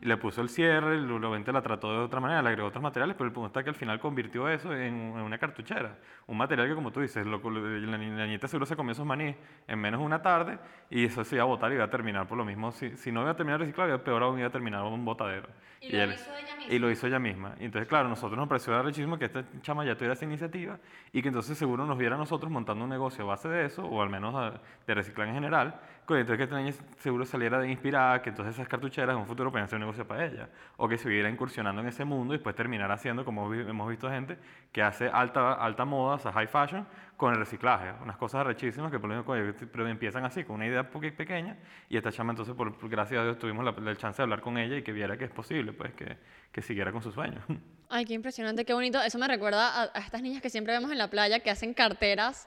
Y 0.00 0.06
le 0.06 0.16
puso 0.16 0.40
el 0.42 0.48
cierre, 0.48 0.96
y 0.96 1.00
luego 1.00 1.16
obviamente 1.26 1.52
la 1.52 1.60
trató 1.60 1.90
de 1.92 1.98
otra 1.98 2.20
manera, 2.20 2.40
le 2.40 2.50
agregó 2.50 2.68
otros 2.68 2.82
materiales, 2.82 3.16
pero 3.16 3.26
el 3.26 3.32
punto 3.32 3.48
está 3.48 3.64
que 3.64 3.70
al 3.70 3.74
final 3.74 3.98
convirtió 3.98 4.48
eso 4.48 4.72
en, 4.72 4.94
en 4.94 5.20
una 5.22 5.38
cartuchera. 5.38 5.98
Un 6.28 6.36
material 6.36 6.68
que, 6.68 6.74
como 6.76 6.92
tú 6.92 7.00
dices, 7.00 7.26
lo- 7.26 7.40
la, 7.50 7.98
la 7.98 7.98
niñita 8.26 8.46
seguro 8.46 8.64
se 8.64 8.76
comió 8.76 8.92
esos 8.92 9.04
maní 9.04 9.34
en 9.66 9.78
menos 9.80 9.98
de 10.00 10.06
una 10.06 10.22
tarde 10.22 10.58
y 10.88 11.04
eso 11.06 11.24
se 11.24 11.34
iba 11.34 11.42
a 11.42 11.46
botar 11.46 11.72
y 11.72 11.74
iba 11.74 11.84
a 11.84 11.90
terminar 11.90 12.28
por 12.28 12.38
lo 12.38 12.44
mismo. 12.44 12.70
Si, 12.70 12.96
si 12.96 13.10
no 13.10 13.22
iba 13.22 13.30
a 13.30 13.36
terminar 13.36 13.58
reciclado, 13.58 14.02
peor 14.04 14.22
aún 14.22 14.38
iba 14.38 14.46
a 14.46 14.52
terminar 14.52 14.84
un 14.84 15.04
botadero. 15.04 15.48
Y 15.80 15.90
lo 15.92 16.02
él- 16.02 16.12
hizo 16.12 16.30
ella 16.32 16.56
misma. 16.56 16.74
Y 16.74 16.78
lo 16.78 16.90
hizo 16.90 17.06
ella 17.08 17.18
misma. 17.18 17.54
Y 17.58 17.64
entonces, 17.64 17.88
claro, 17.88 18.08
nosotros 18.08 18.38
nos 18.38 18.48
pareció 18.48 18.76
arrechísimo 18.76 19.18
que 19.18 19.24
esta 19.24 19.44
chama 19.62 19.84
ya 19.84 19.94
tuviera 19.96 20.12
esa 20.14 20.24
iniciativa 20.24 20.78
y 21.12 21.22
que 21.22 21.28
entonces 21.28 21.58
seguro 21.58 21.86
nos 21.86 21.98
viera 21.98 22.14
a 22.14 22.18
nosotros 22.18 22.52
montando 22.52 22.84
un 22.84 22.90
negocio 22.90 23.24
a 23.24 23.28
base 23.28 23.48
de 23.48 23.64
eso, 23.66 23.84
o 23.84 24.00
al 24.02 24.10
menos 24.10 24.54
de 24.86 24.94
reciclaje 24.94 25.30
en 25.30 25.34
general, 25.36 25.80
entonces 26.16 26.38
que 26.38 26.44
esta 26.44 26.56
niña 26.56 26.72
seguro 26.98 27.24
saliera 27.26 27.58
de 27.58 27.70
inspirada, 27.70 28.22
que 28.22 28.30
entonces 28.30 28.54
esas 28.54 28.68
cartucheras 28.68 29.14
en 29.14 29.20
un 29.20 29.26
futuro 29.26 29.50
puedan 29.50 29.68
ser 29.68 29.76
un 29.76 29.80
negocio 29.80 30.06
para 30.06 30.24
ella, 30.24 30.48
o 30.76 30.88
que 30.88 30.96
siguiera 30.96 31.28
incursionando 31.28 31.80
en 31.82 31.88
ese 31.88 32.04
mundo 32.04 32.34
y 32.34 32.38
después 32.38 32.54
terminar 32.54 32.90
haciendo, 32.90 33.24
como 33.24 33.52
hemos 33.52 33.88
visto 33.88 34.08
gente, 34.08 34.38
que 34.72 34.82
hace 34.82 35.08
alta, 35.08 35.52
alta 35.52 35.84
moda, 35.84 36.16
o 36.16 36.18
sea, 36.18 36.32
high 36.32 36.46
fashion, 36.46 36.86
con 37.18 37.34
el 37.34 37.38
reciclaje. 37.40 37.92
Unas 38.02 38.16
cosas 38.16 38.40
arrechísimas 38.42 38.90
que 38.90 38.98
por 38.98 39.08
lo 39.10 39.16
menos, 39.16 39.26
coño, 39.26 39.52
pero 39.70 39.86
empiezan 39.88 40.24
así, 40.24 40.44
con 40.44 40.54
una 40.56 40.66
idea 40.66 40.88
pequeña, 40.88 41.58
y 41.90 41.96
esta 41.98 42.10
chama 42.10 42.32
entonces, 42.32 42.54
por, 42.54 42.78
por- 42.78 42.88
gracias 42.88 43.20
a 43.20 43.24
Dios, 43.24 43.38
tuvimos 43.38 43.64
la, 43.64 43.72
la 43.72 43.94
chance 43.96 44.16
de 44.18 44.22
hablar 44.22 44.40
con 44.40 44.56
ella 44.56 44.76
y 44.76 44.82
que 44.82 44.92
viera 44.92 45.18
que 45.18 45.24
es 45.24 45.30
posible, 45.30 45.72
pues, 45.74 45.92
que, 45.94 46.16
que 46.52 46.62
siguiera 46.62 46.92
con 46.92 47.02
sus 47.02 47.12
sueños. 47.12 47.44
Ay, 47.90 48.04
qué 48.04 48.12
impresionante, 48.14 48.64
qué 48.64 48.72
bonito. 48.72 49.02
Eso 49.02 49.18
me 49.18 49.26
recuerda 49.28 49.82
a, 49.82 49.90
a 49.94 49.98
estas 50.00 50.22
niñas 50.22 50.40
que 50.42 50.48
siempre 50.50 50.72
vemos 50.74 50.90
en 50.92 50.98
la 50.98 51.08
playa 51.10 51.40
que 51.40 51.50
hacen 51.50 51.74
carteras 51.74 52.46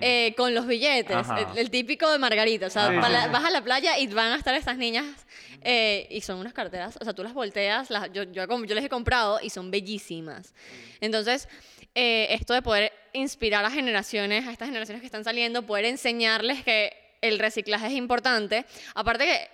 eh, 0.00 0.34
con 0.36 0.54
los 0.56 0.66
billetes. 0.66 1.24
El, 1.52 1.56
el 1.58 1.70
típico 1.70 2.10
de 2.10 2.18
Margarita. 2.18 2.66
O 2.66 2.70
sea, 2.70 2.88
Sí, 2.88 2.94
sí, 2.96 3.00
vas 3.00 3.44
a 3.44 3.50
la 3.50 3.62
playa 3.62 3.96
y 3.98 4.08
van 4.08 4.32
a 4.32 4.36
estar 4.36 4.52
estas 4.56 4.76
niñas 4.76 5.24
eh, 5.60 6.08
y 6.10 6.20
son 6.22 6.38
unas 6.40 6.52
carteras. 6.52 6.98
O 7.00 7.04
sea, 7.04 7.14
tú 7.14 7.22
las 7.22 7.32
volteas, 7.32 7.90
las, 7.90 8.12
yo, 8.12 8.24
yo, 8.24 8.44
yo 8.44 8.74
les 8.74 8.84
he 8.84 8.88
comprado 8.88 9.38
y 9.40 9.50
son 9.50 9.70
bellísimas. 9.70 10.52
Entonces, 11.00 11.48
eh, 11.94 12.28
esto 12.30 12.54
de 12.54 12.62
poder 12.62 12.92
inspirar 13.12 13.64
a 13.64 13.70
generaciones, 13.70 14.46
a 14.46 14.52
estas 14.52 14.68
generaciones 14.68 15.00
que 15.00 15.06
están 15.06 15.24
saliendo, 15.24 15.62
poder 15.62 15.84
enseñarles 15.84 16.62
que 16.64 16.96
el 17.20 17.38
reciclaje 17.38 17.86
es 17.86 17.92
importante. 17.92 18.64
Aparte 18.94 19.24
que 19.24 19.50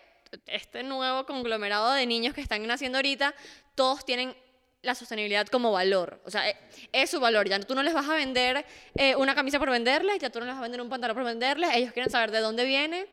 este 0.46 0.82
nuevo 0.82 1.26
conglomerado 1.26 1.92
de 1.92 2.06
niños 2.06 2.34
que 2.34 2.40
están 2.40 2.66
naciendo 2.66 2.98
ahorita, 2.98 3.34
todos 3.74 4.04
tienen 4.04 4.34
la 4.82 4.94
sostenibilidad 4.94 5.46
como 5.48 5.72
valor. 5.72 6.20
O 6.24 6.30
sea, 6.30 6.48
eh, 6.48 6.56
es 6.92 7.10
su 7.10 7.20
valor. 7.20 7.48
Ya 7.48 7.58
tú 7.60 7.74
no 7.74 7.82
les 7.82 7.94
vas 7.94 8.08
a 8.08 8.14
vender 8.14 8.64
eh, 8.94 9.16
una 9.16 9.34
camisa 9.34 9.58
por 9.58 9.70
venderles, 9.70 10.18
ya 10.18 10.30
tú 10.30 10.38
no 10.38 10.46
les 10.46 10.54
vas 10.54 10.60
a 10.60 10.62
vender 10.62 10.80
un 10.80 10.88
pantalón 10.88 11.16
por 11.16 11.24
venderles. 11.24 11.70
Ellos 11.74 11.92
quieren 11.92 12.10
saber 12.10 12.30
de 12.30 12.40
dónde 12.40 12.64
viene, 12.64 13.06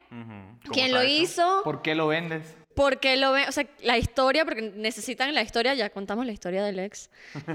quién 0.71 0.91
¿Cómo 0.91 1.01
lo 1.01 1.03
hizo, 1.03 1.61
¿Por 1.63 1.81
qué 1.81 1.95
lo 1.95 2.07
vendes? 2.07 2.55
Por 2.75 2.99
qué 2.99 3.17
lo 3.17 3.31
ven. 3.31 3.47
O 3.49 3.51
sea, 3.51 3.65
la 3.81 3.97
historia, 3.97 4.45
porque 4.45 4.61
necesitan 4.61 5.33
la 5.33 5.41
historia. 5.41 5.73
Ya 5.73 5.89
contamos 5.89 6.25
la 6.25 6.33
historia 6.33 6.63
del 6.63 6.79
ex. 6.79 7.09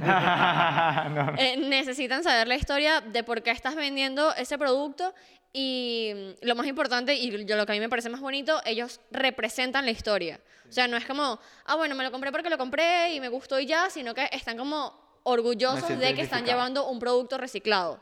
No. 1.10 1.34
Eh, 1.38 1.56
necesitan 1.56 2.22
saber 2.22 2.46
la 2.48 2.54
historia 2.54 3.00
de 3.00 3.22
por 3.22 3.42
qué 3.42 3.50
estás 3.50 3.74
vendiendo 3.74 4.34
ese 4.34 4.58
producto 4.58 5.14
y 5.52 6.12
mm, 6.14 6.46
lo 6.46 6.54
más 6.54 6.66
importante 6.66 7.14
y 7.14 7.44
yo, 7.44 7.56
lo 7.56 7.66
que 7.66 7.72
a 7.72 7.74
mí 7.74 7.80
me 7.80 7.88
parece 7.88 8.08
más 8.08 8.20
bonito, 8.20 8.60
ellos 8.64 9.00
representan 9.10 9.84
la 9.84 9.90
historia. 9.90 10.40
O 10.68 10.72
sea, 10.72 10.86
no 10.86 10.96
es 10.96 11.04
como, 11.04 11.40
ah, 11.66 11.76
bueno, 11.76 11.94
me 11.94 12.04
lo 12.04 12.12
compré 12.12 12.30
porque 12.30 12.50
lo 12.50 12.58
compré 12.58 13.14
y 13.14 13.20
me 13.20 13.28
gustó 13.28 13.58
y 13.58 13.66
ya, 13.66 13.90
sino 13.90 14.14
que 14.14 14.28
están 14.32 14.56
como 14.56 14.94
orgullosos 15.24 15.98
de 15.98 16.14
que 16.14 16.22
están 16.22 16.44
llevando 16.44 16.88
un 16.88 16.98
producto 16.98 17.38
reciclado. 17.38 18.00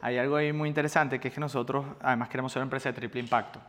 Hay 0.00 0.18
algo 0.18 0.36
ahí 0.36 0.52
muy 0.52 0.68
interesante 0.68 1.20
que 1.20 1.28
es 1.28 1.34
que 1.34 1.40
nosotros 1.40 1.84
además 2.00 2.28
queremos 2.28 2.52
ser 2.52 2.60
una 2.60 2.66
empresa 2.66 2.88
de 2.88 2.94
triple 2.94 3.20
impacto. 3.20 3.60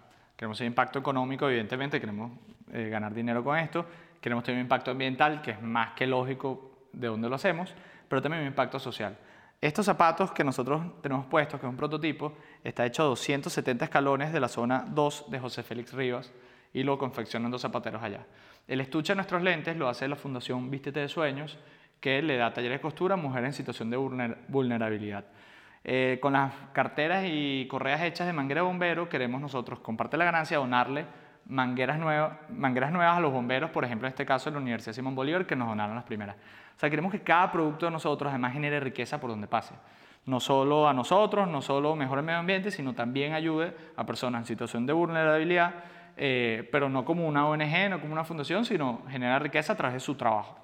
Queremos 0.41 0.57
ser 0.57 0.65
impacto 0.65 0.98
económico, 0.98 1.48
evidentemente, 1.48 2.00
queremos 2.00 2.31
eh, 2.74 2.89
ganar 2.89 3.13
dinero 3.13 3.43
con 3.43 3.55
esto, 3.60 3.86
queremos 4.19 4.43
tener 4.43 4.57
un 4.57 4.63
impacto 4.65 4.89
ambiental, 4.89 5.39
que 5.39 5.51
es 5.51 5.62
más 5.62 5.91
que 5.91 6.07
lógico 6.07 6.88
de 6.93 7.05
dónde 7.10 7.29
lo 7.29 7.36
hacemos, 7.36 7.71
pero 8.07 8.24
también 8.24 8.41
un 8.41 8.48
impacto 8.48 8.79
social. 8.79 9.15
Estos 9.62 9.86
zapatos 9.86 10.31
que 10.31 10.43
nosotros 10.43 11.00
tenemos 11.03 11.27
puestos, 11.27 11.60
que 11.60 11.67
es 11.67 11.69
un 11.69 11.77
prototipo, 11.77 12.33
está 12.63 12.88
hecho 12.88 13.03
a 13.03 13.05
270 13.05 13.86
escalones 13.86 14.33
de 14.33 14.39
la 14.39 14.48
zona 14.48 14.83
2 14.89 15.25
de 15.29 15.39
José 15.39 15.62
Félix 15.62 15.93
Rivas 15.93 16.33
y 16.74 16.81
lo 16.81 16.98
confeccionan 16.98 17.51
dos 17.51 17.62
zapateros 17.62 18.01
allá. 18.01 18.25
El 18.67 18.81
estuche 18.81 19.12
de 19.13 19.17
nuestros 19.17 19.43
lentes 19.43 19.77
lo 19.77 19.89
hace 19.89 20.07
la 20.07 20.15
Fundación 20.15 20.71
Vístete 20.71 21.01
de 21.01 21.07
Sueños, 21.07 21.60
que 22.00 22.19
le 22.24 22.38
da 22.38 22.51
talleres 22.51 22.79
de 22.79 22.81
costura 22.81 23.13
a 23.13 23.17
mujeres 23.17 23.50
en 23.50 23.53
situación 23.53 23.91
de 23.91 23.98
vulner- 24.00 24.38
vulnerabilidad. 24.48 25.24
Eh, 25.84 26.20
con 26.22 26.34
las 26.34 26.54
carteras 26.74 27.26
y 27.28 27.66
correas 27.68 28.02
hechas 28.02 28.28
de 28.28 28.34
manguera 28.34 28.62
de 28.62 28.68
bombero, 28.68 29.10
queremos 29.10 29.42
nosotros, 29.42 29.80
con 29.80 29.98
parte 29.98 30.12
de 30.12 30.20
la 30.20 30.26
ganancia, 30.26 30.58
donarle 30.58 31.06
mangueras, 31.48 31.98
nuevas 31.98 32.34
mangueras 32.50 32.92
nuevas 32.92 33.18
a 33.18 33.20
los 33.20 33.32
bomberos, 33.32 33.72
por 33.72 33.84
ejemplo, 33.84 34.08
en 34.08 34.12
este 34.12 34.26
caso, 34.26 34.50
en 34.50 34.56
la 34.56 34.62
Universidad 34.62 34.94
Simón 34.94 35.16
Bolívar, 35.16 35.46
que 35.46 35.56
nos 35.56 35.68
donaron 35.68 35.96
las 35.96 36.04
primeras. 36.04 36.36
O 36.36 36.80
sea, 36.80 36.90
queremos 36.90 37.12
que 37.12 37.22
cada 37.22 37.52
producto 37.52 37.86
de 37.88 37.92
nosotros 37.92 38.30
además 38.30 38.54
genere 38.54 38.80
riqueza 38.80 39.20
por 39.20 39.30
donde 39.30 39.48
pase. 39.48 39.74
No 40.26 40.40
solo 40.40 40.88
a 40.88 40.94
nosotros, 40.94 41.48
no 41.48 41.62
solo 41.62 41.96
mejore 41.96 42.20
el 42.20 42.26
medio 42.26 42.40
ambiente, 42.40 42.70
sino 42.70 42.94
también 42.94 43.34
ayude 43.34 43.76
a 43.96 44.06
personas 44.06 44.42
en 44.42 44.46
situación 44.46 44.86
de 44.86 44.94
vulnerabilidad, 44.94 45.74
eh, 46.16 46.70
pero 46.72 46.90
no 46.90 47.04
como 47.04 47.28
una 47.28 47.48
ONG, 47.48 47.90
no 47.90 48.00
como 48.00 48.14
una 48.14 48.24
fundación, 48.24 48.66
sino 48.66 49.02
genera 49.10 49.40
riqueza 49.40 49.74
a 49.74 49.76
través 49.76 49.96
de 49.96 50.00
su 50.00 50.16
trabajo. 50.16 50.61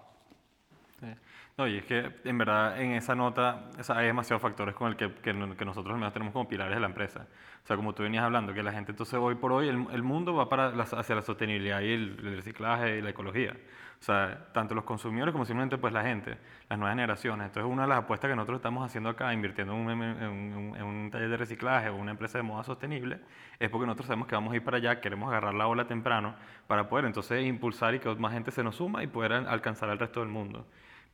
No, 1.58 1.66
y 1.68 1.78
es 1.78 1.86
que 1.86 2.12
en 2.24 2.38
verdad 2.38 2.80
en 2.80 2.92
esa 2.92 3.16
nota 3.16 3.64
o 3.80 3.84
sea, 3.84 3.98
hay 3.98 4.06
demasiados 4.06 4.44
factores 4.44 4.76
con 4.76 4.90
el 4.90 4.96
que, 4.96 5.12
que, 5.12 5.34
que 5.58 5.66
nosotros 5.66 5.88
al 5.92 5.98
menos 6.00 6.14
tenemos 6.14 6.32
como 6.32 6.48
pilares 6.48 6.76
de 6.76 6.80
la 6.80 6.86
empresa. 6.86 7.26
O 7.64 7.68
sea, 7.68 7.76
como 7.76 7.94
tú 7.96 8.04
venías 8.04 8.24
hablando, 8.24 8.54
que 8.54 8.62
la 8.62 8.72
gente 8.72 8.92
entonces 8.92 9.16
hoy 9.20 9.34
por 9.36 9.52
hoy 9.52 9.68
el, 9.68 9.88
el 9.92 10.04
mundo 10.04 10.36
va 10.36 10.50
para 10.50 10.70
la- 10.70 10.84
hacia 10.84 11.16
la 11.16 11.24
sostenibilidad 11.24 11.82
y 11.82 11.92
el, 11.94 12.16
el 12.24 12.36
reciclaje 12.36 13.00
y 13.00 13.02
la 13.02 13.10
ecología. 13.10 13.54
O 14.00 14.04
sea, 14.04 14.50
tanto 14.54 14.76
los 14.76 14.84
consumidores 14.84 15.32
como 15.32 15.46
simplemente 15.46 15.80
pues 15.80 15.92
la 15.94 16.04
gente, 16.04 16.38
las 16.70 16.78
nuevas 16.78 16.94
generaciones. 16.96 17.48
Entonces 17.48 17.72
una 17.72 17.82
de 17.84 17.88
las 17.90 17.98
apuestas 18.04 18.30
que 18.30 18.36
nosotros 18.36 18.58
estamos 18.58 18.86
haciendo 18.86 19.10
acá, 19.10 19.34
invirtiendo 19.34 19.74
en 19.74 19.80
un, 19.80 19.90
en 20.04 20.28
un- 20.30 20.76
en 20.78 20.84
un 20.84 21.10
taller 21.10 21.30
de 21.30 21.38
reciclaje 21.38 21.90
o 21.90 21.96
una 21.96 22.12
empresa 22.12 22.38
de 22.38 22.44
moda 22.44 22.64
sostenible, 22.64 23.20
es 23.60 23.68
porque 23.72 23.88
nosotros 23.88 24.06
sabemos 24.06 24.28
que 24.28 24.36
vamos 24.36 24.54
a 24.54 24.58
ir 24.58 24.64
para 24.64 24.78
allá, 24.78 25.02
queremos 25.02 25.28
agarrar 25.30 25.56
la 25.56 25.66
ola 25.68 25.88
temprano 25.88 26.36
para 26.68 26.88
poder 26.88 27.06
entonces 27.06 27.44
impulsar 27.48 27.96
y 27.96 28.00
que 28.00 28.14
más 28.16 28.32
gente 28.34 28.52
se 28.52 28.64
nos 28.64 28.76
suma 28.76 29.02
y 29.04 29.08
poder 29.08 29.34
al- 29.34 29.48
alcanzar 29.48 29.90
al 29.90 29.98
resto 29.98 30.20
del 30.20 30.30
mundo. 30.30 30.68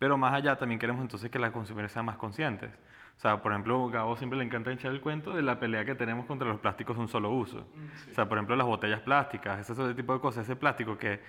Pero 0.03 0.17
más 0.17 0.33
allá 0.33 0.57
también 0.57 0.79
queremos 0.79 1.01
entonces 1.01 1.31
que 1.31 1.39
las 1.39 1.51
consumidores 1.51 1.93
sean 1.93 2.03
más 2.03 2.17
conscientes. 2.17 2.69
O 3.15 3.21
sea, 3.21 3.41
por 3.41 3.53
ejemplo, 3.53 3.87
a 3.87 3.89
Gabo 3.89 4.17
siempre 4.17 4.37
le 4.37 4.43
encanta 4.43 4.69
echar 4.69 4.91
el 4.91 4.99
cuento 4.99 5.31
de 5.31 5.41
la 5.41 5.61
pelea 5.61 5.85
que 5.85 5.95
tenemos 5.95 6.25
contra 6.25 6.45
los 6.45 6.59
plásticos 6.59 6.97
de 6.97 7.03
un 7.03 7.07
solo 7.07 7.29
uso. 7.29 7.65
O 8.11 8.13
sea, 8.13 8.27
por 8.27 8.37
ejemplo, 8.37 8.53
las 8.57 8.67
botellas 8.67 8.99
plásticas, 8.99 9.61
ese, 9.61 9.71
ese 9.71 9.93
tipo 9.93 10.13
de 10.13 10.19
cosas, 10.19 10.43
ese 10.43 10.57
plástico 10.57 10.97
que, 10.97 11.21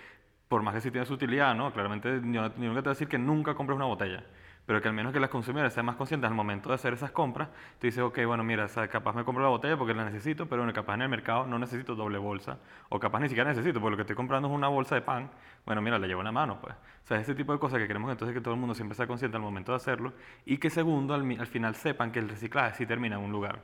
por 0.49 0.65
más 0.65 0.75
que 0.75 0.81
sí 0.81 0.91
tiene 0.91 1.07
su 1.07 1.15
utilidad, 1.15 1.55
¿no? 1.55 1.73
Claramente, 1.73 2.21
yo, 2.21 2.33
yo 2.33 2.41
nunca 2.41 2.57
te 2.57 2.67
voy 2.67 2.79
a 2.89 2.95
decir 2.95 3.07
que 3.07 3.17
nunca 3.17 3.55
compres 3.55 3.77
una 3.77 3.85
botella, 3.85 4.25
pero 4.67 4.81
que 4.81 4.89
al 4.89 4.95
menos 4.95 5.13
que 5.13 5.21
las 5.21 5.31
consumidores 5.31 5.73
sean 5.73 5.87
más 5.87 5.97
conscientes 5.97 6.29
al 6.29 6.35
momento 6.35 6.71
de 6.71 6.77
hacer 6.77 6.95
esas 6.95 7.11
compras, 7.11 7.49
tú 7.79 7.87
dices, 7.87 8.03
ok, 8.03 8.21
bueno, 8.27 8.45
mira, 8.45 8.65
o 8.65 8.69
sea, 8.69 8.89
capaz 8.89 9.15
me 9.15 9.25
compro 9.25 9.43
la 9.43 9.51
botella 9.51 9.77
porque 9.77 9.95
la 9.95 10.05
necesito, 10.05 10.47
pero 10.47 10.63
bueno, 10.63 10.73
capaz 10.73 10.95
en 10.95 11.03
el 11.03 11.09
mercado 11.09 11.47
no 11.47 11.59
necesito 11.59 11.95
doble 11.95 12.19
bolsa, 12.19 12.59
o 12.89 12.99
capaz 12.99 13.21
ni 13.21 13.29
siquiera 13.29 13.51
necesito, 13.51 13.81
porque 13.81 13.93
lo 13.93 13.97
que 13.97 14.03
estoy 14.03 14.17
comprando 14.17 14.49
es 14.49 14.55
una 14.55 14.69
bolsa 14.69 14.95
de 14.95 15.03
pan, 15.03 15.31
bueno, 15.67 15.83
mira, 15.83 15.99
la 15.99 16.07
llevo 16.07 16.21
en 16.21 16.27
la 16.27 16.33
mano, 16.33 16.59
pues. 16.61 16.75
O 16.75 17.07
sea, 17.07 17.19
ese 17.19 17.35
tipo 17.35 17.53
de 17.53 17.59
cosas 17.59 17.79
que 17.79 17.87
queremos 17.87 18.11
entonces 18.11 18.35
que 18.35 18.41
todo 18.41 18.55
el 18.55 18.61
mundo 18.61 18.75
siempre 18.75 18.97
sea 18.97 19.07
consciente 19.07 19.37
al 19.37 19.43
momento 19.43 19.73
de 19.73 19.77
hacerlo, 19.77 20.13
y 20.47 20.59
que 20.59 20.71
segundo, 20.71 21.15
al, 21.15 21.23
al 21.39 21.47
final 21.47 21.75
sepan 21.75 22.11
que 22.13 22.19
el 22.19 22.29
reciclaje 22.29 22.77
sí 22.77 22.87
termina 22.87 23.17
en 23.17 23.23
un 23.23 23.33
lugar. 23.33 23.61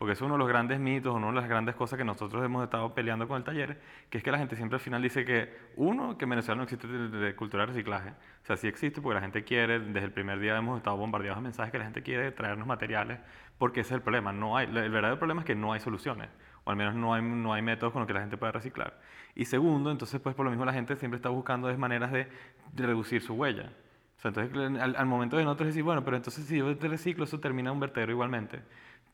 Porque 0.00 0.14
es 0.14 0.20
uno 0.22 0.32
de 0.32 0.38
los 0.38 0.48
grandes 0.48 0.80
mitos, 0.80 1.14
una 1.14 1.26
de 1.26 1.34
las 1.34 1.46
grandes 1.46 1.74
cosas 1.74 1.98
que 1.98 2.06
nosotros 2.06 2.42
hemos 2.42 2.64
estado 2.64 2.94
peleando 2.94 3.28
con 3.28 3.36
el 3.36 3.44
taller, 3.44 3.78
que 4.08 4.16
es 4.16 4.24
que 4.24 4.32
la 4.32 4.38
gente 4.38 4.56
siempre 4.56 4.76
al 4.76 4.80
final 4.80 5.02
dice 5.02 5.26
que, 5.26 5.54
uno, 5.76 6.16
que 6.16 6.24
en 6.24 6.30
Venezuela 6.30 6.56
no 6.56 6.62
existe 6.62 6.88
de, 6.88 7.36
cultura 7.36 7.64
de 7.64 7.72
reciclaje. 7.72 8.08
O 8.08 8.46
sea, 8.46 8.56
sí 8.56 8.66
existe 8.66 9.02
porque 9.02 9.16
la 9.16 9.20
gente 9.20 9.44
quiere, 9.44 9.78
desde 9.78 10.06
el 10.06 10.12
primer 10.12 10.40
día 10.40 10.56
hemos 10.56 10.78
estado 10.78 10.96
bombardeados 10.96 11.36
de 11.36 11.42
mensajes 11.42 11.70
que 11.70 11.76
la 11.76 11.84
gente 11.84 12.02
quiere 12.02 12.32
traernos 12.32 12.66
materiales, 12.66 13.20
porque 13.58 13.80
ese 13.80 13.88
es 13.88 13.96
el 13.96 14.00
problema. 14.00 14.32
No 14.32 14.56
hay, 14.56 14.68
el 14.68 14.90
verdadero 14.90 15.18
problema 15.18 15.42
es 15.42 15.46
que 15.46 15.54
no 15.54 15.74
hay 15.74 15.80
soluciones, 15.80 16.30
o 16.64 16.70
al 16.70 16.76
menos 16.76 16.94
no 16.94 17.12
hay, 17.12 17.20
no 17.20 17.52
hay 17.52 17.60
métodos 17.60 17.92
con 17.92 18.00
los 18.00 18.06
que 18.06 18.14
la 18.14 18.20
gente 18.20 18.38
pueda 18.38 18.52
reciclar. 18.52 18.98
Y 19.34 19.44
segundo, 19.44 19.90
entonces, 19.90 20.18
pues 20.18 20.34
por 20.34 20.46
lo 20.46 20.50
mismo 20.50 20.64
la 20.64 20.72
gente 20.72 20.96
siempre 20.96 21.16
está 21.16 21.28
buscando 21.28 21.76
maneras 21.76 22.10
de, 22.10 22.26
de 22.72 22.86
reducir 22.86 23.20
su 23.20 23.34
huella. 23.34 23.70
O 24.16 24.20
sea, 24.22 24.30
entonces, 24.30 24.80
al, 24.80 24.96
al 24.96 25.06
momento 25.06 25.36
de 25.36 25.44
nosotros 25.44 25.66
decir, 25.66 25.82
bueno, 25.82 26.02
pero 26.02 26.16
entonces 26.16 26.46
si 26.46 26.56
yo 26.56 26.74
te 26.78 26.88
reciclo, 26.88 27.24
eso 27.24 27.38
termina 27.38 27.68
en 27.68 27.74
un 27.74 27.80
vertedero 27.80 28.12
igualmente. 28.12 28.60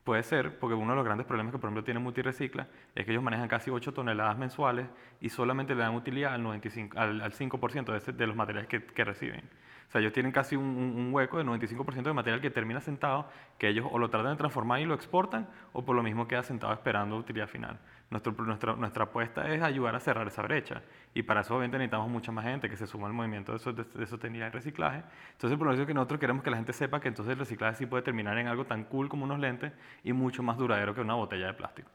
Puede 0.06 0.22
ser, 0.22 0.56
porque 0.60 0.76
uno 0.76 0.92
de 0.92 0.96
los 0.98 1.04
grandes 1.04 1.26
problemas 1.26 1.50
que, 1.50 1.58
por 1.58 1.66
ejemplo, 1.66 1.82
tiene 1.82 1.98
Multirecicla 1.98 2.68
es 2.94 3.04
que 3.04 3.10
ellos 3.10 3.24
manejan 3.24 3.48
casi 3.48 3.72
8 3.72 3.92
toneladas 3.92 4.38
mensuales 4.38 4.86
y 5.20 5.30
solamente 5.30 5.74
le 5.74 5.82
dan 5.82 5.96
utilidad 5.96 6.32
al, 6.32 6.44
95, 6.44 6.96
al, 6.96 7.20
al 7.20 7.32
5% 7.32 8.14
de, 8.14 8.26
los 8.28 8.36
materiales 8.36 8.68
que, 8.68 9.04
reciben. 9.04 9.50
O 9.88 9.90
sea, 9.90 10.00
ellos 10.00 10.12
tienen 10.12 10.30
casi 10.30 10.54
un, 10.54 10.64
un- 10.64 11.12
hueco 11.12 11.38
de 11.38 11.44
95% 11.44 12.04
de 12.04 12.12
material 12.12 12.40
que 12.40 12.50
termina 12.50 12.80
sentado, 12.80 13.28
que 13.58 13.66
ellos 13.66 13.84
o 13.90 13.98
lo 13.98 14.08
tratan 14.08 14.30
de 14.30 14.36
transformar 14.36 14.78
y 14.78 14.84
lo 14.84 14.94
exportan, 14.94 15.48
o 15.72 15.84
por 15.84 15.96
lo 15.96 16.04
mismo 16.04 16.28
queda 16.28 16.44
sentado 16.44 16.72
esperando 16.72 17.16
utilidad 17.16 17.48
final. 17.48 17.80
Nuestro, 18.08 18.32
nuestra, 18.32 18.76
nuestra 18.76 19.04
apuesta 19.04 19.52
es 19.52 19.60
ayudar 19.60 19.96
a 19.96 20.00
cerrar 20.00 20.28
esa 20.28 20.42
brecha. 20.42 20.80
Y 21.12 21.24
para 21.24 21.40
eso, 21.40 21.54
obviamente, 21.54 21.76
necesitamos 21.78 22.08
mucha 22.08 22.30
más 22.30 22.44
gente 22.44 22.68
que 22.70 22.76
se 22.76 22.86
suma 22.86 23.08
al 23.08 23.12
movimiento 23.12 23.56
de, 23.58 23.72
de, 23.72 23.84
de 23.84 24.06
sostenibilidad 24.06 24.46
y 24.48 24.50
reciclaje. 24.50 25.02
Entonces, 25.32 25.58
por 25.58 25.74
eso 25.74 25.84
que 25.84 25.94
nosotros 25.94 26.20
queremos 26.20 26.44
que 26.44 26.50
la 26.50 26.56
gente 26.56 26.72
sepa 26.72 27.00
que 27.00 27.08
entonces 27.08 27.32
el 27.32 27.38
reciclaje 27.38 27.78
sí 27.78 27.86
puede 27.86 28.04
terminar 28.04 28.38
en 28.38 28.46
algo 28.46 28.64
tan 28.64 28.84
cool 28.84 29.08
como 29.08 29.24
unos 29.24 29.40
lentes 29.40 29.72
y 30.04 30.12
mucho 30.12 30.42
más 30.42 30.56
duradero 30.56 30.94
que 30.94 31.00
una 31.00 31.14
botella 31.14 31.46
de 31.48 31.54
plástico. 31.54 31.90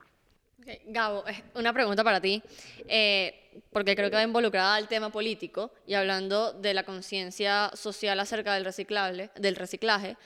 Ok, 0.60 0.68
Gabo, 0.86 1.26
es 1.26 1.42
una 1.54 1.72
pregunta 1.72 2.04
para 2.04 2.20
ti, 2.20 2.40
eh, 2.86 3.64
porque 3.72 3.96
creo 3.96 4.10
que 4.10 4.16
va 4.16 4.22
involucrada 4.22 4.76
al 4.76 4.86
tema 4.86 5.10
político 5.10 5.72
y 5.86 5.94
hablando 5.94 6.52
de 6.52 6.72
la 6.74 6.84
conciencia 6.84 7.70
social 7.74 8.20
acerca 8.20 8.54
del, 8.54 8.64
reciclable, 8.64 9.30
del 9.34 9.56
reciclaje. 9.56 10.16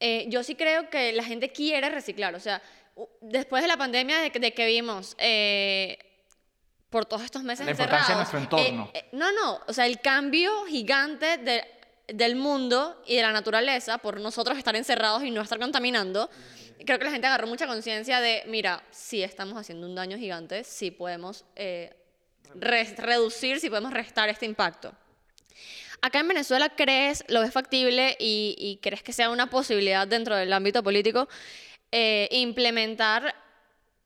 eh, 0.00 0.26
yo 0.28 0.42
sí 0.42 0.54
creo 0.54 0.90
que 0.90 1.12
la 1.12 1.22
gente 1.24 1.50
quiere 1.50 1.88
reciclar, 1.88 2.34
o 2.34 2.40
sea, 2.40 2.60
después 3.20 3.62
de 3.62 3.68
la 3.68 3.76
pandemia, 3.76 4.18
de 4.20 4.30
de 4.30 4.54
que 4.54 4.66
vimos 4.66 5.14
eh, 5.18 5.98
por 6.90 7.06
todos 7.06 7.22
estos 7.22 7.42
meses 7.44 7.64
La 7.66 7.72
importancia 7.72 8.14
de 8.14 8.16
nuestro 8.16 8.38
entorno. 8.38 8.90
eh, 8.94 8.98
eh, 8.98 9.08
no, 9.12 9.30
no, 9.32 9.60
o 9.66 9.72
sea, 9.72 9.86
el 9.86 10.00
cambio 10.00 10.64
gigante 10.66 11.38
de- 11.38 11.64
del 12.08 12.34
mundo 12.34 13.00
y 13.06 13.14
de 13.16 13.22
la 13.22 13.32
naturaleza 13.32 13.98
por 13.98 14.20
nosotros 14.20 14.58
estar 14.58 14.74
encerrados 14.74 15.22
y 15.22 15.30
no 15.30 15.40
estar 15.42 15.58
contaminando, 15.60 16.28
creo 16.84 16.98
que 16.98 17.04
la 17.04 17.12
gente 17.12 17.28
agarró 17.28 17.46
mucha 17.46 17.68
conciencia 17.68 18.20
de, 18.20 18.42
mira, 18.48 18.82
si 18.90 19.22
estamos 19.22 19.56
haciendo 19.56 19.86
un 19.86 19.94
daño 19.94 20.18
gigante, 20.18 20.64
si 20.64 20.90
podemos 20.90 21.44
eh, 21.54 21.94
re- 22.56 22.94
reducir, 22.96 23.60
si 23.60 23.68
podemos 23.68 23.92
restar 23.92 24.28
este 24.28 24.44
impacto. 24.46 24.92
Acá 26.02 26.18
en 26.20 26.28
Venezuela 26.28 26.70
crees, 26.70 27.22
lo 27.28 27.42
ves 27.42 27.52
factible 27.52 28.16
y, 28.18 28.56
y 28.58 28.78
crees 28.78 29.02
que 29.04 29.12
sea 29.12 29.30
una 29.30 29.48
posibilidad 29.50 30.08
dentro 30.08 30.34
del 30.34 30.52
ámbito 30.52 30.82
político 30.82 31.28
eh, 31.92 32.28
implementar 32.30 33.34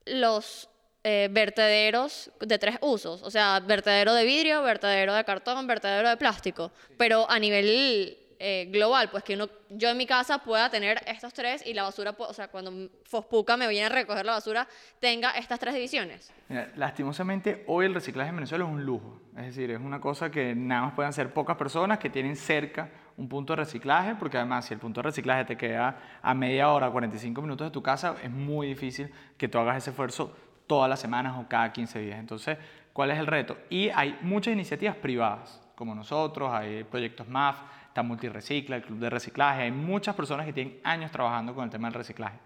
los 0.05 0.69
eh, 1.03 1.29
vertederos 1.31 2.31
de 2.39 2.57
tres 2.57 2.77
usos, 2.81 3.21
o 3.21 3.29
sea, 3.29 3.59
vertedero 3.59 4.13
de 4.13 4.23
vidrio, 4.23 4.63
vertedero 4.63 5.13
de 5.13 5.23
cartón, 5.23 5.67
vertedero 5.67 6.09
de 6.09 6.17
plástico, 6.17 6.71
pero 6.97 7.29
a 7.29 7.37
nivel 7.37 8.17
eh, 8.39 8.67
global, 8.71 9.09
pues 9.11 9.23
que 9.23 9.35
uno, 9.35 9.47
yo 9.69 9.89
en 9.89 9.97
mi 9.97 10.05
casa 10.05 10.39
pueda 10.39 10.69
tener 10.69 10.99
estos 11.05 11.31
tres 11.31 11.65
y 11.65 11.73
la 11.73 11.83
basura, 11.83 12.15
o 12.17 12.33
sea, 12.33 12.47
cuando 12.47 12.89
Fospuca 13.03 13.55
me 13.55 13.67
viene 13.67 13.85
a 13.85 13.89
recoger 13.89 14.25
la 14.25 14.33
basura, 14.33 14.67
tenga 14.99 15.31
estas 15.31 15.59
tres 15.59 15.75
divisiones. 15.75 16.33
Mira, 16.49 16.71
lastimosamente, 16.75 17.63
hoy 17.67 17.85
el 17.85 17.93
reciclaje 17.93 18.29
en 18.31 18.37
Venezuela 18.37 18.65
es 18.65 18.71
un 18.71 18.83
lujo. 18.83 19.21
Es 19.37 19.45
decir, 19.45 19.71
es 19.71 19.79
una 19.79 20.01
cosa 20.01 20.31
que 20.31 20.55
nada 20.55 20.81
más 20.81 20.93
pueden 20.95 21.09
hacer 21.09 21.33
pocas 21.33 21.55
personas 21.55 21.99
que 21.99 22.09
tienen 22.09 22.35
cerca 22.35 22.89
un 23.17 23.29
punto 23.29 23.53
de 23.53 23.57
reciclaje, 23.57 24.15
porque 24.15 24.37
además 24.37 24.65
si 24.65 24.73
el 24.73 24.79
punto 24.79 25.01
de 25.01 25.03
reciclaje 25.03 25.45
te 25.45 25.57
queda 25.57 25.97
a 26.21 26.33
media 26.33 26.69
hora, 26.69 26.89
45 26.89 27.41
minutos 27.41 27.67
de 27.67 27.71
tu 27.71 27.81
casa, 27.81 28.15
es 28.21 28.31
muy 28.31 28.67
difícil 28.67 29.11
que 29.37 29.47
tú 29.47 29.57
hagas 29.57 29.77
ese 29.77 29.91
esfuerzo 29.91 30.35
todas 30.67 30.89
las 30.89 30.99
semanas 30.99 31.35
o 31.37 31.47
cada 31.47 31.71
15 31.71 31.99
días. 31.99 32.19
Entonces, 32.19 32.57
¿cuál 32.93 33.11
es 33.11 33.19
el 33.19 33.27
reto? 33.27 33.57
Y 33.69 33.89
hay 33.89 34.17
muchas 34.21 34.53
iniciativas 34.53 34.95
privadas. 34.95 35.61
como 35.75 35.93
nosotros, 35.93 36.53
hay 36.53 36.85
proyectos 36.85 37.27
MAF, 37.27 37.57
está 37.87 38.01
Multirecicla, 38.01 38.77
el 38.77 38.81
Club 38.81 38.99
de 38.99 39.09
Reciclaje, 39.09 39.63
hay 39.63 39.71
muchas 39.71 40.15
personas 40.15 40.45
que 40.45 40.53
tienen 40.53 40.79
años 40.85 41.11
trabajando 41.11 41.53
con 41.53 41.65
el 41.65 41.69
tema 41.69 41.89
del 41.89 41.95
reciclaje. 41.95 42.39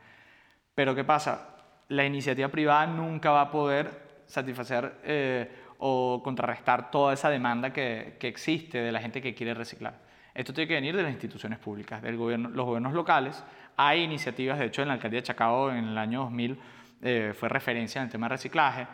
Pero 0.74 0.96
¿qué 0.96 1.04
pasa? 1.04 1.50
La 1.90 2.06
iniciativa 2.06 2.48
privada 2.48 2.88
nunca 2.88 3.30
va 3.30 3.42
a 3.42 3.52
poder 3.52 4.24
satisfacer 4.26 5.00
eh, 5.04 5.52
o 5.78 6.22
contrarrestar 6.24 6.90
toda 6.90 7.14
esa 7.14 7.30
demanda 7.30 7.72
que, 7.72 8.18
que, 8.20 8.28
existe 8.28 8.80
de 8.80 8.92
la 8.92 9.00
gente 9.00 9.22
que 9.22 9.36
quiere 9.36 9.54
reciclar. 9.54 10.09
Esto 10.34 10.54
tiene 10.54 10.68
que 10.68 10.76
venir 10.76 10.96
de 10.96 11.04
las 11.04 11.12
instituciones 11.12 11.60
públicas, 11.60 12.02
de 12.02 12.16
gobierno, 12.16 12.50
los 12.50 12.66
gobiernos 12.66 12.94
locales. 12.94 13.44
Hay 13.78 14.02
iniciativas, 14.02 14.60
de 14.60 14.66
hecho, 14.66 14.82
en 14.82 14.90
la 14.90 14.96
alcaldía 14.96 15.22
de 15.22 15.24
Chacao 15.24 15.72
en 15.72 15.86
el 15.86 15.98
año 15.98 16.22
2000 16.22 16.60
eh, 17.02 17.34
fue 17.38 17.48
referencia 17.50 18.00
en 18.02 18.06
el 18.06 18.12
tema 18.12 18.28
de 18.28 18.36
reciclaje. 18.36 18.88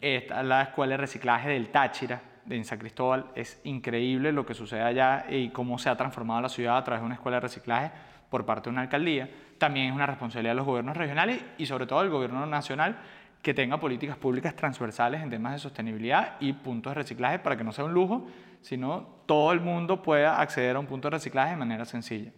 Esta, 0.00 0.42
la 0.42 0.62
escuela 0.62 0.92
de 0.92 0.96
reciclaje 0.98 1.50
del 1.50 1.68
Táchira, 1.68 2.20
de 2.44 2.62
San 2.64 2.78
Cristóbal, 2.78 3.26
es 3.34 3.60
increíble 3.64 4.32
lo 4.32 4.46
que 4.46 4.54
sucede 4.54 4.82
allá 4.82 5.26
y 5.28 5.50
cómo 5.50 5.78
se 5.78 5.88
ha 5.88 5.96
transformado 5.96 6.40
la 6.40 6.48
ciudad 6.48 6.76
a 6.76 6.84
través 6.84 7.02
de 7.02 7.06
una 7.06 7.14
escuela 7.14 7.36
de 7.36 7.40
reciclaje 7.42 7.90
por 8.30 8.44
parte 8.46 8.64
de 8.64 8.70
una 8.70 8.82
alcaldía. 8.82 9.28
También 9.58 9.86
es 9.86 9.92
una 9.92 10.06
responsabilidad 10.06 10.52
de 10.52 10.56
los 10.56 10.66
gobiernos 10.66 10.96
regionales 10.96 11.42
y 11.58 11.66
sobre 11.66 11.86
todo 11.86 12.00
del 12.00 12.10
gobierno 12.10 12.44
nacional 12.46 12.96
que 13.42 13.54
tenga 13.54 13.78
políticas 13.78 14.16
públicas 14.16 14.56
transversales 14.56 15.22
en 15.22 15.30
temas 15.30 15.52
de 15.52 15.58
sostenibilidad 15.58 16.34
y 16.40 16.52
puntos 16.52 16.90
de 16.90 16.94
reciclaje 16.94 17.38
para 17.38 17.56
que 17.56 17.64
no 17.64 17.72
sea 17.72 17.84
un 17.84 17.94
lujo, 17.94 18.26
sino 18.60 19.16
todo 19.26 19.52
el 19.52 19.60
mundo 19.60 20.02
pueda 20.02 20.40
acceder 20.40 20.76
a 20.76 20.78
un 20.78 20.86
punto 20.86 21.08
de 21.08 21.16
reciclaje 21.16 21.50
de 21.50 21.56
manera 21.56 21.84
sencilla. 21.84 22.32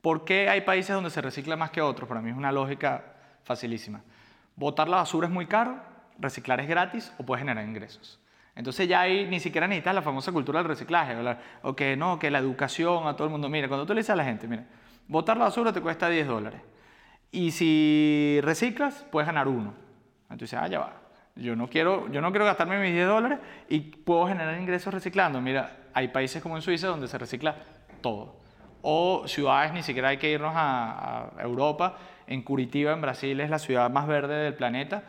¿Por 0.00 0.24
qué 0.24 0.48
hay 0.48 0.62
países 0.62 0.94
donde 0.94 1.10
se 1.10 1.20
recicla 1.20 1.56
más 1.56 1.70
que 1.70 1.80
otros? 1.80 2.08
Para 2.08 2.20
mí 2.20 2.30
es 2.30 2.36
una 2.36 2.52
lógica 2.52 3.16
facilísima. 3.42 4.02
Botar 4.56 4.88
la 4.88 4.98
basura 4.98 5.26
es 5.26 5.32
muy 5.32 5.46
caro, 5.46 5.76
reciclar 6.18 6.60
es 6.60 6.68
gratis 6.68 7.12
o 7.18 7.24
puede 7.24 7.40
generar 7.40 7.64
ingresos. 7.64 8.20
Entonces 8.54 8.88
ya 8.88 9.02
ahí 9.02 9.26
ni 9.26 9.38
siquiera 9.38 9.68
necesitas 9.68 9.94
la 9.94 10.02
famosa 10.02 10.32
cultura 10.32 10.58
del 10.58 10.68
reciclaje, 10.68 11.14
o 11.62 11.76
que 11.76 11.96
no, 11.96 12.18
que 12.18 12.30
la 12.30 12.38
educación 12.38 13.06
a 13.06 13.14
todo 13.14 13.26
el 13.26 13.30
mundo. 13.30 13.48
Mira, 13.48 13.68
cuando 13.68 13.86
tú 13.86 13.94
le 13.94 14.00
dices 14.00 14.10
a 14.10 14.16
la 14.16 14.24
gente, 14.24 14.48
mira, 14.48 14.64
botar 15.06 15.36
la 15.36 15.44
basura 15.44 15.72
te 15.72 15.80
cuesta 15.80 16.08
10 16.08 16.26
dólares. 16.26 16.60
Y 17.30 17.52
si 17.52 18.40
reciclas, 18.42 19.06
puedes 19.10 19.26
ganar 19.26 19.46
uno. 19.46 19.74
Entonces, 20.30 20.58
ah, 20.58 20.66
ya 20.66 20.80
va. 20.80 21.07
Yo 21.38 21.56
no, 21.56 21.68
quiero, 21.68 22.10
yo 22.10 22.20
no 22.20 22.30
quiero 22.30 22.44
gastarme 22.44 22.80
mis 22.80 22.92
10 22.92 23.06
dólares 23.06 23.38
y 23.68 23.80
puedo 23.80 24.26
generar 24.26 24.60
ingresos 24.60 24.92
reciclando. 24.92 25.40
Mira, 25.40 25.76
hay 25.94 26.08
países 26.08 26.42
como 26.42 26.56
en 26.56 26.62
Suiza 26.62 26.88
donde 26.88 27.08
se 27.08 27.16
recicla 27.16 27.56
todo. 28.00 28.36
O 28.82 29.24
ciudades, 29.26 29.72
ni 29.72 29.82
siquiera 29.82 30.08
hay 30.08 30.18
que 30.18 30.30
irnos 30.30 30.52
a, 30.54 31.30
a 31.38 31.42
Europa. 31.42 31.98
En 32.26 32.42
Curitiba, 32.42 32.92
en 32.92 33.00
Brasil, 33.00 33.40
es 33.40 33.50
la 33.50 33.58
ciudad 33.58 33.90
más 33.90 34.06
verde 34.06 34.34
del 34.34 34.54
planeta 34.54 35.04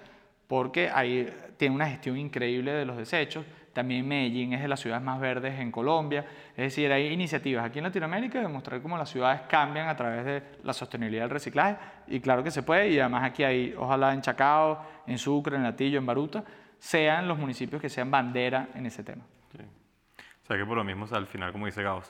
porque 0.50 0.90
ahí 0.90 1.32
tiene 1.58 1.76
una 1.76 1.88
gestión 1.88 2.18
increíble 2.18 2.72
de 2.72 2.84
los 2.84 2.98
desechos. 2.98 3.46
También 3.80 4.06
Medellín 4.06 4.52
es 4.52 4.62
de 4.62 4.68
las 4.68 4.82
ciudades 4.82 5.02
más 5.02 5.22
verdes 5.22 5.58
en 5.58 5.72
Colombia. 5.72 6.26
Es 6.50 6.66
decir, 6.66 6.92
hay 6.92 7.14
iniciativas 7.14 7.64
aquí 7.64 7.80
en 7.80 7.86
Latinoamérica 7.86 8.42
de 8.42 8.48
mostrar 8.50 8.82
cómo 8.82 8.98
las 8.98 9.10
ciudades 9.10 9.44
cambian 9.48 9.88
a 9.88 9.96
través 9.96 10.26
de 10.26 10.44
la 10.66 10.74
sostenibilidad 10.74 11.24
del 11.24 11.30
reciclaje. 11.30 11.78
Y 12.08 12.20
claro 12.20 12.44
que 12.44 12.52
se 12.52 12.62
puede. 12.62 12.90
Y 12.90 13.00
además 13.00 13.24
aquí 13.24 13.42
hay, 13.42 13.74
ojalá 13.78 14.14
en 14.14 14.20
Chacao, 14.20 14.86
en 15.08 15.18
Sucre, 15.18 15.56
en 15.56 15.64
Latillo, 15.64 15.98
en 15.98 16.06
Baruta, 16.06 16.44
sean 16.78 17.26
los 17.26 17.38
municipios 17.38 17.82
que 17.82 17.88
sean 17.88 18.12
bandera 18.12 18.68
en 18.76 18.86
ese 18.86 19.02
tema. 19.02 19.24
O 19.24 20.52
sea 20.52 20.58
que 20.58 20.66
por 20.66 20.76
lo 20.76 20.84
mismo, 20.84 21.06
al 21.12 21.28
final, 21.28 21.52
como 21.52 21.68
dice 21.68 21.84
Gao, 21.84 22.02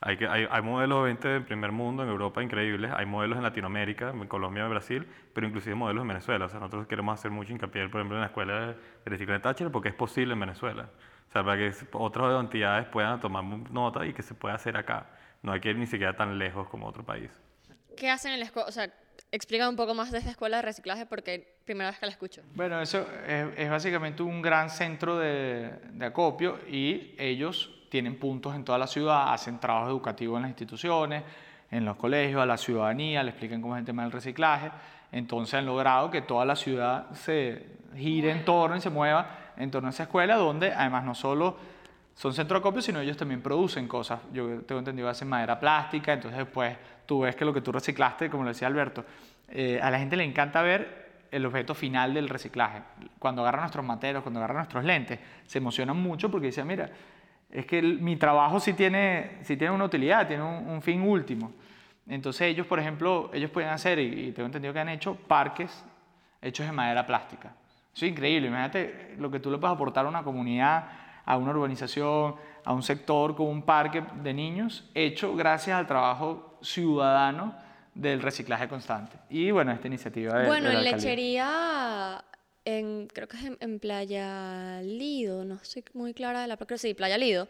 hay, 0.00 0.16
que, 0.16 0.26
hay, 0.26 0.46
hay, 0.48 0.62
modelos 0.62 1.00
de 1.00 1.04
20 1.06 1.28
del 1.28 1.42
primer 1.42 1.72
mundo 1.72 2.04
en 2.04 2.08
Europa 2.08 2.40
increíbles, 2.40 2.92
hay 2.94 3.04
modelos 3.04 3.36
en 3.36 3.42
Latinoamérica, 3.42 4.10
en 4.10 4.28
Colombia, 4.28 4.62
en 4.62 4.70
Brasil, 4.70 5.06
pero 5.34 5.46
inclusive 5.48 5.74
modelos 5.74 6.02
en 6.02 6.08
Venezuela. 6.08 6.44
O 6.44 6.48
sea, 6.48 6.60
nosotros 6.60 6.86
queremos 6.86 7.18
hacer 7.18 7.32
mucho 7.32 7.52
hincapié, 7.52 7.88
por 7.88 8.00
ejemplo, 8.00 8.16
en 8.16 8.20
la 8.20 8.28
escuela 8.28 8.66
de 8.66 8.76
reciclaje 9.04 9.40
Táchira, 9.40 9.70
porque 9.70 9.88
es 9.88 9.94
posible 9.96 10.34
en 10.34 10.40
Venezuela. 10.40 10.88
O 11.30 11.32
sea, 11.32 11.44
para 11.44 11.56
que 11.58 11.72
otras 11.92 12.40
entidades 12.40 12.88
puedan 12.88 13.20
tomar 13.20 13.44
nota 13.70 14.04
y 14.04 14.12
que 14.12 14.22
se 14.22 14.34
pueda 14.34 14.56
hacer 14.56 14.76
acá. 14.76 15.06
No 15.42 15.52
hay 15.52 15.60
que 15.60 15.70
ir 15.70 15.76
ni 15.76 15.86
siquiera 15.86 16.16
tan 16.16 16.36
lejos 16.38 16.68
como 16.68 16.88
otro 16.88 17.04
país. 17.04 17.30
¿Qué 17.96 18.10
hacen 18.10 18.32
en 18.32 18.40
la 18.40 18.46
escuela? 18.46 18.68
O 18.68 18.72
sea, 18.72 18.90
explica 19.30 19.68
un 19.68 19.76
poco 19.76 19.94
más 19.94 20.10
de 20.10 20.18
esta 20.18 20.30
escuela 20.30 20.56
de 20.56 20.62
reciclaje 20.62 21.06
porque 21.06 21.56
primera 21.64 21.90
vez 21.90 22.00
que 22.00 22.06
la 22.06 22.12
escucho. 22.12 22.42
Bueno, 22.54 22.80
eso 22.80 23.06
es, 23.26 23.46
es 23.56 23.70
básicamente 23.70 24.24
un 24.24 24.42
gran 24.42 24.70
centro 24.70 25.18
de, 25.18 25.70
de 25.92 26.04
acopio 26.04 26.58
y 26.66 27.14
ellos 27.16 27.70
tienen 27.90 28.18
puntos 28.18 28.54
en 28.56 28.64
toda 28.64 28.78
la 28.78 28.88
ciudad, 28.88 29.32
hacen 29.32 29.60
trabajo 29.60 29.88
educativo 29.88 30.36
en 30.36 30.42
las 30.42 30.50
instituciones, 30.50 31.22
en 31.70 31.84
los 31.84 31.96
colegios, 31.96 32.42
a 32.42 32.46
la 32.46 32.56
ciudadanía, 32.56 33.22
le 33.22 33.30
explican 33.30 33.62
cómo 33.62 33.76
es 33.76 33.80
el 33.80 33.86
tema 33.86 34.02
del 34.02 34.12
reciclaje. 34.12 34.70
Entonces 35.12 35.54
han 35.54 35.66
logrado 35.66 36.10
que 36.10 36.22
toda 36.22 36.44
la 36.44 36.56
ciudad 36.56 37.10
se 37.12 37.66
gire 37.96 38.30
en 38.30 38.44
torno 38.44 38.76
y 38.76 38.80
se 38.80 38.90
mueva 38.90 39.49
en 39.60 39.70
torno 39.70 39.88
a 39.88 39.90
esa 39.90 40.04
escuela, 40.04 40.36
donde 40.36 40.72
además 40.72 41.04
no 41.04 41.14
solo 41.14 41.56
son 42.14 42.34
centro 42.34 42.56
de 42.56 42.60
acopio, 42.60 42.82
sino 42.82 43.00
ellos 43.00 43.16
también 43.16 43.40
producen 43.40 43.88
cosas. 43.88 44.20
Yo 44.32 44.60
tengo 44.62 44.78
entendido 44.80 45.08
hacen 45.08 45.28
madera 45.28 45.58
plástica, 45.58 46.12
entonces 46.12 46.38
después 46.38 46.76
tú 47.06 47.20
ves 47.20 47.34
que 47.34 47.44
lo 47.44 47.54
que 47.54 47.60
tú 47.60 47.72
reciclaste, 47.72 48.28
como 48.28 48.42
lo 48.42 48.50
decía 48.50 48.68
Alberto, 48.68 49.04
eh, 49.48 49.80
a 49.82 49.90
la 49.90 49.98
gente 49.98 50.16
le 50.16 50.24
encanta 50.24 50.62
ver 50.62 51.26
el 51.30 51.46
objeto 51.46 51.74
final 51.74 52.12
del 52.12 52.28
reciclaje. 52.28 52.82
Cuando 53.18 53.42
agarran 53.42 53.62
nuestros 53.62 53.84
materos, 53.84 54.22
cuando 54.22 54.40
agarran 54.40 54.58
nuestros 54.58 54.84
lentes, 54.84 55.18
se 55.46 55.58
emocionan 55.58 55.96
mucho 55.96 56.30
porque 56.30 56.48
dicen, 56.48 56.66
mira, 56.66 56.90
es 57.50 57.66
que 57.66 57.82
mi 57.82 58.16
trabajo 58.16 58.60
sí 58.60 58.74
tiene, 58.74 59.38
sí 59.42 59.56
tiene 59.56 59.74
una 59.74 59.84
utilidad, 59.84 60.26
tiene 60.26 60.42
un, 60.42 60.82
fin 60.82 61.02
último. 61.02 61.52
Entonces 62.06 62.42
ellos, 62.42 62.66
por 62.66 62.78
ejemplo, 62.78 63.30
ellos 63.32 63.50
pueden 63.50 63.70
hacer, 63.70 63.98
y, 63.98 64.32
tengo 64.32 64.46
entendido 64.46 64.72
que 64.72 64.80
han 64.80 64.88
hecho, 64.88 65.14
parques 65.14 65.84
hechos 66.42 66.66
de 66.66 66.72
madera 66.72 67.06
plástica. 67.06 67.52
Eso 67.94 68.06
es 68.06 68.12
increíble, 68.12 68.48
imagínate 68.48 69.14
lo 69.18 69.30
que 69.30 69.40
tú 69.40 69.50
le 69.50 69.58
puedes 69.58 69.74
aportar 69.74 70.06
a 70.06 70.08
una 70.08 70.22
comunidad, 70.22 70.88
a 71.24 71.36
una 71.36 71.50
urbanización, 71.50 72.36
a 72.64 72.72
un 72.72 72.82
sector 72.82 73.34
con 73.34 73.46
un 73.46 73.62
parque 73.62 74.02
de 74.22 74.32
niños, 74.32 74.88
hecho 74.94 75.34
gracias 75.34 75.76
al 75.76 75.86
trabajo 75.86 76.58
ciudadano 76.62 77.54
del 77.94 78.22
reciclaje 78.22 78.68
constante. 78.68 79.16
Y 79.28 79.50
bueno, 79.50 79.72
esta 79.72 79.88
iniciativa 79.88 80.38
de... 80.38 80.46
Bueno, 80.46 80.70
en 80.70 80.84
lechería 80.84 82.24
en, 82.64 83.08
creo 83.08 83.28
que 83.28 83.36
es 83.36 83.50
en, 83.58 83.80
Playa 83.80 84.82
Lido, 84.82 85.44
no 85.44 85.54
estoy 85.56 85.84
muy 85.94 86.14
clara 86.14 86.42
de 86.42 86.46
la 86.46 86.56
pero 86.56 86.78
sí, 86.78 86.94
Playa 86.94 87.18
Lido. 87.18 87.48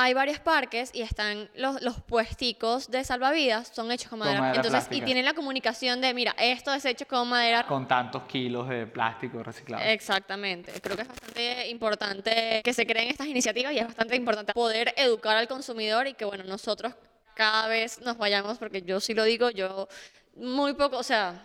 Hay 0.00 0.14
varios 0.14 0.38
parques 0.38 0.90
y 0.94 1.02
están 1.02 1.50
los, 1.56 1.82
los 1.82 2.00
puesticos 2.00 2.88
de 2.88 3.02
salvavidas, 3.02 3.72
son 3.74 3.90
hechos 3.90 4.08
con 4.08 4.20
madera. 4.20 4.52
Entonces, 4.54 4.86
y 4.92 5.00
tienen 5.00 5.24
la 5.24 5.34
comunicación 5.34 6.00
de, 6.00 6.14
mira, 6.14 6.36
esto 6.38 6.72
es 6.72 6.84
hecho 6.84 7.04
con 7.04 7.28
madera. 7.28 7.66
Con 7.66 7.88
tantos 7.88 8.22
kilos 8.22 8.68
de 8.68 8.86
plástico 8.86 9.42
reciclado. 9.42 9.82
Exactamente. 9.82 10.70
Creo 10.80 10.94
que 10.94 11.02
es 11.02 11.08
bastante 11.08 11.68
importante 11.68 12.60
que 12.62 12.72
se 12.72 12.86
creen 12.86 13.08
estas 13.08 13.26
iniciativas 13.26 13.72
y 13.72 13.78
es 13.78 13.86
bastante 13.86 14.14
importante 14.14 14.52
poder 14.52 14.94
educar 14.96 15.36
al 15.36 15.48
consumidor 15.48 16.06
y 16.06 16.14
que, 16.14 16.24
bueno, 16.24 16.44
nosotros 16.44 16.94
cada 17.34 17.66
vez 17.66 18.00
nos 18.00 18.18
vayamos, 18.18 18.58
porque 18.58 18.82
yo 18.82 19.00
sí 19.00 19.14
lo 19.14 19.24
digo, 19.24 19.50
yo 19.50 19.88
muy 20.36 20.74
poco, 20.74 20.98
o 20.98 21.02
sea, 21.02 21.42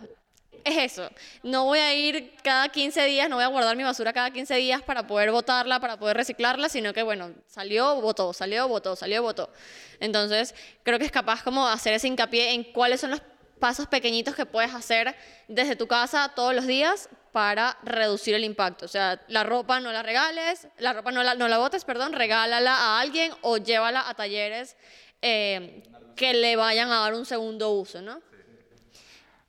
es 0.64 0.92
eso. 0.92 1.10
No 1.42 1.66
voy 1.66 1.80
a 1.80 1.94
ir 1.94 2.36
cada 2.44 2.70
15 2.70 3.06
días, 3.06 3.30
no 3.30 3.36
voy 3.36 3.46
a 3.46 3.48
guardar 3.48 3.76
mi 3.76 3.84
basura 3.84 4.14
cada 4.14 4.32
15 4.32 4.56
días 4.56 4.82
para 4.82 5.08
poder 5.08 5.32
botarla, 5.32 5.80
para 5.80 5.98
poder 5.98 6.18
reciclarla, 6.18 6.70
sino 6.70 6.94
que, 6.94 7.04
bueno, 7.04 7.32
salió, 7.48 8.02
botó, 8.02 8.34
salió, 8.34 8.68
botó, 8.68 8.96
salió, 8.96 9.22
botó. 9.22 9.50
Entonces, 10.00 10.56
creo 10.84 11.00
que 11.00 11.06
es 11.06 11.12
capaz 11.12 11.44
como 11.44 11.68
hacer 11.68 11.94
ese 11.94 12.08
hincapié 12.08 12.54
en 12.54 12.64
cuáles 12.64 13.02
son 13.02 13.12
los 13.12 13.22
pasos 13.60 13.88
pequeñitos 13.88 14.36
que 14.36 14.46
puedes 14.46 14.74
hacer 14.74 15.16
desde 15.48 15.76
tu 15.76 15.88
casa 15.88 16.34
todos 16.36 16.54
los 16.54 16.68
días 16.68 17.10
para 17.32 17.78
reducir 17.84 18.36
el 18.36 18.44
impacto. 18.44 18.86
O 18.86 18.90
sea, 18.90 19.22
la 19.28 19.44
ropa 19.44 19.80
no 19.80 19.92
la 19.92 20.04
regales, 20.04 20.68
la 20.78 20.94
ropa 20.94 21.12
no 21.12 21.24
la, 21.24 21.36
no 21.36 21.48
la 21.48 21.58
botes, 21.58 21.86
perdón, 21.86 22.14
regálala 22.14 22.76
a 22.76 23.00
alguien 23.00 23.32
o 23.42 23.58
llévala 23.58 24.08
a 24.08 24.14
talleres 24.14 24.76
eh, 25.22 25.82
que 26.16 26.34
le 26.34 26.56
vayan 26.56 26.92
a 26.92 27.00
dar 27.00 27.14
un 27.14 27.26
segundo 27.26 27.72
uso, 27.72 28.02
¿no? 28.02 28.22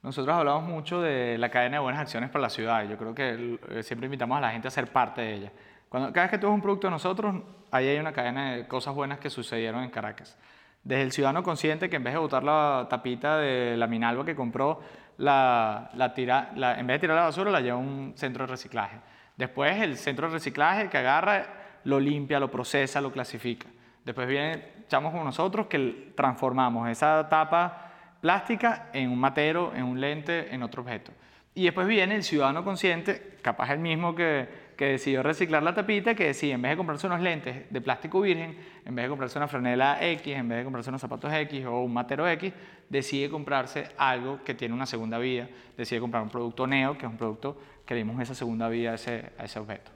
Nosotros 0.04 0.36
hablamos 0.36 0.64
mucho 0.64 1.00
de 1.00 1.38
la 1.38 1.48
cadena 1.48 1.78
de 1.78 1.82
buenas 1.82 2.02
acciones 2.02 2.28
para 2.28 2.42
la 2.42 2.50
ciudad 2.50 2.86
yo 2.86 2.98
creo 2.98 3.14
que 3.14 3.58
eh, 3.70 3.82
siempre 3.82 4.04
invitamos 4.04 4.36
a 4.36 4.40
la 4.42 4.50
gente 4.50 4.68
a 4.68 4.70
ser 4.70 4.92
parte 4.92 5.22
de 5.22 5.34
ella. 5.34 5.52
Cuando, 5.88 6.12
cada 6.12 6.26
vez 6.26 6.30
que 6.30 6.36
tú 6.36 6.46
ves 6.46 6.54
un 6.54 6.60
producto 6.60 6.88
de 6.88 6.90
nosotros, 6.90 7.36
ahí 7.70 7.88
hay 7.88 7.96
una 7.96 8.12
cadena 8.12 8.52
de 8.52 8.68
cosas 8.68 8.94
buenas 8.94 9.18
que 9.18 9.30
sucedieron 9.30 9.82
en 9.82 9.88
Caracas. 9.88 10.36
Desde 10.82 11.04
el 11.04 11.10
ciudadano 11.10 11.42
consciente 11.42 11.88
que 11.88 11.96
en 11.96 12.04
vez 12.04 12.12
de 12.12 12.18
botar 12.18 12.44
la 12.44 12.86
tapita 12.90 13.38
de 13.38 13.78
la 13.78 13.86
Minalba 13.86 14.26
que 14.26 14.36
compró, 14.36 14.82
la, 15.16 15.90
la 15.94 16.12
tira, 16.12 16.52
la, 16.54 16.78
en 16.78 16.86
vez 16.86 16.96
de 16.96 17.00
tirar 17.00 17.16
la 17.16 17.22
basura, 17.22 17.50
la 17.50 17.62
lleva 17.62 17.78
a 17.78 17.80
un 17.80 18.12
centro 18.14 18.44
de 18.44 18.50
reciclaje. 18.50 18.98
Después 19.38 19.80
el 19.80 19.96
centro 19.96 20.26
de 20.26 20.34
reciclaje 20.34 20.90
que 20.90 20.98
agarra, 20.98 21.46
lo 21.84 21.98
limpia, 21.98 22.38
lo 22.38 22.50
procesa, 22.50 23.00
lo 23.00 23.10
clasifica. 23.10 23.68
Después 24.04 24.28
viene 24.28 24.74
echamos 24.84 25.12
como 25.12 25.24
nosotros 25.24 25.66
que 25.66 26.12
transformamos 26.14 26.90
esa 26.90 27.26
tapa 27.30 27.83
plástica 28.24 28.88
en 28.94 29.10
un 29.10 29.18
matero, 29.18 29.74
en 29.76 29.82
un 29.82 30.00
lente, 30.00 30.54
en 30.54 30.62
otro 30.62 30.80
objeto. 30.80 31.12
Y 31.54 31.64
después 31.64 31.86
viene 31.86 32.14
el 32.14 32.22
ciudadano 32.22 32.64
consciente, 32.64 33.36
capaz 33.42 33.70
el 33.70 33.80
mismo 33.80 34.14
que, 34.14 34.48
que 34.78 34.86
decidió 34.92 35.22
reciclar 35.22 35.62
la 35.62 35.74
tapita, 35.74 36.14
que 36.14 36.28
decide, 36.28 36.52
en 36.52 36.62
vez 36.62 36.70
de 36.70 36.78
comprarse 36.78 37.06
unos 37.06 37.20
lentes 37.20 37.70
de 37.70 37.80
plástico 37.82 38.22
virgen, 38.22 38.58
en 38.82 38.94
vez 38.94 39.04
de 39.04 39.08
comprarse 39.10 39.36
una 39.36 39.46
franela 39.46 39.98
X, 40.00 40.26
en 40.34 40.48
vez 40.48 40.56
de 40.56 40.64
comprarse 40.64 40.88
unos 40.88 41.02
zapatos 41.02 41.30
X 41.34 41.66
o 41.66 41.80
un 41.80 41.92
matero 41.92 42.26
X, 42.26 42.50
decide 42.88 43.28
comprarse 43.28 43.90
algo 43.98 44.42
que 44.42 44.54
tiene 44.54 44.72
una 44.72 44.86
segunda 44.86 45.18
vida, 45.18 45.46
decide 45.76 46.00
comprar 46.00 46.22
un 46.22 46.30
producto 46.30 46.66
Neo, 46.66 46.96
que 46.96 47.04
es 47.04 47.12
un 47.12 47.18
producto 47.18 47.60
que 47.84 47.94
dimos 47.94 48.18
esa 48.22 48.34
segunda 48.34 48.70
vida 48.70 48.92
a 48.92 48.94
ese, 48.94 49.32
a 49.36 49.44
ese 49.44 49.58
objeto. 49.58 49.90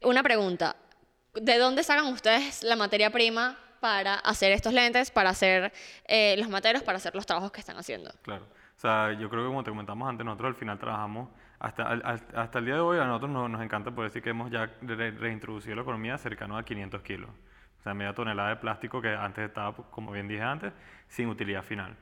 Una 0.00 0.22
pregunta, 0.22 0.74
¿de 1.34 1.58
dónde 1.58 1.82
sacan 1.82 2.06
ustedes 2.06 2.62
la 2.62 2.76
materia 2.76 3.10
prima 3.10 3.58
para 3.84 4.14
hacer 4.14 4.50
estos 4.52 4.72
lentes, 4.72 5.10
para 5.10 5.28
hacer 5.28 5.70
eh, 6.06 6.36
los 6.38 6.48
materos, 6.48 6.82
para 6.82 6.96
hacer 6.96 7.14
los 7.14 7.26
trabajos 7.26 7.52
que 7.52 7.60
están 7.60 7.76
haciendo? 7.76 8.10
Claro. 8.22 8.44
O 8.76 8.80
sea, 8.80 9.12
yo 9.12 9.28
creo 9.28 9.42
que 9.42 9.48
como 9.48 9.62
te 9.62 9.70
comentamos 9.70 10.08
antes, 10.08 10.24
nosotros 10.24 10.48
al 10.48 10.54
final 10.54 10.78
trabajamos, 10.78 11.28
hasta, 11.58 11.82
hasta 11.92 12.58
el 12.60 12.64
día 12.64 12.76
de 12.76 12.80
hoy 12.80 12.98
a 12.98 13.04
nosotros 13.04 13.30
nos, 13.30 13.50
nos 13.50 13.60
encanta 13.62 13.90
poder 13.90 14.10
decir 14.10 14.22
que 14.22 14.30
hemos 14.30 14.50
ya 14.50 14.70
re- 14.80 15.10
reintroducido 15.10 15.76
la 15.76 15.82
economía 15.82 16.16
cercano 16.16 16.56
a 16.56 16.62
500 16.64 17.02
kilos. 17.02 17.28
O 17.78 17.82
sea, 17.82 17.92
media 17.92 18.14
tonelada 18.14 18.48
de 18.48 18.56
plástico 18.56 19.02
que 19.02 19.10
antes 19.14 19.44
estaba, 19.48 19.74
como 19.90 20.12
bien 20.12 20.28
dije 20.28 20.40
antes, 20.42 20.72
sin 21.08 21.28
utilidad 21.28 21.62
final. 21.62 21.94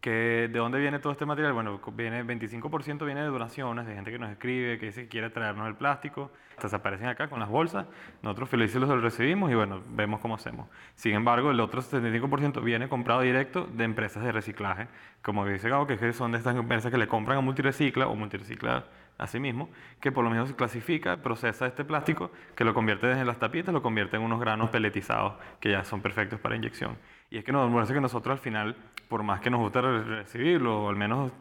Que 0.00 0.48
¿De 0.50 0.58
dónde 0.58 0.78
viene 0.78 0.98
todo 0.98 1.12
este 1.12 1.26
material? 1.26 1.52
Bueno, 1.52 1.80
viene 1.92 2.24
25% 2.24 3.04
viene 3.04 3.22
de 3.22 3.28
donaciones, 3.28 3.86
de 3.86 3.94
gente 3.94 4.10
que 4.10 4.18
nos 4.18 4.30
escribe, 4.30 4.78
que 4.78 4.86
dice 4.86 5.02
que 5.02 5.08
quiere 5.08 5.30
traernos 5.30 5.68
el 5.68 5.74
plástico. 5.74 6.30
Entonces 6.50 6.78
aparecen 6.78 7.08
acá 7.08 7.28
con 7.28 7.40
las 7.40 7.48
bolsas, 7.48 7.86
nosotros 8.22 8.48
felices 8.50 8.80
los 8.80 9.02
recibimos 9.02 9.50
y 9.50 9.54
bueno, 9.54 9.82
vemos 9.88 10.20
cómo 10.20 10.34
hacemos. 10.34 10.68
Sin 10.94 11.14
embargo, 11.14 11.50
el 11.50 11.60
otro 11.60 11.80
75% 11.80 12.62
viene 12.62 12.88
comprado 12.88 13.22
directo 13.22 13.66
de 13.66 13.84
empresas 13.84 14.22
de 14.22 14.30
reciclaje, 14.30 14.88
como 15.22 15.46
dice 15.46 15.70
Gabo, 15.70 15.86
que 15.86 15.94
es 15.94 16.00
que 16.00 16.12
son 16.12 16.32
de 16.32 16.38
estas 16.38 16.54
empresas 16.56 16.90
que 16.92 16.98
le 16.98 17.08
compran 17.08 17.38
a 17.38 17.40
Multirecicla 17.40 18.08
o 18.08 18.14
Multirecicla 18.14 18.84
a 19.16 19.26
sí 19.26 19.38
mismo, 19.38 19.70
que 20.00 20.12
por 20.12 20.24
lo 20.24 20.30
menos 20.30 20.52
clasifica, 20.52 21.18
procesa 21.18 21.66
este 21.66 21.84
plástico, 21.84 22.30
que 22.54 22.64
lo 22.64 22.74
convierte 22.74 23.06
desde 23.06 23.24
las 23.24 23.38
tapitas, 23.38 23.72
lo 23.72 23.82
convierte 23.82 24.16
en 24.16 24.22
unos 24.22 24.40
granos 24.40 24.70
peletizados 24.70 25.34
que 25.60 25.70
ya 25.70 25.84
son 25.84 26.00
perfectos 26.00 26.40
para 26.40 26.56
inyección. 26.56 26.96
Y 27.30 27.38
es 27.38 27.44
que 27.44 27.52
nos 27.52 27.72
parece 27.72 27.94
que 27.94 28.00
nosotros 28.00 28.32
al 28.32 28.40
final, 28.40 28.76
por 29.08 29.22
más 29.22 29.40
que 29.40 29.50
nos 29.50 29.60
guste 29.60 29.80
re- 29.80 30.02
recibirlo, 30.02 30.84
o 30.84 30.88
al 30.88 30.96
menos 30.96 31.32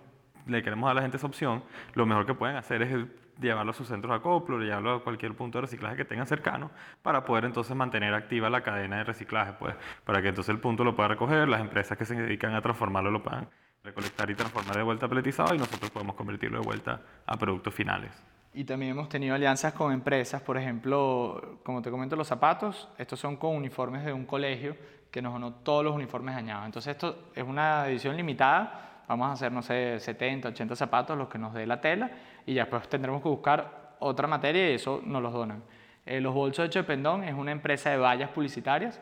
le 0.46 0.64
queremos 0.64 0.88
dar 0.88 0.92
a 0.92 0.96
la 0.96 1.02
gente 1.02 1.18
esa 1.18 1.28
opción, 1.28 1.64
lo 1.96 2.06
mejor 2.06 2.26
que 2.26 2.34
pueden 2.36 2.56
hacer 2.56 2.82
es 2.84 3.08
llevarlo 3.40 3.72
a 3.72 3.74
sus 3.74 3.88
centros 3.88 4.12
de 4.12 4.18
acoplo, 4.18 4.60
llevarlo 4.60 4.96
a 4.96 5.04
cualquier 5.04 5.34
punto 5.34 5.58
de 5.58 5.62
reciclaje 5.64 5.96
que 5.96 6.06
tengan 6.06 6.28
cercano, 6.28 6.72
para 7.02 7.26
poder 7.26 7.46
entonces 7.46 7.76
mantener 7.76 8.14
activa 8.14 8.50
la 8.50 8.62
cadena 8.62 8.98
de 8.98 9.04
reciclaje, 9.06 9.54
pues, 9.54 9.76
para 10.04 10.22
que 10.22 10.28
entonces 10.30 10.54
el 10.54 10.60
punto 10.60 10.84
lo 10.84 10.96
pueda 10.96 11.10
recoger, 11.10 11.48
las 11.48 11.62
empresas 11.62 11.98
que 11.98 12.06
se 12.06 12.16
dedican 12.16 12.54
a 12.54 12.62
transformarlo 12.62 13.12
lo 13.12 13.24
puedan 13.24 13.48
recolectar 13.84 14.30
y 14.30 14.36
transformar 14.36 14.76
de 14.76 14.84
vuelta 14.84 15.06
a 15.06 15.10
peletizado 15.10 15.56
y 15.56 15.58
nosotros 15.58 15.90
podemos 15.90 16.16
convertirlo 16.16 16.60
de 16.60 16.66
vuelta 16.66 17.02
a 17.26 17.38
productos 17.38 17.74
finales. 17.74 18.12
Y 18.54 18.64
también 18.64 18.92
hemos 18.92 19.10
tenido 19.10 19.36
alianzas 19.36 19.74
con 19.74 19.94
empresas, 19.94 20.42
por 20.42 20.58
ejemplo, 20.58 21.60
como 21.64 21.82
te 21.82 21.92
comento, 21.92 22.16
los 22.16 22.28
zapatos, 22.28 22.90
estos 22.98 23.20
son 23.20 23.38
con 23.38 23.56
uniformes 23.56 24.04
de 24.04 24.12
un 24.12 24.26
colegio 24.26 24.76
que 25.12 25.22
nos 25.22 25.34
donó 25.34 25.54
todos 25.54 25.84
los 25.84 25.96
uniformes 25.96 26.36
dañados. 26.36 26.66
Entonces 26.66 26.96
esto 26.96 27.30
es 27.36 27.44
una 27.44 27.88
edición 27.88 28.18
limitada, 28.18 29.04
vamos 29.08 29.30
a 29.30 29.34
hacer, 29.34 29.52
no 29.52 29.62
sé, 29.62 30.00
70, 30.00 30.50
80 30.50 30.76
zapatos, 30.76 31.18
los 31.18 31.30
que 31.30 31.38
nos 31.38 31.54
dé 31.54 31.66
la 31.68 31.80
tela, 31.80 32.10
y 32.46 32.56
después 32.56 32.88
tendremos 32.90 33.22
que 33.22 33.30
buscar 33.30 33.96
otra 34.00 34.28
materia 34.28 34.72
y 34.72 34.76
eso 34.76 35.02
nos 35.06 35.22
los 35.22 35.32
donan. 35.32 35.64
Eh, 36.06 36.20
los 36.20 36.34
bolsos 36.34 36.66
hechos 36.66 36.84
de 36.84 36.88
pendón 36.88 37.24
es 37.24 37.36
una 37.36 37.52
empresa 37.52 37.92
de 37.92 37.98
vallas 37.98 38.32
publicitarias 38.32 39.00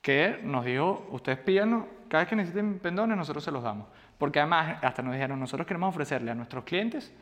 que 0.00 0.40
nos 0.42 0.64
dijo, 0.64 1.06
ustedes 1.10 1.38
pídanos, 1.38 1.84
cada 2.08 2.22
vez 2.22 2.30
que 2.30 2.36
necesiten 2.36 2.78
pendones 2.78 3.18
nosotros 3.18 3.44
se 3.44 3.50
los 3.50 3.62
damos. 3.62 3.86
Porque 4.16 4.40
además 4.40 4.78
hasta 4.82 5.02
nos 5.02 5.12
dijeron, 5.12 5.38
nosotros 5.38 5.66
queremos 5.66 5.90
ofrecerle 5.90 6.30
a 6.30 6.34
nuestros 6.34 6.64
clientes 6.64 7.12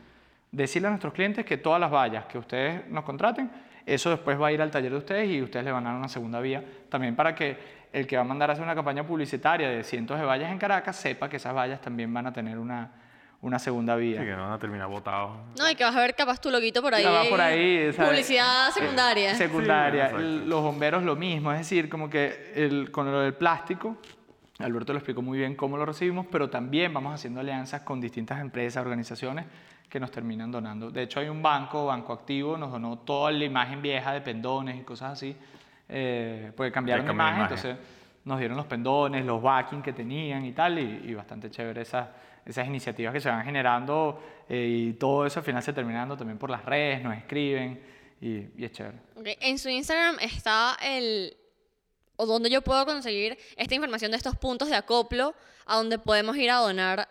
decirle 0.51 0.87
a 0.87 0.91
nuestros 0.91 1.13
clientes 1.13 1.45
que 1.45 1.57
todas 1.57 1.79
las 1.79 1.91
vallas 1.91 2.25
que 2.25 2.37
ustedes 2.37 2.87
nos 2.89 3.03
contraten, 3.03 3.51
eso 3.85 4.09
después 4.09 4.39
va 4.39 4.47
a 4.47 4.51
ir 4.51 4.61
al 4.61 4.69
taller 4.69 4.91
de 4.91 4.97
ustedes 4.97 5.29
y 5.29 5.41
ustedes 5.41 5.65
le 5.65 5.71
van 5.71 5.85
a 5.87 5.91
dar 5.91 5.99
una 5.99 6.09
segunda 6.09 6.39
vía, 6.39 6.63
también 6.89 7.15
para 7.15 7.33
que 7.33 7.77
el 7.93 8.05
que 8.05 8.17
va 8.17 8.21
a 8.21 8.25
mandar 8.25 8.49
a 8.49 8.53
hacer 8.53 8.63
una 8.63 8.75
campaña 8.75 9.05
publicitaria 9.05 9.69
de 9.69 9.83
cientos 9.83 10.19
de 10.19 10.25
vallas 10.25 10.51
en 10.51 10.57
Caracas 10.57 10.95
sepa 10.95 11.29
que 11.29 11.37
esas 11.37 11.55
vallas 11.55 11.79
también 11.81 12.13
van 12.13 12.27
a 12.27 12.33
tener 12.33 12.57
una, 12.57 12.91
una 13.41 13.59
segunda 13.59 13.95
vía. 13.95 14.19
Así 14.19 14.29
que 14.29 14.35
no 14.35 14.43
van 14.43 14.53
a 14.53 14.59
terminar 14.59 14.87
botados. 14.87 15.37
No, 15.57 15.69
y 15.69 15.75
que 15.75 15.83
vas 15.83 15.95
a 15.95 16.01
ver 16.01 16.15
capaz 16.15 16.41
tu 16.41 16.51
loguito 16.51 16.81
por 16.81 16.93
ahí. 16.93 17.03
Va 17.03 17.23
por 17.29 17.39
ahí, 17.39 17.93
¿sabes? 17.93 18.09
Publicidad 18.09 18.71
secundaria. 18.71 19.35
secundaria. 19.35 20.09
Sí, 20.09 20.43
los 20.45 20.61
bomberos 20.61 21.03
lo 21.03 21.15
mismo, 21.15 21.51
es 21.51 21.59
decir, 21.59 21.87
como 21.89 22.09
que 22.09 22.51
el, 22.55 22.91
con 22.91 23.09
lo 23.11 23.21
del 23.21 23.35
plástico, 23.35 23.97
Alberto 24.59 24.93
lo 24.93 24.99
explicó 24.99 25.21
muy 25.21 25.37
bien 25.37 25.55
cómo 25.55 25.77
lo 25.77 25.85
recibimos, 25.85 26.25
pero 26.31 26.49
también 26.49 26.93
vamos 26.93 27.13
haciendo 27.13 27.39
alianzas 27.39 27.81
con 27.81 28.01
distintas 28.01 28.39
empresas, 28.41 28.81
organizaciones 28.81 29.45
que 29.89 29.99
nos 29.99 30.11
terminan 30.11 30.51
donando. 30.51 30.89
De 30.91 31.03
hecho, 31.03 31.19
hay 31.19 31.29
un 31.29 31.41
banco, 31.41 31.85
Banco 31.85 32.13
Activo, 32.13 32.57
nos 32.57 32.71
donó 32.71 32.97
toda 32.99 33.31
la 33.31 33.45
imagen 33.45 33.81
vieja 33.81 34.11
de 34.13 34.21
pendones 34.21 34.79
y 34.79 34.83
cosas 34.83 35.13
así, 35.13 35.35
eh, 35.87 36.51
porque 36.55 36.71
cambiaron 36.71 37.05
de 37.05 37.11
imagen, 37.11 37.37
imagen. 37.37 37.57
entonces 37.57 37.87
nos 38.25 38.39
dieron 38.39 38.57
los 38.57 38.65
pendones, 38.65 39.25
los 39.25 39.41
backing 39.41 39.81
que 39.81 39.93
tenían 39.93 40.43
y 40.43 40.51
tal, 40.51 40.79
y, 40.79 41.09
y 41.09 41.13
bastante 41.13 41.49
chévere 41.49 41.81
esas, 41.81 42.09
esas 42.45 42.67
iniciativas 42.67 43.13
que 43.13 43.21
se 43.21 43.29
van 43.29 43.45
generando 43.45 44.21
eh, 44.49 44.67
y 44.67 44.93
todo 44.93 45.25
eso 45.25 45.39
al 45.39 45.45
final 45.45 45.63
se 45.63 45.71
termina 45.71 45.99
dando 45.99 46.17
también 46.17 46.37
por 46.37 46.49
las 46.49 46.65
redes, 46.65 47.01
nos 47.03 47.15
escriben 47.15 47.79
y, 48.19 48.47
y 48.57 48.65
es 48.65 48.71
chévere. 48.73 48.97
Ok, 49.15 49.27
En 49.39 49.57
su 49.57 49.69
Instagram 49.69 50.17
está 50.19 50.77
el... 50.83 51.36
o 52.17 52.25
donde 52.25 52.49
yo 52.49 52.61
puedo 52.61 52.85
conseguir 52.85 53.37
esta 53.55 53.75
información 53.75 54.11
de 54.11 54.17
estos 54.17 54.35
puntos 54.35 54.69
de 54.69 54.75
acoplo 54.75 55.33
a 55.65 55.77
donde 55.77 55.97
podemos 55.97 56.35
ir 56.37 56.51
a 56.51 56.57
donar 56.57 57.07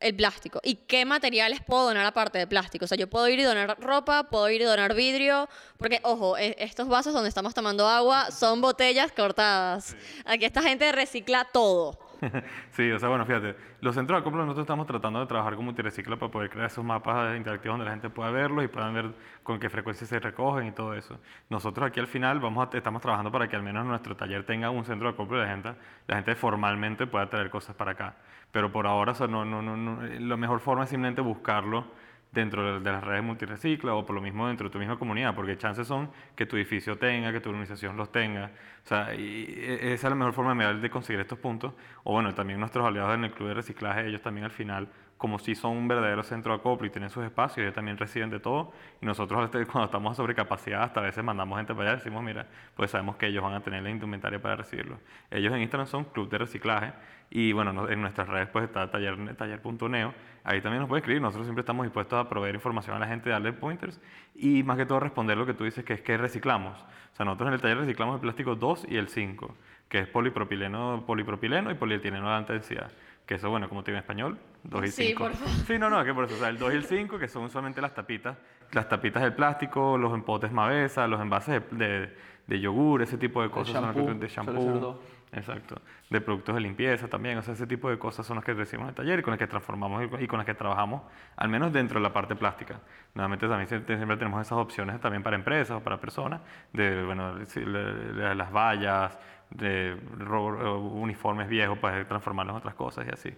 el 0.00 0.14
plástico. 0.14 0.60
¿Y 0.62 0.74
qué 0.76 1.04
materiales 1.04 1.60
puedo 1.66 1.86
donar 1.86 2.06
aparte 2.06 2.38
de 2.38 2.46
plástico? 2.46 2.84
O 2.84 2.88
sea, 2.88 2.96
yo 2.96 3.08
puedo 3.08 3.26
ir 3.28 3.40
y 3.40 3.42
donar 3.42 3.80
ropa, 3.80 4.24
puedo 4.30 4.48
ir 4.50 4.60
y 4.60 4.64
donar 4.64 4.94
vidrio, 4.94 5.48
porque, 5.76 6.00
ojo, 6.04 6.36
e- 6.36 6.54
estos 6.58 6.86
vasos 6.86 7.12
donde 7.12 7.28
estamos 7.28 7.54
tomando 7.54 7.88
agua 7.88 8.30
son 8.30 8.60
botellas 8.60 9.10
cortadas. 9.12 9.96
Aquí 10.24 10.44
esta 10.44 10.62
gente 10.62 10.90
recicla 10.92 11.46
todo. 11.52 11.98
Sí, 12.70 12.90
o 12.90 12.98
sea, 12.98 13.08
bueno, 13.08 13.24
fíjate, 13.26 13.56
los 13.80 13.94
centros 13.94 14.16
de 14.16 14.20
acoplo 14.20 14.42
nosotros 14.42 14.64
estamos 14.64 14.86
tratando 14.86 15.20
de 15.20 15.26
trabajar 15.26 15.54
con 15.56 15.64
Multirecicla 15.64 16.16
para 16.16 16.30
poder 16.30 16.50
crear 16.50 16.66
esos 16.66 16.84
mapas 16.84 17.36
interactivos 17.36 17.74
donde 17.74 17.84
la 17.86 17.92
gente 17.92 18.10
pueda 18.10 18.30
verlos 18.30 18.64
y 18.64 18.68
puedan 18.68 18.94
ver 18.94 19.14
con 19.42 19.58
qué 19.60 19.68
frecuencia 19.70 20.06
se 20.06 20.18
recogen 20.18 20.66
y 20.68 20.72
todo 20.72 20.94
eso. 20.94 21.20
Nosotros 21.48 21.86
aquí 21.88 22.00
al 22.00 22.06
final 22.08 22.40
vamos 22.40 22.68
a- 22.72 22.76
estamos 22.76 23.02
trabajando 23.02 23.30
para 23.30 23.48
que 23.48 23.56
al 23.56 23.62
menos 23.62 23.84
nuestro 23.86 24.16
taller 24.16 24.44
tenga 24.44 24.70
un 24.70 24.84
centro 24.84 25.08
de 25.08 25.14
acoplo 25.14 25.38
de 25.38 25.44
la 25.44 25.50
gente, 25.50 25.74
la 26.06 26.16
gente 26.16 26.34
formalmente 26.34 27.06
pueda 27.06 27.28
traer 27.30 27.50
cosas 27.50 27.76
para 27.76 27.92
acá. 27.92 28.16
Pero 28.50 28.72
por 28.72 28.86
ahora, 28.86 29.12
o 29.12 29.14
sea, 29.14 29.26
no, 29.28 29.44
no, 29.44 29.62
no, 29.62 29.76
no, 29.76 30.02
la 30.02 30.36
mejor 30.36 30.60
forma 30.60 30.84
es 30.84 30.90
simplemente 30.90 31.20
buscarlo 31.20 31.86
dentro 32.32 32.80
de- 32.80 32.90
las 32.92 33.02
redes 33.02 33.22
multirecicla 33.24 33.94
o 33.94 34.04
por 34.04 34.14
lo 34.14 34.20
mismo 34.20 34.46
dentro 34.48 34.68
de 34.68 34.72
tu 34.72 34.78
misma 34.78 34.98
comunidad, 34.98 35.34
porque 35.34 35.56
chances 35.56 35.86
son 35.86 36.10
que 36.36 36.46
tu 36.46 36.56
edificio 36.56 36.98
tenga, 36.98 37.32
que 37.32 37.40
tu 37.40 37.48
organización 37.50 37.96
los 37.96 38.12
tenga. 38.12 38.50
O 38.84 38.88
sea, 38.88 39.12
e- 39.14 39.92
esa 39.92 40.06
es 40.08 40.10
la 40.10 40.14
mejor 40.14 40.34
forma 40.34 40.54
de 40.54 40.74
de 40.80 40.90
conseguir 40.90 41.20
estos 41.20 41.38
puntos. 41.38 41.72
O 42.04 42.12
bueno, 42.12 42.34
también 42.34 42.60
nuestros 42.60 42.86
aliados 42.86 43.14
en 43.14 43.24
el 43.24 43.32
club 43.32 43.48
de 43.48 43.54
reciclaje, 43.54 44.06
ellos 44.06 44.22
también 44.22 44.44
al 44.44 44.50
final, 44.50 44.88
como 45.18 45.38
si 45.38 45.54
son 45.54 45.76
un 45.76 45.88
verdadero 45.88 46.22
centro 46.22 46.52
de 46.52 46.60
acoplo 46.60 46.86
y 46.86 46.90
tienen 46.90 47.10
sus 47.10 47.24
espacios, 47.24 47.58
ellos 47.58 47.74
también 47.74 47.98
reciben 47.98 48.30
de 48.30 48.40
todo. 48.40 48.72
Y 49.02 49.06
nosotros 49.06 49.44
este, 49.44 49.66
cuando 49.66 49.86
estamos 49.86 50.16
sobre 50.16 50.34
capacidad, 50.34 50.82
hasta 50.84 51.00
a 51.00 51.02
veces 51.02 51.22
mandamos 51.24 51.58
gente 51.58 51.74
para 51.74 51.90
allá 51.90 52.00
y 52.00 52.04
decimos, 52.04 52.22
mira, 52.22 52.46
pues 52.76 52.90
sabemos 52.92 53.16
que 53.16 53.26
ellos 53.26 53.42
van 53.42 53.54
a 53.54 53.60
tener 53.60 53.82
la 53.82 53.90
indumentaria 53.90 54.40
para 54.40 54.56
recibirlo. 54.56 54.98
Ellos 55.30 55.52
en 55.52 55.60
Instagram 55.60 55.86
son 55.88 56.04
Club 56.04 56.30
de 56.30 56.38
Reciclaje 56.38 56.92
y 57.30 57.52
bueno, 57.52 57.72
no- 57.72 57.88
en 57.90 58.00
nuestras 58.00 58.28
redes 58.28 58.48
pues 58.48 58.64
está 58.64 58.90
taller, 58.90 59.34
taller.neo. 59.36 60.14
Ahí 60.44 60.60
también 60.62 60.80
nos 60.80 60.88
puede 60.88 61.00
escribir. 61.00 61.20
Nosotros 61.20 61.46
siempre 61.46 61.60
estamos 61.60 61.84
dispuestos 61.84 62.18
a 62.24 62.28
proveer 62.28 62.54
información 62.54 62.96
a 62.96 62.98
la 63.00 63.06
gente, 63.06 63.28
darle 63.28 63.52
pointers 63.52 64.00
y 64.34 64.62
más 64.62 64.76
que 64.78 64.86
todo 64.86 65.00
responder 65.00 65.36
lo 65.36 65.44
que 65.44 65.52
tú 65.52 65.64
dices, 65.64 65.84
que 65.84 65.94
es 65.94 66.00
que 66.00 66.16
reciclamos. 66.16 66.80
O 67.12 67.16
sea, 67.16 67.24
nosotros 67.26 67.48
en 67.48 67.54
el 67.54 67.60
taller 67.60 67.78
reciclamos 67.78 68.14
el 68.14 68.20
plástico 68.20 68.54
2 68.54 68.86
y 68.88 68.96
el 68.96 69.08
5, 69.08 69.54
que 69.88 69.98
es 69.98 70.06
polipropileno, 70.06 71.02
polipropileno 71.06 71.70
y 71.70 71.74
polietileno 71.74 72.28
de 72.28 72.34
alta 72.36 72.52
densidad. 72.52 72.90
Que 73.28 73.34
eso, 73.34 73.50
bueno, 73.50 73.68
como 73.68 73.84
te 73.84 73.90
digo 73.90 73.98
en 73.98 74.02
español, 74.04 74.38
2 74.64 74.84
y 74.86 74.88
Sí, 74.90 75.06
5. 75.08 75.22
por 75.22 75.32
favor. 75.34 75.54
Sí, 75.66 75.78
no, 75.78 75.90
no, 75.90 76.02
que 76.02 76.14
por 76.14 76.24
eso, 76.24 76.34
o 76.34 76.38
sea, 76.38 76.48
el 76.48 76.58
2 76.58 76.72
y 76.72 76.76
el 76.76 76.84
5, 76.84 77.18
que 77.18 77.28
son 77.28 77.50
solamente 77.50 77.82
las 77.82 77.92
tapitas, 77.94 78.38
las 78.72 78.88
tapitas 78.88 79.22
del 79.22 79.34
plástico, 79.34 79.98
los 79.98 80.14
empotes 80.14 80.50
Mavesa, 80.50 81.06
los 81.06 81.20
envases 81.20 81.62
de, 81.70 81.76
de, 81.86 82.16
de 82.46 82.60
yogur, 82.60 83.02
ese 83.02 83.18
tipo 83.18 83.42
de 83.42 83.50
cosas, 83.50 83.74
son 83.74 83.82
las 83.84 83.94
que- 83.94 84.00
shampoo, 84.00 84.18
de 84.18 84.28
shampoo, 84.28 85.02
exacto, 85.32 85.78
de 86.08 86.20
productos 86.22 86.54
de 86.54 86.62
limpieza 86.62 87.06
también, 87.06 87.36
o 87.36 87.42
sea, 87.42 87.52
ese 87.52 87.66
tipo 87.66 87.90
de 87.90 87.98
cosas 87.98 88.24
son 88.26 88.36
las 88.36 88.44
que 88.46 88.54
recibimos 88.54 88.86
en 88.86 88.88
el 88.88 88.94
taller 88.94 89.18
y 89.18 89.22
con 89.22 89.32
las 89.32 89.38
que 89.38 89.46
transformamos 89.46 90.04
y 90.04 90.08
con- 90.08 90.22
y 90.22 90.26
con 90.26 90.38
las 90.38 90.46
que 90.46 90.54
trabajamos, 90.54 91.02
al 91.36 91.50
menos 91.50 91.70
dentro 91.70 92.00
de 92.00 92.04
la 92.04 92.12
parte 92.14 92.34
plástica. 92.34 92.80
Nuevamente 93.14 93.46
también 93.46 93.68
siempre 93.68 94.16
tenemos 94.16 94.40
esas 94.40 94.56
opciones 94.56 94.98
también 95.02 95.22
para 95.22 95.36
empresas 95.36 95.76
o 95.76 95.80
para 95.84 96.00
personas, 96.00 96.40
de, 96.72 97.04
bueno, 97.04 97.44
sí, 97.44 97.60
las 97.62 98.50
vallas, 98.50 99.18
de 99.50 99.96
ro- 100.18 100.80
uniformes 100.80 101.48
viejos 101.48 101.78
para 101.78 102.06
transformarlos 102.06 102.54
en 102.54 102.58
otras 102.58 102.74
cosas 102.74 103.06
y 103.06 103.10
así. 103.12 103.34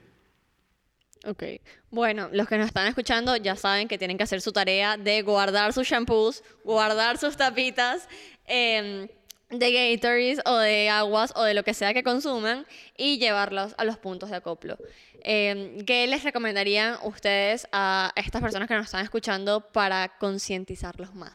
Ok. 1.26 1.42
Bueno, 1.90 2.28
los 2.32 2.48
que 2.48 2.56
nos 2.56 2.66
están 2.68 2.86
escuchando 2.86 3.36
ya 3.36 3.54
saben 3.54 3.88
que 3.88 3.98
tienen 3.98 4.16
que 4.16 4.24
hacer 4.24 4.40
su 4.40 4.52
tarea 4.52 4.96
de 4.96 5.20
guardar 5.22 5.72
sus 5.72 5.86
shampoos, 5.86 6.42
guardar 6.64 7.18
sus 7.18 7.36
tapitas 7.36 8.08
em, 8.46 9.06
de 9.50 9.72
Gatorades 9.96 10.40
o 10.46 10.56
de 10.56 10.88
aguas 10.88 11.32
o 11.36 11.42
de 11.44 11.52
lo 11.52 11.62
que 11.62 11.74
sea 11.74 11.92
que 11.92 12.02
consuman 12.02 12.64
y 12.96 13.18
llevarlos 13.18 13.74
a 13.76 13.84
los 13.84 13.98
puntos 13.98 14.30
de 14.30 14.36
acoplo. 14.36 14.78
Em, 15.22 15.84
¿Qué 15.84 16.06
les 16.06 16.24
recomendarían 16.24 16.96
ustedes 17.04 17.68
a 17.70 18.12
estas 18.16 18.40
personas 18.40 18.66
que 18.68 18.74
nos 18.74 18.86
están 18.86 19.04
escuchando 19.04 19.60
para 19.60 20.08
concientizarlos 20.18 21.14
más? 21.14 21.34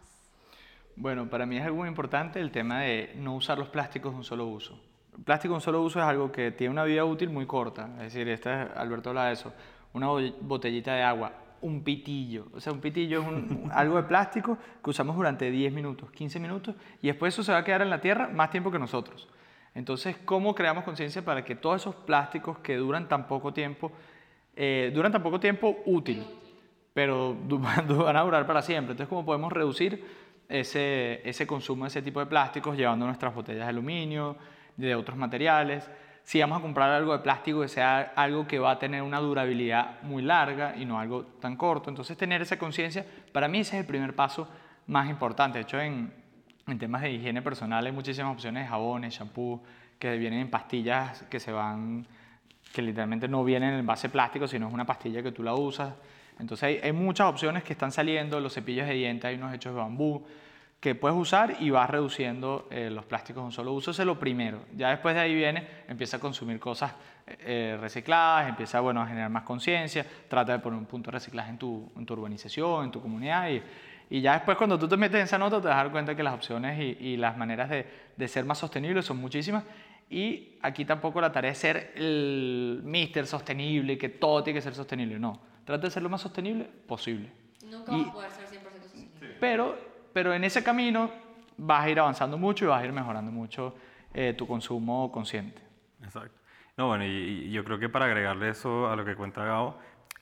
Bueno, 0.95 1.29
para 1.29 1.45
mí 1.45 1.57
es 1.57 1.63
algo 1.63 1.77
muy 1.77 1.89
importante 1.89 2.39
el 2.39 2.51
tema 2.51 2.81
de 2.81 3.13
no 3.17 3.35
usar 3.35 3.57
los 3.57 3.67
plásticos 3.69 4.11
de 4.13 4.17
un 4.17 4.23
solo 4.23 4.45
uso. 4.47 4.79
El 5.17 5.23
plástico 5.23 5.53
de 5.53 5.55
un 5.57 5.61
solo 5.61 5.81
uso 5.81 5.99
es 5.99 6.05
algo 6.05 6.31
que 6.31 6.51
tiene 6.51 6.71
una 6.71 6.83
vida 6.83 7.03
útil 7.05 7.29
muy 7.29 7.45
corta. 7.45 7.89
Es 7.97 8.13
decir, 8.13 8.27
este, 8.29 8.49
Alberto 8.49 9.09
habla 9.09 9.25
de 9.27 9.33
eso. 9.33 9.53
Una 9.93 10.07
bo- 10.07 10.19
botellita 10.41 10.93
de 10.93 11.03
agua 11.03 11.33
un 11.61 11.83
pitillo. 11.83 12.47
O 12.53 12.59
sea, 12.59 12.71
un 12.73 12.79
pitillo 12.79 13.21
es 13.21 13.27
un- 13.27 13.69
algo 13.73 13.95
de 13.97 14.03
plástico 14.03 14.57
que 14.83 14.89
usamos 14.89 15.15
durante 15.15 15.49
10 15.49 15.73
minutos, 15.73 16.11
15 16.11 16.39
minutos, 16.39 16.75
y 17.01 17.07
después 17.07 17.33
eso 17.33 17.43
se 17.43 17.51
va 17.51 17.59
a 17.59 17.63
quedar 17.63 17.81
en 17.81 17.89
la 17.89 17.99
Tierra 18.01 18.27
más 18.27 18.51
tiempo 18.51 18.69
que 18.71 18.77
nosotros. 18.79 19.27
Entonces, 19.73 20.15
¿cómo 20.25 20.53
creamos 20.55 20.83
conciencia 20.83 21.23
para 21.25 21.43
que 21.43 21.55
todos 21.55 21.81
esos 21.81 21.95
plásticos 21.95 22.59
que 22.59 22.75
duran 22.77 23.07
tan 23.09 23.27
poco 23.27 23.51
tiempo, 23.51 23.91
eh, 24.55 24.91
duran 24.93 25.11
tan 25.11 25.23
poco 25.23 25.39
tiempo 25.39 25.77
útil, 25.85 26.23
pero 26.93 27.35
van 27.49 28.15
a 28.15 28.21
durar 28.21 28.45
para 28.45 28.61
siempre? 28.61 28.91
Entonces, 28.91 29.09
¿cómo 29.09 29.25
podemos 29.25 29.51
reducir 29.51 30.24
ese, 30.49 31.27
ese 31.27 31.47
consumo 31.47 31.85
de 31.85 31.89
ese 31.89 32.01
tipo 32.01 32.19
de 32.19 32.25
plásticos 32.25 32.77
llevando 32.77 33.05
nuestras 33.05 33.33
botellas 33.33 33.65
de 33.65 33.69
aluminio, 33.69 34.37
de 34.77 34.95
otros 34.95 35.17
materiales? 35.17 35.89
Si 36.23 36.39
vamos 36.39 36.57
a 36.57 36.61
comprar 36.61 36.89
algo 36.89 37.13
de 37.13 37.19
plástico 37.19 37.61
que 37.61 37.67
sea 37.67 38.13
algo 38.15 38.47
que 38.47 38.57
va 38.57 38.71
a 38.71 38.79
tener 38.79 39.03
una 39.03 39.19
durabilidad 39.19 40.01
muy 40.01 40.23
larga 40.23 40.75
y 40.75 40.83
no 40.83 40.99
algo 40.99 41.23
tan 41.39 41.55
corto. 41.55 41.89
Entonces, 41.89 42.17
tener 42.17 42.41
esa 42.41 42.57
conciencia, 42.57 43.05
para 43.31 43.47
mí 43.47 43.59
ese 43.59 43.75
es 43.75 43.81
el 43.81 43.85
primer 43.85 44.15
paso 44.15 44.47
más 44.87 45.07
importante. 45.07 45.59
De 45.59 45.63
hecho, 45.63 45.79
en, 45.79 46.11
en 46.67 46.79
temas 46.79 47.03
de 47.03 47.11
higiene 47.11 47.41
personal 47.43 47.85
hay 47.85 47.91
muchísimas 47.91 48.33
opciones 48.33 48.63
de 48.63 48.69
jabones, 48.69 49.13
shampoo, 49.13 49.61
que 49.99 50.17
vienen 50.17 50.39
en 50.39 50.49
pastillas 50.49 51.23
que 51.29 51.39
se 51.39 51.51
van, 51.51 52.05
que 52.73 52.81
literalmente 52.81 53.27
no 53.27 53.43
vienen 53.43 53.73
en 53.73 53.79
envase 53.79 54.09
plástico, 54.09 54.47
sino 54.47 54.67
es 54.67 54.73
una 54.73 54.85
pastilla 54.85 55.21
que 55.21 55.31
tú 55.31 55.43
la 55.43 55.53
usas. 55.53 55.93
Entonces 56.39 56.83
hay, 56.83 56.91
muchas 56.91 57.27
opciones 57.27 57.63
que 57.63 57.73
están 57.73 57.91
saliendo, 57.91 58.39
los 58.39 58.53
cepillos 58.53 58.87
de 58.87 58.93
dientes, 58.93 59.25
hay 59.25 59.35
unos 59.35 59.53
hechos 59.53 59.73
de 59.73 59.79
bambú, 59.79 60.25
que 60.79 60.93
puedes 60.93 61.17
usar 61.17 61.57
y 61.59 61.69
vas 61.69 61.89
reduciendo 61.89 62.67
eh, 62.69 62.89
los 62.91 63.05
plásticos 63.05 63.41
de 63.41 63.45
un 63.45 63.51
solo 63.51 63.73
uso. 63.73 63.91
Eso 63.91 64.01
es 64.03 64.05
lo 64.05 64.19
primero. 64.19 64.65
Ya 64.75 64.89
después 64.89 65.15
de 65.15 65.21
ahí 65.21 65.33
viene, 65.33 65.67
empieza 65.87 66.17
a 66.17 66.19
consumir 66.19 66.59
cosas 66.59 66.93
eh, 67.25 67.77
recicladas, 67.79 68.49
empieza 68.49 68.81
bueno, 68.81 69.01
a 69.01 69.07
generar 69.07 69.29
más 69.29 69.43
conciencia, 69.43 70.05
trata 70.27 70.51
de 70.51 70.59
poner 70.59 70.77
un 70.77 70.85
punto 70.85 71.09
de 71.09 71.17
reciclaje 71.17 71.49
en 71.49 71.57
tu, 71.57 71.91
en 71.97 72.05
tu 72.05 72.13
urbanización, 72.13 72.85
en 72.85 72.91
tu 72.91 73.01
comunidad 73.01 73.49
y, 73.49 73.63
ya 74.21 74.33
después 74.33 74.55
cuando 74.55 74.77
tú 74.77 74.87
te 74.87 74.95
metes 74.97 75.15
en 75.15 75.23
esa 75.23 75.39
nota 75.39 75.59
te 75.59 75.67
vas 75.67 75.77
a 75.77 75.83
dar 75.83 75.91
cuenta 75.91 76.15
que 76.15 76.21
las 76.21 76.35
opciones 76.35 76.79
y, 76.79 77.03
y 77.03 77.17
las 77.17 77.35
maneras 77.35 77.71
de, 77.71 77.87
de 78.15 78.27
ser 78.27 78.45
más 78.45 78.59
sostenibles 78.59 79.03
son 79.03 79.17
muchísimas. 79.17 79.63
Y 80.09 80.59
aquí 80.61 80.85
tampoco 80.85 81.19
la 81.19 81.31
tarea 81.31 81.51
es 81.51 81.57
ser 81.57 81.93
el 81.95 82.81
mister 82.83 83.25
sostenible, 83.25 83.97
que 83.97 84.09
todo 84.09 84.43
tiene 84.43 84.59
que 84.59 84.61
ser 84.61 84.75
sostenible. 84.75 85.17
No, 85.17 85.39
trata 85.65 85.87
de 85.87 85.91
ser 85.91 86.03
lo 86.03 86.09
más 86.09 86.21
sostenible 86.21 86.65
posible. 86.87 87.31
Nunca 87.69 87.91
Y- 87.91 88.03
vas 88.03 88.07
a 88.09 88.13
poder 88.13 88.31
ser 88.31 88.47
100% 88.47 88.83
sostenible. 88.83 89.37
Pero, 89.39 89.77
pero 90.13 90.33
en 90.33 90.43
ese 90.43 90.63
camino 90.63 91.09
vas 91.57 91.83
a 91.85 91.89
ir 91.89 91.99
avanzando 91.99 92.37
mucho 92.37 92.65
y 92.65 92.67
vas 92.69 92.81
a 92.81 92.85
ir 92.85 92.93
mejorando 92.93 93.31
mucho 93.31 93.75
eh, 94.13 94.33
tu 94.37 94.47
consumo 94.47 95.11
consciente. 95.11 95.61
Exacto. 96.03 96.39
No, 96.77 96.87
bueno, 96.87 97.05
y, 97.05 97.07
y 97.47 97.51
yo 97.51 97.63
creo 97.63 97.79
que 97.79 97.89
para 97.89 98.05
agregarle 98.05 98.49
eso 98.49 98.89
a 98.89 98.95
lo 98.95 99.03
que 99.05 99.15
cuenta 99.15 99.43
Gabo, 99.43 99.77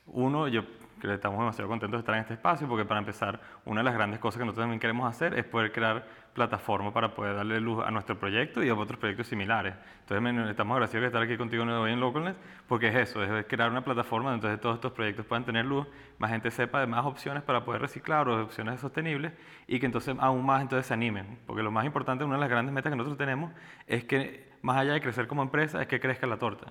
uno, 0.06 0.48
yo 0.48 0.62
que 1.00 1.12
estamos 1.12 1.38
demasiado 1.38 1.68
contentos 1.68 1.98
de 1.98 2.00
estar 2.00 2.14
en 2.14 2.22
este 2.22 2.34
espacio 2.34 2.66
porque 2.66 2.84
para 2.86 2.98
empezar, 3.00 3.38
una 3.66 3.80
de 3.80 3.84
las 3.84 3.94
grandes 3.94 4.20
cosas 4.20 4.38
que 4.38 4.44
nosotros 4.46 4.62
también 4.62 4.80
queremos 4.80 5.08
hacer 5.08 5.38
es 5.38 5.44
poder 5.44 5.70
crear 5.72 6.06
plataforma 6.34 6.92
para 6.92 7.14
poder 7.14 7.36
darle 7.36 7.60
luz 7.60 7.82
a 7.84 7.90
nuestro 7.90 8.18
proyecto 8.18 8.62
y 8.62 8.68
a 8.68 8.74
otros 8.74 8.98
proyectos 8.98 9.28
similares. 9.28 9.74
Entonces, 10.00 10.50
estamos 10.50 10.74
agradecidos 10.74 11.02
de 11.02 11.06
estar 11.06 11.22
aquí 11.22 11.36
contigo 11.36 11.64
hoy 11.64 11.92
en 11.92 12.00
Localnet 12.00 12.36
porque 12.68 12.88
es 12.88 12.94
eso, 12.96 13.22
es 13.22 13.46
crear 13.46 13.70
una 13.70 13.84
plataforma 13.84 14.30
donde 14.30 14.46
entonces 14.46 14.60
todos 14.60 14.74
estos 14.74 14.92
proyectos 14.92 15.24
puedan 15.24 15.44
tener 15.44 15.64
luz, 15.64 15.86
más 16.18 16.30
gente 16.30 16.50
sepa 16.50 16.80
de 16.80 16.86
más 16.86 17.06
opciones 17.06 17.42
para 17.42 17.64
poder 17.64 17.80
reciclar 17.80 18.28
o 18.28 18.36
de 18.36 18.42
opciones 18.42 18.80
sostenibles 18.80 19.32
y 19.66 19.78
que 19.78 19.86
entonces 19.86 20.14
aún 20.18 20.44
más 20.44 20.60
entonces 20.60 20.86
se 20.86 20.94
animen. 20.94 21.38
Porque 21.46 21.62
lo 21.62 21.70
más 21.70 21.86
importante, 21.86 22.24
una 22.24 22.34
de 22.34 22.40
las 22.40 22.50
grandes 22.50 22.74
metas 22.74 22.90
que 22.90 22.96
nosotros 22.96 23.16
tenemos 23.16 23.52
es 23.86 24.04
que 24.04 24.52
más 24.62 24.76
allá 24.76 24.94
de 24.94 25.00
crecer 25.00 25.26
como 25.26 25.42
empresa, 25.42 25.80
es 25.80 25.86
que 25.86 26.00
crezca 26.00 26.26
la 26.26 26.38
torta 26.38 26.66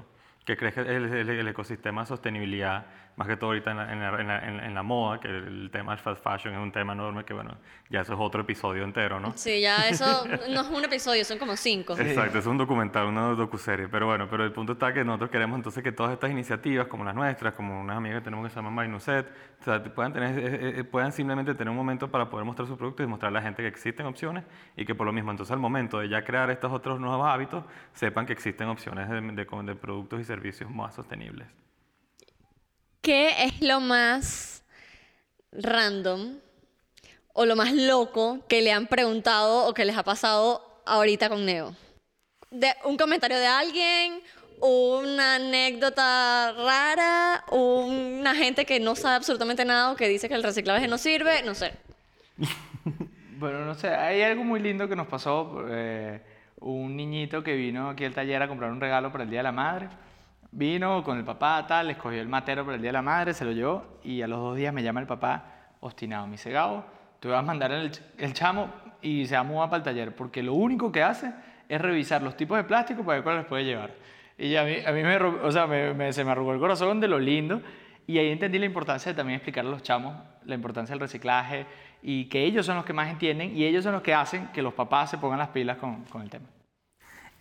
que 0.46 0.58
crezca 0.58 0.82
el, 0.82 1.14
el- 1.14 1.30
el 1.30 1.48
ecosistema 1.48 2.02
de 2.02 2.08
sostenibilidad, 2.08 2.86
más 3.16 3.28
que 3.28 3.38
todo 3.38 3.52
ahorita 3.52 3.72
en 3.72 3.78
la, 3.78 3.94
en 3.94 4.00
la- 4.02 4.22
en 4.22 4.28
la- 4.58 4.66
en 4.68 4.74
la- 4.76 4.84
moda, 4.84 5.20
que 5.20 5.28
el 5.28 5.70
tema 5.72 5.92
del 5.92 6.00
fast 6.00 6.24
fashion 6.24 6.54
es 6.56 6.60
un 6.60 6.72
tema 6.72 6.94
enorme 6.94 7.24
que, 7.24 7.34
bueno, 7.34 7.56
ya 7.90 8.02
eso 8.02 8.14
es 8.14 8.20
otro 8.20 8.42
episodio 8.42 8.84
entero, 8.84 9.20
¿no? 9.20 9.32
Sí, 9.36 9.62
ya 9.62 9.88
eso 9.88 10.26
no 10.50 10.62
es 10.62 10.68
un 10.70 10.84
episodio, 10.84 11.24
son 11.24 11.38
como 11.38 11.56
cinco. 11.56 11.96
Exacto, 11.98 12.40
es 12.40 12.46
un 12.48 12.58
documental, 12.58 13.06
una 13.06 13.28
docuserie. 13.28 13.88
Pero 13.88 14.08
bueno, 14.08 14.28
pero 14.30 14.44
el 14.44 14.52
punto 14.52 14.74
está 14.74 14.92
que 14.94 15.04
nosotros 15.06 15.30
queremos 15.30 15.56
entonces 15.58 15.84
que 15.84 15.92
todas 15.92 16.12
estas 16.12 16.32
iniciativas, 16.32 16.88
como 16.88 17.04
las 17.06 17.14
nuestras, 17.16 17.54
como 17.54 17.80
unas 17.80 17.98
amigas 17.98 18.18
que 18.20 18.24
tenemos 18.26 18.46
que 18.46 18.50
se 18.50 18.56
llaman 18.58 18.74
Marinuset, 18.74 19.28
o 19.62 19.64
sea, 19.64 19.82
puedan, 19.84 20.12
tener, 20.12 20.40
eh, 20.40 20.80
eh, 20.80 20.84
puedan 20.84 21.12
simplemente 21.14 21.54
tener 21.54 21.70
un 21.70 21.78
momento 21.78 22.10
para 22.10 22.30
poder 22.30 22.46
mostrar 22.46 22.68
sus 22.68 22.78
productos 22.78 23.06
y 23.06 23.08
mostrar 23.08 23.30
a 23.30 23.34
la 23.34 23.42
gente 23.44 23.62
que 23.62 23.68
existen 23.70 24.08
opciones 24.08 24.44
y 24.76 24.84
que 24.86 24.96
por 24.96 25.06
lo 25.06 25.14
mismo, 25.14 25.30
entonces 25.32 25.54
al 25.54 25.60
momento 25.60 26.00
de 26.00 26.10
ya 26.10 26.26
crear 26.26 26.50
estos 26.50 26.72
otros 26.72 27.00
nuevos 27.00 27.26
hábitos, 27.28 27.64
sepan 27.94 28.26
que 28.26 28.34
existen 28.34 28.68
opciones 28.70 29.08
de, 29.08 29.22
de- 29.22 29.46
de 29.64 29.76
productos 29.76 30.20
y 30.20 30.24
servicios 30.24 30.33
más 30.70 30.96
sostenibles. 30.96 31.48
¿Qué 33.02 33.46
es 33.46 33.62
lo 33.62 33.80
más 33.80 34.64
random 35.52 36.38
o 37.34 37.46
lo 37.46 37.56
más 37.56 37.74
loco 37.74 38.40
que 38.48 38.62
le 38.62 38.72
han 38.72 38.88
preguntado 38.88 39.68
o 39.68 39.74
que 39.74 39.86
les 39.86 39.98
ha 39.98 40.04
pasado 40.04 40.82
ahorita 40.86 41.30
con 41.30 41.46
Neo? 41.46 41.76
De, 42.50 42.74
un 42.86 42.98
comentario 42.98 43.38
de 43.40 43.48
alguien, 43.48 44.22
una 44.62 45.36
anécdota 45.36 46.54
rara, 46.54 47.44
una 47.52 48.36
gente 48.36 48.66
que 48.66 48.80
no 48.80 48.96
sabe 48.96 49.16
absolutamente 49.16 49.66
nada 49.66 49.92
o 49.92 49.96
que 49.96 50.08
dice 50.08 50.30
que 50.30 50.36
el 50.36 50.44
reciclaje 50.44 50.88
no 50.88 50.98
sirve, 50.98 51.44
no 51.44 51.54
sé. 51.56 51.74
Bueno, 53.36 53.66
no 53.66 53.76
sé, 53.76 53.90
hay 53.90 54.22
algo 54.22 54.46
muy 54.46 54.62
lindo 54.62 54.88
que 54.88 54.96
nos 54.96 55.08
pasó. 55.08 55.66
eh, 55.68 56.22
un 56.64 56.96
niñito 56.96 57.44
que 57.44 57.56
vino 57.56 57.90
aquí 57.90 58.06
al 58.06 58.14
taller 58.14 58.42
a 58.42 58.48
comprar 58.48 58.72
un 58.72 58.80
regalo 58.80 59.12
para 59.12 59.26
el 59.26 59.30
Día 59.30 59.40
de 59.40 59.44
la 59.44 59.52
Madre. 59.52 59.90
Vino 60.56 61.04
con 61.04 61.18
el 61.18 61.24
papá, 61.24 61.66
tal, 61.68 61.90
escogió 61.90 62.22
el 62.22 62.28
matero 62.28 62.64
para 62.64 62.76
el 62.76 62.82
Día 62.82 62.90
de 62.90 62.94
la 62.94 63.02
Madre, 63.02 63.34
se 63.34 63.44
lo 63.44 63.52
llevó 63.52 63.84
y 64.04 64.22
a 64.22 64.28
los 64.28 64.38
dos 64.40 64.56
días 64.56 64.72
me 64.72 64.84
llama 64.84 65.00
el 65.00 65.08
papá 65.08 65.46
obstinado. 65.80 66.28
Me 66.28 66.34
dice, 66.34 66.52
te 67.20 67.28
voy 67.28 67.36
a 67.38 67.42
mandar 67.42 67.72
el, 67.72 67.92
el 68.20 68.34
chamo 68.34 68.70
y 69.02 69.26
se 69.26 69.34
va 69.34 69.42
a 69.42 69.44
mudar 69.44 69.70
para 69.72 69.78
el 69.78 69.84
taller 69.84 70.16
porque 70.16 70.44
lo 70.44 70.54
único 70.54 70.92
que 70.92 71.02
hace 71.02 71.34
es 71.68 71.82
revisar 71.82 72.22
los 72.22 72.38
tipos 72.38 72.56
de 72.58 72.66
plástico 72.66 73.04
para 73.04 73.16
ver 73.16 73.24
cuáles 73.24 73.42
les 73.42 73.50
puede 73.50 73.66
llevar. 73.66 73.92
Y 74.38 74.56
a 74.56 74.64
mí, 74.64 74.76
a 74.86 74.92
mí 74.92 75.02
me, 75.02 75.16
o 75.18 75.52
sea, 75.52 75.66
me- 75.66 76.14
se 76.14 76.24
me 76.24 76.30
arrugó 76.32 76.54
el 76.54 76.60
corazón 76.60 77.00
de 77.00 77.08
lo 77.08 77.18
lindo 77.18 77.60
y 78.06 78.20
ahí 78.20 78.30
entendí 78.30 78.60
la 78.60 78.68
importancia 78.68 79.12
de 79.12 79.16
también 79.16 79.38
explicarle 79.38 79.70
a 79.72 79.74
los 79.74 79.82
chamos 79.82 80.16
la 80.46 80.54
importancia 80.54 80.94
del 80.94 81.00
reciclaje 81.00 81.66
y 82.04 82.26
que 82.26 82.44
ellos 82.44 82.64
son 82.68 82.76
los 82.76 82.86
que 82.86 82.94
más 82.94 83.10
entienden 83.10 83.58
y 83.58 83.64
ellos 83.64 83.84
son 83.84 83.94
los 83.94 84.04
que 84.04 84.14
hacen 84.14 84.50
que 84.54 84.62
los 84.62 84.76
papás 84.76 85.10
se 85.10 85.18
pongan 85.18 85.40
las 85.40 85.50
pilas 85.50 85.78
con, 85.78 86.04
con 86.04 86.22
el 86.22 86.30
tema. 86.30 86.46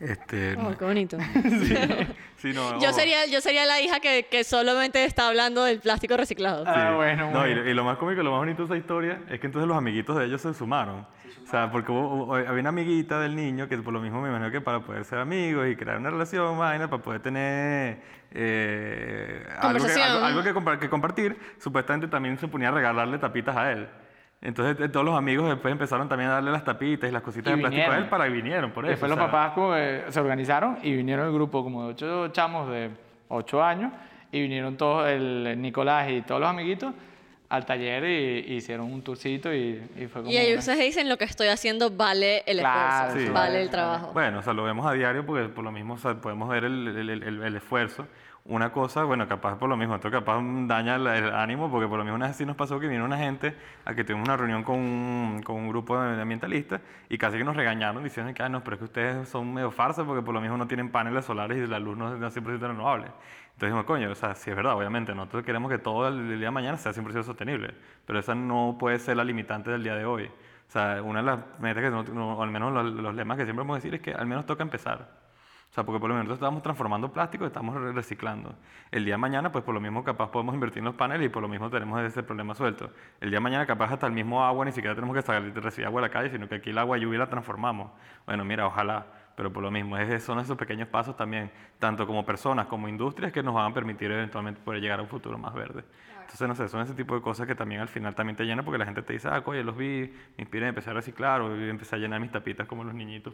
Este, 0.02 0.56
Oh, 0.58 0.76
qué 0.76 0.84
bonito. 0.84 1.16
sí, 2.38 2.52
no, 2.52 2.80
Yo 2.80 2.92
sería, 2.92 3.24
yo 3.26 3.40
sería 3.40 3.64
la 3.66 3.80
hija 3.80 4.00
que, 4.00 4.26
que 4.28 4.42
solamente 4.42 5.04
está 5.04 5.28
hablando 5.28 5.62
del 5.62 5.78
plástico 5.78 6.16
reciclado. 6.16 6.64
Ah, 6.66 6.88
Sí. 6.90 6.94
bueno, 6.96 7.30
No, 7.30 7.46
y, 7.46 7.54
bueno. 7.54 7.70
y 7.70 7.74
lo 7.74 7.84
más 7.84 7.98
cómico, 7.98 8.22
lo 8.22 8.32
más 8.32 8.38
bonito 8.40 8.62
de 8.62 8.66
esa 8.66 8.76
historia 8.76 9.20
es 9.30 9.38
que 9.38 9.46
entonces 9.46 9.68
los 9.68 9.76
amiguitos 9.76 10.18
de 10.18 10.24
ellos 10.24 10.40
se 10.40 10.52
sumaron. 10.54 11.06
O 11.44 11.46
sea, 11.52 11.70
porque 11.70 11.92
hubo- 11.92 12.24
hubo- 12.24 12.34
había 12.34 12.60
una 12.60 12.70
amiguita 12.70 13.20
del 13.20 13.36
niño 13.36 13.68
que 13.68 13.76
por 13.78 13.92
lo 13.92 14.00
mismo 14.00 14.20
me 14.20 14.28
imagino 14.28 14.50
que 14.50 14.60
para 14.60 14.80
poder 14.80 15.04
ser 15.04 15.18
amigos 15.18 15.68
y 15.68 15.76
crear 15.76 15.98
una 15.98 16.10
relación, 16.10 16.58
vaina, 16.58 16.88
para 16.88 17.02
poder 17.02 17.20
tener 17.20 18.00
eh, 18.32 19.46
algo, 19.60 19.84
que, 19.86 19.92
algo, 20.02 20.24
algo 20.24 20.42
que, 20.42 20.54
compa- 20.54 20.78
que 20.78 20.88
compartir, 20.88 21.36
supuestamente 21.58 22.08
también 22.08 22.38
se 22.38 22.48
ponía 22.48 22.68
a 22.68 22.72
regalarle 22.72 23.18
tapitas 23.18 23.56
a 23.56 23.72
él. 23.72 23.88
Entonces 24.42 24.76
eh, 24.84 24.88
todos 24.88 25.06
los 25.06 25.16
amigos 25.16 25.48
después 25.48 25.70
empezaron 25.70 26.08
también 26.08 26.30
a 26.30 26.34
darle 26.34 26.50
las 26.50 26.64
tapitas 26.64 27.08
y 27.08 27.12
las 27.12 27.22
cositas 27.22 27.52
Y 27.52 27.56
de 27.56 27.62
plástico 27.62 27.90
a 27.92 27.96
él 27.98 28.08
para 28.08 28.24
que 28.24 28.30
vinieron, 28.30 28.72
por 28.72 28.84
eso. 28.84 28.90
Después 28.90 29.10
o 29.12 29.14
los 29.14 29.22
sea. 29.22 29.30
papás 29.30 29.52
como 29.54 29.72
que 29.74 30.04
se 30.08 30.20
organizaron 30.20 30.78
y 30.82 30.96
vinieron 30.96 31.26
el 31.26 31.32
grupo 31.32 31.62
como 31.62 31.84
de 31.84 31.90
ocho 31.92 32.28
chamos 32.28 32.68
de 32.68 32.90
ocho 33.28 33.62
años 33.62 33.92
y 34.32 34.40
vinieron 34.42 34.76
todos, 34.76 35.08
el 35.08 35.56
Nicolás 35.60 36.10
y 36.10 36.22
todos 36.22 36.40
los 36.40 36.50
amiguitos 36.50 36.92
al 37.50 37.66
taller 37.66 38.02
y, 38.04 38.52
y 38.52 38.56
hicieron 38.56 38.90
un 38.90 39.02
tourcito 39.02 39.52
y, 39.54 39.80
y 39.96 40.06
fue 40.06 40.22
como... 40.22 40.32
Y 40.32 40.38
ahí 40.38 40.50
una- 40.52 40.58
ustedes 40.60 40.78
dicen 40.80 41.08
lo 41.08 41.18
que 41.18 41.24
estoy 41.24 41.48
haciendo 41.48 41.90
vale 41.90 42.42
el 42.46 42.60
Claro, 42.60 43.08
esfuerzo, 43.08 43.26
sí. 43.28 43.32
vale 43.32 43.62
el 43.62 43.68
trabajo. 43.70 44.10
Bueno, 44.14 44.38
o 44.38 44.42
sea, 44.42 44.54
lo 44.54 44.64
vemos 44.64 44.86
a 44.86 44.92
diario 44.92 45.24
porque 45.26 45.48
por 45.50 45.62
lo 45.62 45.70
mismo 45.70 45.94
o 45.94 45.98
sea, 45.98 46.14
podemos 46.14 46.48
ver 46.48 46.64
el, 46.64 46.88
el- 46.88 47.10
el- 47.10 47.22
el- 47.22 47.42
el 47.42 47.56
esfuerzo. 47.56 48.06
Una 48.44 48.72
cosa, 48.72 49.04
bueno, 49.04 49.28
capaz 49.28 49.56
por 49.56 49.68
lo 49.68 49.76
mismo, 49.76 49.94
esto 49.94 50.10
capaz 50.10 50.40
daña 50.66 50.96
el, 50.96 51.06
el 51.06 51.32
ánimo 51.32 51.70
porque 51.70 51.86
por 51.86 51.96
lo 51.98 52.04
mismo 52.04 52.16
una 52.16 52.26
vez 52.26 52.36
sí 52.36 52.44
nos 52.44 52.56
pasó 52.56 52.80
que 52.80 52.88
vino 52.88 53.04
una 53.04 53.16
gente 53.16 53.54
a 53.84 53.94
que 53.94 54.02
tuvimos 54.02 54.26
una 54.26 54.36
reunión 54.36 54.64
con 54.64 54.78
un, 54.80 55.40
con 55.44 55.54
un 55.56 55.68
grupo 55.68 55.96
de 56.00 56.20
ambientalistas 56.20 56.80
y 57.08 57.18
casi 57.18 57.38
que 57.38 57.44
nos 57.44 57.54
regañaron 57.54 58.02
diciendo 58.02 58.34
que, 58.34 58.42
ah, 58.42 58.48
no, 58.48 58.64
pero 58.64 58.74
es 58.74 58.78
que 58.80 58.84
ustedes 58.86 59.28
son 59.28 59.54
medio 59.54 59.70
farsa 59.70 60.04
porque 60.04 60.22
por 60.24 60.34
lo 60.34 60.40
mismo 60.40 60.56
no 60.56 60.66
tienen 60.66 60.90
paneles 60.90 61.24
solares 61.24 61.56
y 61.56 61.66
la 61.70 61.78
luz 61.78 61.96
no 61.96 62.12
es 62.26 62.34
100% 62.34 62.66
renovable. 62.66 63.06
Entonces 63.06 63.60
dijimos, 63.68 63.84
coño, 63.84 64.10
o 64.10 64.14
sea, 64.16 64.34
sí 64.34 64.50
es 64.50 64.56
verdad, 64.56 64.74
obviamente, 64.76 65.14
nosotros 65.14 65.44
queremos 65.44 65.70
que 65.70 65.78
todo 65.78 66.08
el, 66.08 66.14
el 66.32 66.38
día 66.38 66.48
de 66.48 66.50
mañana 66.50 66.76
sea 66.78 66.92
100% 66.92 67.22
sostenible, 67.22 67.74
pero 68.06 68.18
esa 68.18 68.34
no 68.34 68.76
puede 68.78 68.98
ser 68.98 69.16
la 69.18 69.24
limitante 69.24 69.70
del 69.70 69.84
día 69.84 69.94
de 69.94 70.04
hoy. 70.04 70.24
O 70.68 70.70
sea, 70.72 71.00
una 71.02 71.20
de 71.20 71.26
las 71.26 71.38
metas 71.60 71.82
que, 71.84 71.90
no- 71.90 72.02
no- 72.02 72.38
o 72.38 72.42
al 72.42 72.50
menos 72.50 72.72
los, 72.72 72.86
los 72.92 73.14
lemas 73.14 73.36
que 73.38 73.44
siempre 73.44 73.60
vamos 73.62 73.74
a 73.74 73.78
decir 73.78 73.94
es 73.94 74.00
que 74.00 74.12
al 74.14 74.26
menos 74.26 74.46
toca 74.46 74.64
empezar. 74.64 75.21
O 75.72 75.74
sea, 75.74 75.84
porque 75.84 75.98
por 75.98 76.10
lo 76.10 76.16
menos 76.16 76.34
estamos 76.34 76.62
transformando 76.62 77.10
plástico, 77.10 77.46
estamos 77.46 77.74
re- 77.74 77.92
reciclando. 77.92 78.54
El 78.90 79.06
día 79.06 79.14
de 79.14 79.18
mañana, 79.18 79.50
pues 79.50 79.64
por 79.64 79.72
lo 79.72 79.80
mismo 79.80 80.04
capaz 80.04 80.30
podemos 80.30 80.54
invertir 80.54 80.80
en 80.80 80.84
los 80.84 80.94
paneles 80.96 81.24
y 81.24 81.28
por 81.30 81.40
lo 81.40 81.48
mismo 81.48 81.70
tenemos 81.70 81.98
ese 82.02 82.22
problema 82.22 82.54
suelto. 82.54 82.90
El 83.22 83.30
día 83.30 83.38
de 83.38 83.42
mañana 83.42 83.64
capaz 83.64 83.90
hasta 83.90 84.06
el 84.06 84.12
mismo 84.12 84.44
agua, 84.44 84.66
ni 84.66 84.72
siquiera 84.72 84.94
tenemos 84.94 85.16
que 85.16 85.22
salir 85.22 85.50
de 85.50 85.60
recibir 85.62 85.86
agua 85.86 86.02
a 86.02 86.02
la 86.02 86.10
calle, 86.10 86.28
sino 86.28 86.46
que 86.46 86.56
aquí 86.56 86.68
el 86.70 86.76
agua 86.78 86.98
lluvia 86.98 87.20
la 87.20 87.30
transformamos. 87.30 87.90
Bueno, 88.26 88.44
mira, 88.44 88.66
ojalá. 88.66 89.06
pero 89.34 89.50
por 89.50 89.62
lo 89.62 89.70
mismo, 89.70 89.96
es, 89.96 90.22
son 90.22 90.40
esos 90.40 90.58
pequeños 90.58 90.88
pasos 90.88 91.16
también, 91.16 91.50
tanto 91.78 92.06
como 92.06 92.22
personas 92.26 92.66
como 92.66 92.86
industrias, 92.86 93.32
que 93.32 93.42
nos 93.42 93.54
van 93.54 93.70
a 93.70 93.74
permitir 93.74 94.10
eventualmente 94.10 94.60
poder 94.60 94.82
llegar 94.82 94.98
a 94.98 95.02
un 95.02 95.08
futuro 95.08 95.38
más 95.38 95.54
verde. 95.54 95.84
Entonces, 96.20 96.46
no 96.48 96.54
sé, 96.54 96.68
son 96.68 96.82
ese 96.82 96.92
tipo 96.92 97.14
de 97.14 97.22
cosas 97.22 97.46
que 97.46 97.54
también 97.54 97.80
al 97.80 97.88
final 97.88 98.14
también 98.14 98.36
te 98.36 98.44
llenan 98.44 98.62
porque 98.62 98.76
la 98.76 98.84
gente 98.84 99.00
te 99.02 99.14
dice, 99.14 99.28
ah, 99.28 99.42
oye, 99.46 99.64
los 99.64 99.74
vi, 99.74 100.12
me 100.36 100.42
inspiré, 100.42 100.68
empecé 100.68 100.90
a 100.90 100.92
reciclar 100.92 101.40
o 101.40 101.54
empecé 101.56 101.96
a 101.96 101.98
llenar 101.98 102.20
mis 102.20 102.30
tapitas 102.30 102.66
como 102.68 102.84
los 102.84 102.92
niñitos. 102.92 103.32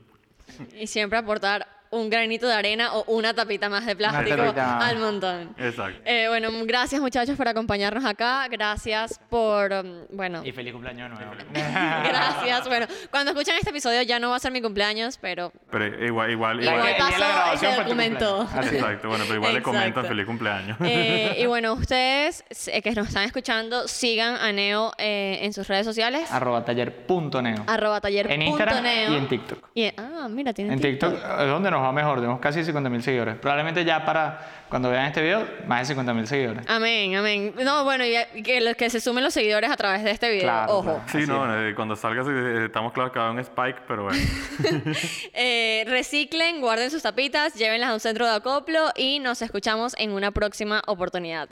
Y 0.73 0.87
siempre 0.87 1.19
aportar 1.19 1.67
un 1.91 2.11
granito 2.11 2.47
de 2.47 2.55
arena 2.55 2.93
o 2.95 3.05
una 3.13 3.35
tapita 3.35 3.69
más 3.69 3.87
de 3.87 3.97
plástico 3.97 4.37
tapita. 4.37 4.79
al 4.87 4.99
montón. 4.99 5.55
Exacto. 5.59 6.01
Eh, 6.05 6.27
bueno, 6.29 6.51
gracias 6.65 7.01
muchachos 7.01 7.37
por 7.37 7.49
acompañarnos 7.49 8.05
acá. 8.05 8.47
Gracias 8.51 9.19
por, 9.31 9.73
um, 9.73 10.05
bueno, 10.11 10.43
Y 10.45 10.53
feliz 10.53 10.73
cumpleaños 10.73 11.11
nuevo. 11.11 11.33
gracias. 11.53 12.69
Bueno, 12.69 12.87
cuando 13.11 13.33
escuchan 13.33 13.57
este 13.57 13.71
episodio 13.71 14.03
ya 14.03 14.19
no 14.19 14.31
va 14.31 14.37
a 14.37 14.39
ser 14.39 14.53
mi 14.53 14.61
cumpleaños, 14.61 15.19
pero 15.19 15.53
Pero 15.71 15.87
igual, 16.05 16.31
igual, 16.31 16.61
igual. 16.63 16.83
que- 16.83 16.91
igual 16.91 16.95
pasó 16.99 17.55
y 17.55 17.59
se 17.59 17.75
documentó. 17.83 18.43
Exacto, 18.43 19.09
bueno, 19.09 19.25
pero 19.27 19.37
igual 19.37 19.55
le 19.55 19.63
comentan 19.63 20.05
feliz 20.07 20.27
cumpleaños. 20.27 20.77
Eh, 20.83 21.37
y 21.41 21.47
bueno, 21.47 21.73
ustedes 21.75 22.45
eh, 22.69 22.83
que 22.83 22.93
nos 22.93 23.09
están 23.09 23.25
escuchando, 23.25 23.89
sigan 23.89 24.37
a 24.37 24.53
Neo 24.53 24.93
eh, 24.99 25.39
en 25.43 25.53
sus 25.53 25.67
redes 25.69 25.87
sociales. 25.87 26.31
Arroba 26.31 26.65
taller.neo. 26.65 27.65
Arroba 27.67 28.01
taller 28.01 28.31
En 28.31 28.41
punto 28.41 28.51
Instagram 28.65 28.83
neo. 28.83 29.13
y 29.13 29.17
en 29.17 29.29
TikTok. 29.29 29.69
Y- 29.75 29.93
ah, 29.97 30.27
mira, 30.31 30.53
tienen 30.53 30.75
En 30.75 30.81
TikTok 30.81 31.15
es 31.15 31.47
donde 31.49 31.71
nos 31.79 31.87
va 31.89 31.93
mejor, 31.93 32.17
tenemos 32.17 32.41
casi 32.41 32.65
50 32.65 32.91
mil 32.91 33.03
seguidores. 33.03 33.37
Probablemente 33.37 33.85
ya 33.85 34.05
para 34.05 34.65
cuando 34.69 34.91
vean 34.91 35.07
este 35.07 35.23
video, 35.23 35.47
más 35.67 35.81
de 35.81 35.87
50 35.87 36.13
mil 36.15 36.27
seguidores. 36.27 36.65
Amén, 36.69 37.15
amén. 37.17 37.55
No, 37.65 37.85
bueno, 37.85 38.05
y 38.05 38.43
que, 38.43 38.61
los- 38.61 38.75
que 38.77 38.91
se 38.91 39.01
sumen 39.01 39.25
los 39.25 39.33
seguidores 39.33 39.71
a 39.71 39.77
través 39.77 40.05
de 40.05 40.11
este 40.11 40.29
video. 40.31 40.43
Claro, 40.45 40.73
Ojo. 40.73 40.83
claro. 40.83 41.03
Sí, 41.11 41.19
Así 41.19 41.27
no, 41.27 41.69
eh, 41.69 41.75
cuando 41.75 41.97
salga 41.97 42.23
eh, 42.29 42.65
estamos 42.67 42.93
claros 42.93 43.13
que 43.13 43.19
va 43.19 43.27
a 43.27 43.29
haber 43.31 43.41
un 43.41 43.45
spike, 43.45 43.83
pero 43.89 44.05
bueno. 44.05 44.19
Eh, 45.35 45.85
reciclen, 45.87 46.61
guarden 46.61 46.91
sus 46.91 47.03
tapitas, 47.03 47.55
llévenlas 47.55 47.91
a 47.91 47.95
un 47.95 48.01
centro 48.01 48.27
de 48.27 48.35
acoplo 48.35 48.91
y 48.97 49.21
nos 49.21 49.41
escuchamos 49.43 49.95
en 49.99 50.11
una 50.13 50.31
próxima 50.33 50.83
oportunidad. 50.87 51.49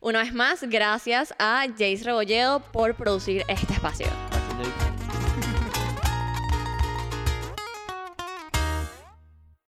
Una 0.00 0.20
vez 0.20 0.34
más, 0.34 0.62
gracias 0.64 1.32
a 1.38 1.64
Jace 1.68 2.00
Rebolledo 2.04 2.60
por 2.60 2.94
producir 2.94 3.44
este 3.48 3.72
espacio. 3.72 4.06
Gracias, 4.58 4.78
Jake. 4.78 5.01